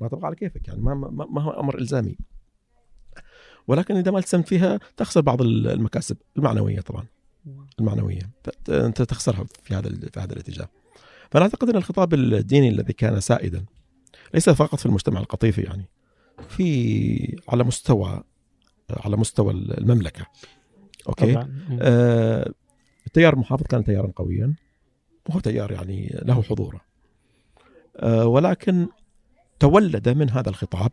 [0.00, 2.18] ما تبغى على كيفك يعني ما ما, ما هو أمر إلزامي.
[3.66, 7.06] ولكن إذا ما التزمت فيها تخسر بعض المكاسب المعنوية طبعا.
[7.80, 8.30] المعنوية.
[8.68, 10.68] أنت تخسرها في هذا في هذا الاتجاه.
[11.30, 13.64] فأنا أعتقد أن الخطاب الديني الذي كان سائدا
[14.34, 15.84] ليس فقط في المجتمع القطيفي يعني
[16.48, 18.22] في على مستوى
[18.90, 20.26] على مستوى المملكة.
[21.08, 21.66] أوكي؟ طبعا.
[21.80, 22.52] آه
[23.06, 24.54] التيار المحافظ كان تيارا قويا.
[25.28, 26.80] وهو تيار يعني له حضوره.
[27.96, 28.88] آه ولكن
[29.60, 30.92] تولد من هذا الخطاب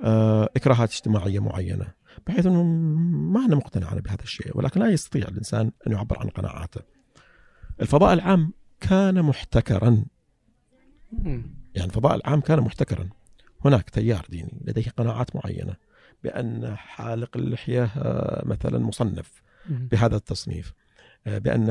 [0.00, 1.86] آه إكراهات اجتماعية معينة
[2.26, 2.62] بحيث إنه
[3.32, 6.80] ما أنا مقتنع أنا بهذا الشيء ولكن لا يستطيع الإنسان أن يعبر عن قناعاته.
[7.80, 10.04] الفضاء العام كان محتكرا.
[11.74, 13.08] يعني الفضاء العام كان محتكرا
[13.64, 15.76] هناك تيار ديني لديه قناعات معينة
[16.24, 19.42] بأن حالق اللحية آه، مثلا مصنف.
[19.68, 20.72] بهذا التصنيف
[21.26, 21.70] آه، بأن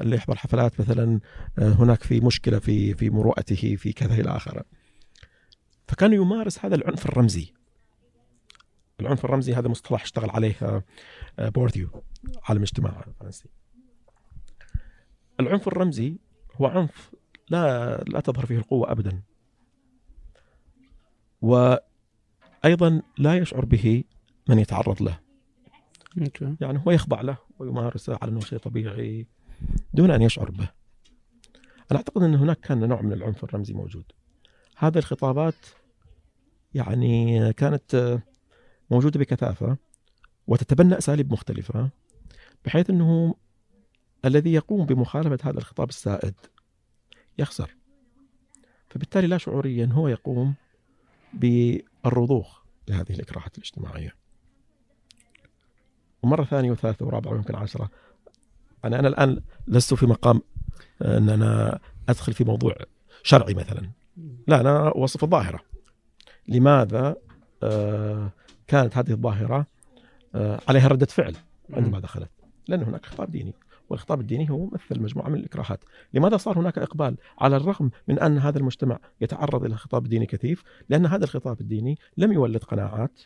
[0.00, 1.20] اللي يحضر حفلات مثلا
[1.58, 4.64] هناك في مشكلة في في مروءته في كذا إلى آخره
[5.90, 7.52] فكان يمارس هذا العنف الرمزي.
[9.00, 10.82] العنف الرمزي هذا مصطلح اشتغل عليه آه،
[11.38, 11.88] آه، بورثيو
[12.42, 13.48] عالم الاجتماع الفرنسي
[15.40, 16.16] العنف الرمزي
[16.60, 17.10] هو عنف
[17.48, 19.22] لا لا تظهر فيه القوة ابدا.
[21.42, 24.04] وأيضا لا يشعر به
[24.48, 25.18] من يتعرض له.
[26.60, 29.26] يعني هو يخضع له ويمارسه على أنه شيء طبيعي
[29.94, 30.68] دون أن يشعر به.
[31.90, 34.04] أنا أعتقد أن هناك كان نوع من العنف الرمزي موجود.
[34.76, 35.54] هذه الخطابات
[36.74, 38.20] يعني كانت
[38.90, 39.76] موجودة بكثافة
[40.46, 41.90] وتتبنى أساليب مختلفة
[42.64, 43.34] بحيث إنه
[44.24, 46.34] الذي يقوم بمخالفة هذا الخطاب السائد
[47.38, 47.76] يخسر.
[48.88, 50.54] فبالتالي لا شعوريا هو يقوم
[51.32, 54.20] بالرضوخ لهذه الإكراهات الاجتماعية.
[56.22, 57.90] ومرة ثانية وثالثة ورابعة ويمكن عشرة
[58.84, 60.40] أنا أنا الآن لست في مقام
[61.02, 62.74] آه، أن أنا أدخل في موضوع
[63.22, 63.90] شرعي مثلا
[64.46, 65.60] لا أنا أوصف الظاهرة
[66.50, 67.16] لماذا
[67.62, 68.30] آه،
[68.66, 69.66] كانت هذه الظاهرة
[70.34, 71.34] آه، عليها ردة فعل
[71.72, 72.30] عندما دخلت.
[72.68, 73.54] لأن هناك خطاب ديني
[73.90, 75.84] والخطاب الديني هو مثل مجموعة من الإكراهات.
[76.14, 80.62] لماذا صار هناك إقبال على الرغم من أن هذا المجتمع يتعرض إلى خطاب ديني كثيف؟
[80.88, 83.20] لأن هذا الخطاب الديني لم يولد قناعات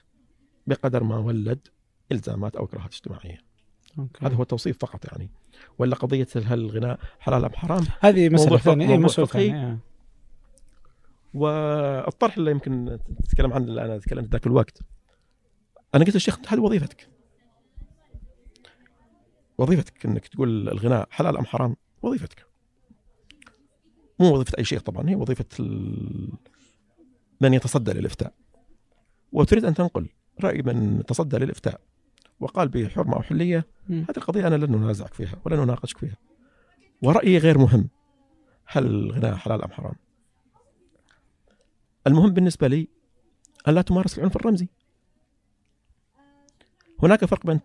[0.67, 1.69] بقدر ما ولد
[2.13, 3.39] إلزامات أو إكراهات اجتماعية.
[3.99, 4.27] أوكي.
[4.27, 5.31] هذا هو التوصيف فقط يعني.
[5.79, 8.59] ولا قضية هل الغناء حلال أم حرام؟ هذه موضوع
[8.97, 9.77] مسألة فقهي.
[11.35, 14.79] والطرح اللي يمكن تتكلم عنه اللي أنا تكلمت ذاك الوقت.
[15.95, 17.09] أنا قلت للشيخ هذه وظيفتك؟
[19.59, 22.47] وظيفتك إنك تقول الغناء حلال أم حرام؟ وظيفتك.
[24.21, 26.33] مو وظيفة أي شيخ طبعا هي وظيفة ال...
[27.41, 28.33] من يتصدى للإفتاء.
[29.33, 30.09] وتريد أن تنقل
[30.45, 31.81] رأي من تصدى للإفتاء.
[32.41, 33.67] وقال بحرمة أو حليه.
[33.91, 36.17] هذه القضية أنا لن ننازعك فيها ولن نناقشك فيها.
[37.03, 37.89] ورأيي غير مهم.
[38.67, 39.95] هل الغناء حلال أم حرام؟
[42.07, 42.89] المهم بالنسبة لي
[43.69, 44.69] ان لا تمارس العنف الرمزي.
[47.03, 47.61] هناك فرق بين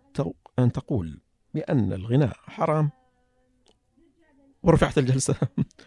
[0.58, 1.20] أن تقول
[1.54, 2.90] بأن الغناء حرام
[4.62, 5.34] ورفعت الجلسة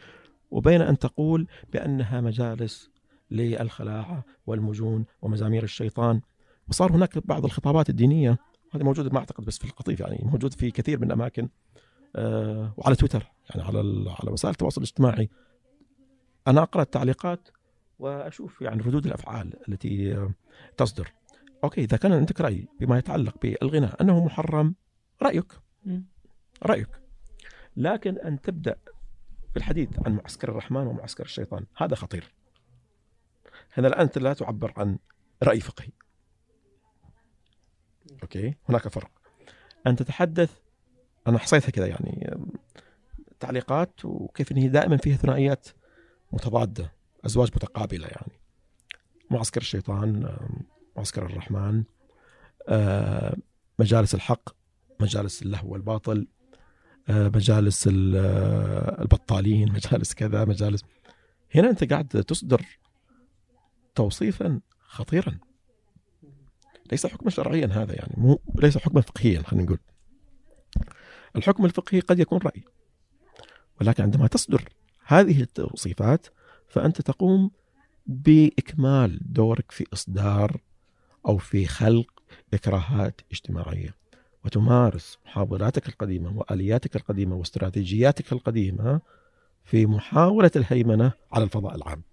[0.51, 2.89] وبين أن تقول بأنها مجالس
[3.31, 6.21] للخلاعه والمجون ومزامير الشيطان.
[6.67, 8.37] وصار هناك بعض الخطابات الدينية
[8.71, 11.49] هذه موجودة ما أعتقد بس في القطيف يعني موجود في كثير من الأماكن
[12.15, 13.79] آه، وعلى تويتر يعني على
[14.19, 15.29] على وسائل التواصل الاجتماعي.
[16.47, 17.49] أنا أقرأ التعليقات
[17.99, 20.27] وأشوف يعني ردود الأفعال التي
[20.77, 21.13] تصدر.
[21.63, 24.75] أوكي إذا كان عندك رأي بما يتعلق بالغناء أنه محرم
[25.21, 25.53] رأيك.
[26.63, 26.89] رأيك.
[27.77, 28.75] لكن أن تبدأ
[29.53, 32.33] بالحديث عن معسكر الرحمن ومعسكر الشيطان هذا خطير.
[33.73, 34.97] هنا الآن انت لا تعبر عن
[35.43, 35.89] رأي فقهي.
[38.23, 39.11] أوكي هناك فرق.
[39.87, 40.59] أن تتحدث
[41.27, 42.37] أنا حصيتها كذا يعني
[43.39, 45.67] تعليقات وكيف ان هي دائما فيها ثنائيات
[46.31, 46.91] متضادة.
[47.25, 48.31] أزواج متقابلة يعني.
[49.31, 50.37] معسكر الشيطان
[50.97, 51.83] معسكر الرحمن
[52.67, 53.35] آه،
[53.79, 54.49] مجالس الحق
[54.99, 56.27] مجالس اللهو والباطل
[57.09, 60.83] آه، مجالس ال- آه، البطالين مجالس كذا مجالس.
[61.55, 62.65] هنا أنت قاعد تصدر
[63.95, 65.37] توصيفا خطيرا.
[66.91, 69.79] ليس حكما شرعيا هذا يعني مو ليس حكما فقهيا خلينا نقول.
[71.35, 72.63] الحكم الفقهي قد يكون رأي
[73.81, 74.69] ولكن عندما تصدر
[75.05, 76.27] هذه التوصيفات
[76.73, 77.51] فأنت تقوم
[78.05, 80.61] بإكمال دورك في إصدار
[81.27, 82.23] أو في خلق
[82.53, 83.95] إكراهات اجتماعية.
[84.45, 89.01] وتمارس محاولاتك القديمة وآلياتك القديمة واستراتيجياتك القديمة
[89.63, 92.03] في محاولة الهيمنة على الفضاء العام.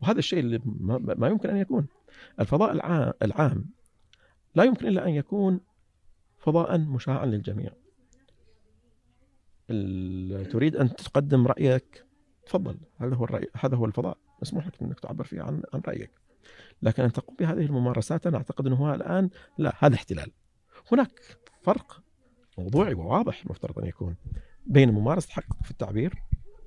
[0.00, 1.86] وهذا الشيء اللي ما, يمكن أن يكون.
[2.40, 2.72] الفضاء
[3.22, 3.64] العام,
[4.54, 5.60] لا يمكن إلا أن يكون
[6.38, 7.70] فضاء مشاعا للجميع.
[10.50, 12.09] تريد أن تقدم رأيك
[12.46, 12.76] تفضل.
[12.98, 14.18] هذا هو الرأي هذا هو الفضاء.
[14.42, 16.10] مسموح لك أنك تعبر فيه عن, عن رأيك.
[16.82, 20.32] لكن أن تقوم بهذه الممارسات أنا أعتقد أنه هو الآن لا هذا احتلال.
[20.92, 21.20] هناك
[21.62, 22.02] فرق
[22.58, 24.16] موضوعي وواضح المفترض أن يكون
[24.66, 26.14] بين ممارسة حقك في التعبير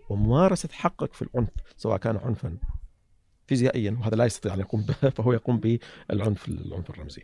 [0.09, 2.57] وممارسة حقك في العنف سواء كان عنفا
[3.47, 7.21] فيزيائيا وهذا لا يستطيع أن يقوم به فهو يقوم بالعنف العنف الرمزي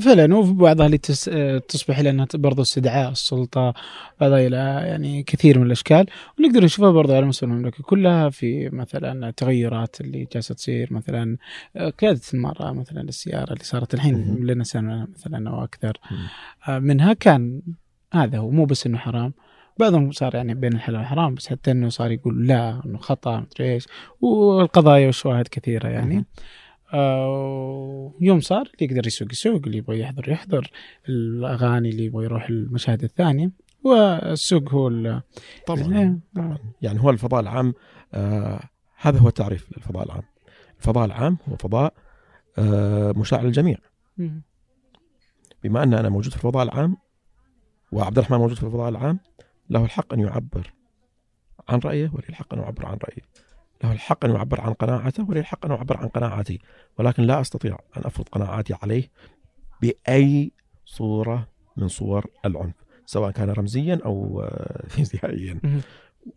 [0.00, 1.30] فعلا وفي بعضها اللي تس...
[1.68, 3.74] تصبح إلى أنها برضو استدعاء السلطة
[4.20, 6.06] بعضها إلى يعني كثير من الأشكال
[6.38, 11.36] ونقدر نشوفها برضو على مستوى المملكة كلها في مثلا التغيرات اللي جالسة تصير مثلا
[11.76, 14.46] آه، قيادة المرأة مثلا للسياره اللي صارت الحين.
[14.46, 15.98] لنا سنة مثلا أو أكثر.
[16.68, 17.62] آه، منها كان
[18.14, 19.32] هذا هو مو بس إنه حرام
[19.78, 23.72] بعضهم صار يعني بين الحلال والحرام بس حتى إنه صار يقول لا إنه خطأ مدري
[23.72, 23.86] إيش
[24.20, 26.24] والقضايا والشواهد كثيرة يعني.
[26.94, 30.70] آه يوم صار اللي يقدر يسوق يسوق اللي يبغى يحضر يحضر
[31.08, 33.50] الأغاني اللي يبغى يروح المشاهد الثانية
[33.84, 35.22] والسوق هو ال-
[35.66, 36.58] طبعا آه.
[36.82, 37.74] يعني هو الفضاء العام
[38.14, 38.60] آه
[38.96, 40.22] هذا هو التعريف للفضاء العام
[40.78, 41.94] الفضاء العام هو فضاء
[42.58, 43.76] آه مشاع للجميع.
[45.64, 46.96] بما أن أنا موجود في الفضاء العام
[47.92, 49.18] وعبد الرحمن موجود في الفضاء العام
[49.72, 50.72] له الحق أن يعبر
[51.68, 53.22] عن رأيه ولي الحق أن يعبر عن رايي
[53.84, 56.58] له الحق أن يعبر عن قناعته ولي الحق أن يعبر عن قناعاتي
[56.98, 59.10] ولكن لا أستطيع أن أفرض قناعاتي عليه
[59.82, 60.52] بأي
[60.84, 62.74] صورة من صور العنف
[63.06, 65.80] سواء كان رمزيا أو آه، فيزيائيا مم.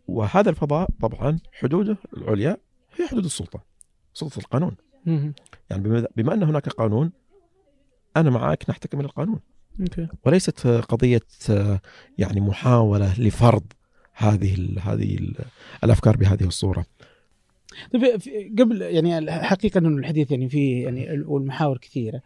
[0.08, 2.56] وهذا الفضاء طبعا حدوده العليا
[2.96, 3.64] هي حدود السلطة
[4.14, 4.76] سلطة القانون.
[5.70, 7.12] يعني بما- بما أن هناك قانون
[8.16, 9.40] أنا معك نحتكم إلى القانون.
[10.24, 11.20] وليست قضية
[12.18, 13.64] يعني محاولة لفرض
[14.14, 15.34] هذه ال هذه ال
[15.84, 16.86] الأفكار بهذه الصورة.
[17.92, 18.20] طيب
[18.58, 22.22] قبل يعني الحقيقة إنه الحديث يعني فيه يعني ال- والمحاور كثيرة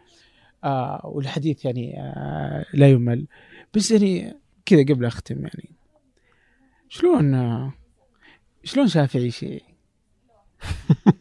[0.64, 3.26] آه والحديث يعني آه لا يمل.
[3.74, 4.34] بس يعني
[4.66, 5.70] كذا قبل أختم يعني.
[6.88, 7.72] شلون آه
[8.64, 9.62] شلون شافعي شيء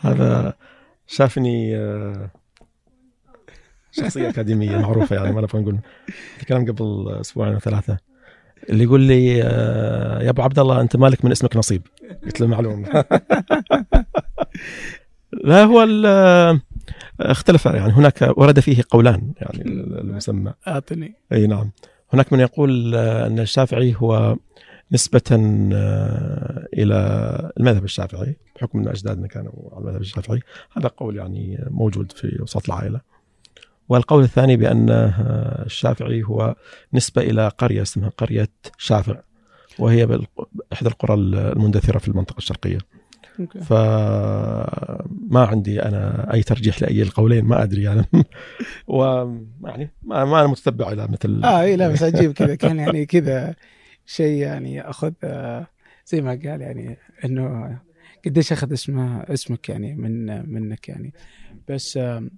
[0.00, 0.56] هذا
[1.06, 2.30] شافني آه،
[3.96, 5.78] شخصية أكاديمية معروفة يعني ما نبغى نقول.
[6.40, 7.98] الكلام قبل أسبوعين أو ثلاثة.
[8.68, 11.82] اللي يقول لي آه، يا أبو عبد الله أنت مالك من اسمك نصيب؟
[12.24, 12.86] قلت له معلوم.
[15.44, 16.60] لا هو آه،
[17.20, 17.92] اختلف يعني.
[17.92, 19.62] هناك ورد فيه قولان يعني
[20.00, 20.52] المسمى.
[20.68, 21.14] أعطني.
[21.32, 21.70] أي نعم.
[22.12, 24.36] هناك من يقول آه، أن الشافعي هو
[24.92, 25.22] نسبة
[26.74, 30.40] إلى المذهب الشافعي بحكم ان أجدادنا كانوا على المذهب الشافعي.
[30.76, 33.00] هذا قول يعني موجود في وسط العائلة.
[33.88, 34.86] والقول الثاني بأن
[35.66, 36.54] الشافعي هو
[36.94, 38.48] نسبة إلى قرية اسمها قرية
[38.78, 39.20] شافع
[39.78, 40.20] وهي
[40.72, 42.78] إحدى القرى المندثرة في المنطقة الشرقية.
[43.40, 43.60] أوكي.
[43.60, 48.04] فما عندي أنا أي ترجيح لأي القولين ما أدري يعني.
[48.86, 51.44] ويعني ما, ما أنا متتبع إلى مثل.
[51.44, 52.54] آه اي لا بس عجيب كذا.
[52.54, 53.54] كان يعني كذا
[54.06, 55.66] شيء يعني أخذ آه،
[56.06, 57.78] زي ما قال يعني إنه
[58.26, 61.12] قديش أخذ اسمه اسمك يعني من منك يعني.
[61.68, 62.28] بس آه،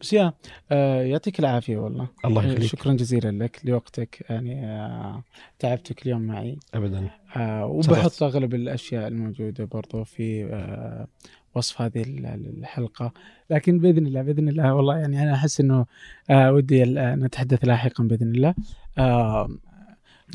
[0.00, 0.32] بس يا
[0.72, 2.08] آه، يعطيك العافية والله.
[2.24, 2.62] الله يخليك.
[2.70, 5.22] شكرا جزيلا لك لوقتك يعني آه،
[5.58, 6.58] تعبتك اليوم معي.
[6.74, 7.10] أبدا.
[7.36, 11.06] آه، وبحط أغلب الأشياء الموجودة برضو في آه،
[11.54, 12.26] وصف هذه ال-
[12.58, 13.12] الحلقة.
[13.50, 15.86] لكن بإذن الله بإذن الله والله يعني أنا أحس إنه
[16.30, 18.54] آه، ودي نتحدث لاحقا بإذن الله.
[18.98, 19.48] آه،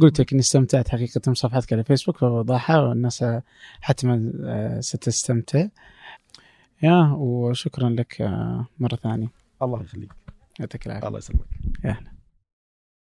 [0.02, 3.26] قلت لك إني استمتعت حقيقة بصفحتك على فيسبوك فبوضحها والناس
[3.82, 4.32] حتما
[4.82, 5.68] ستستمتع.
[6.84, 9.28] يا وشكرا لك آه، مرة ثانية.
[9.62, 10.12] الله يخليك.
[10.60, 11.08] يعطيك العافية.
[11.08, 11.46] الله يسلمك.
[11.84, 12.17] يا أهلا.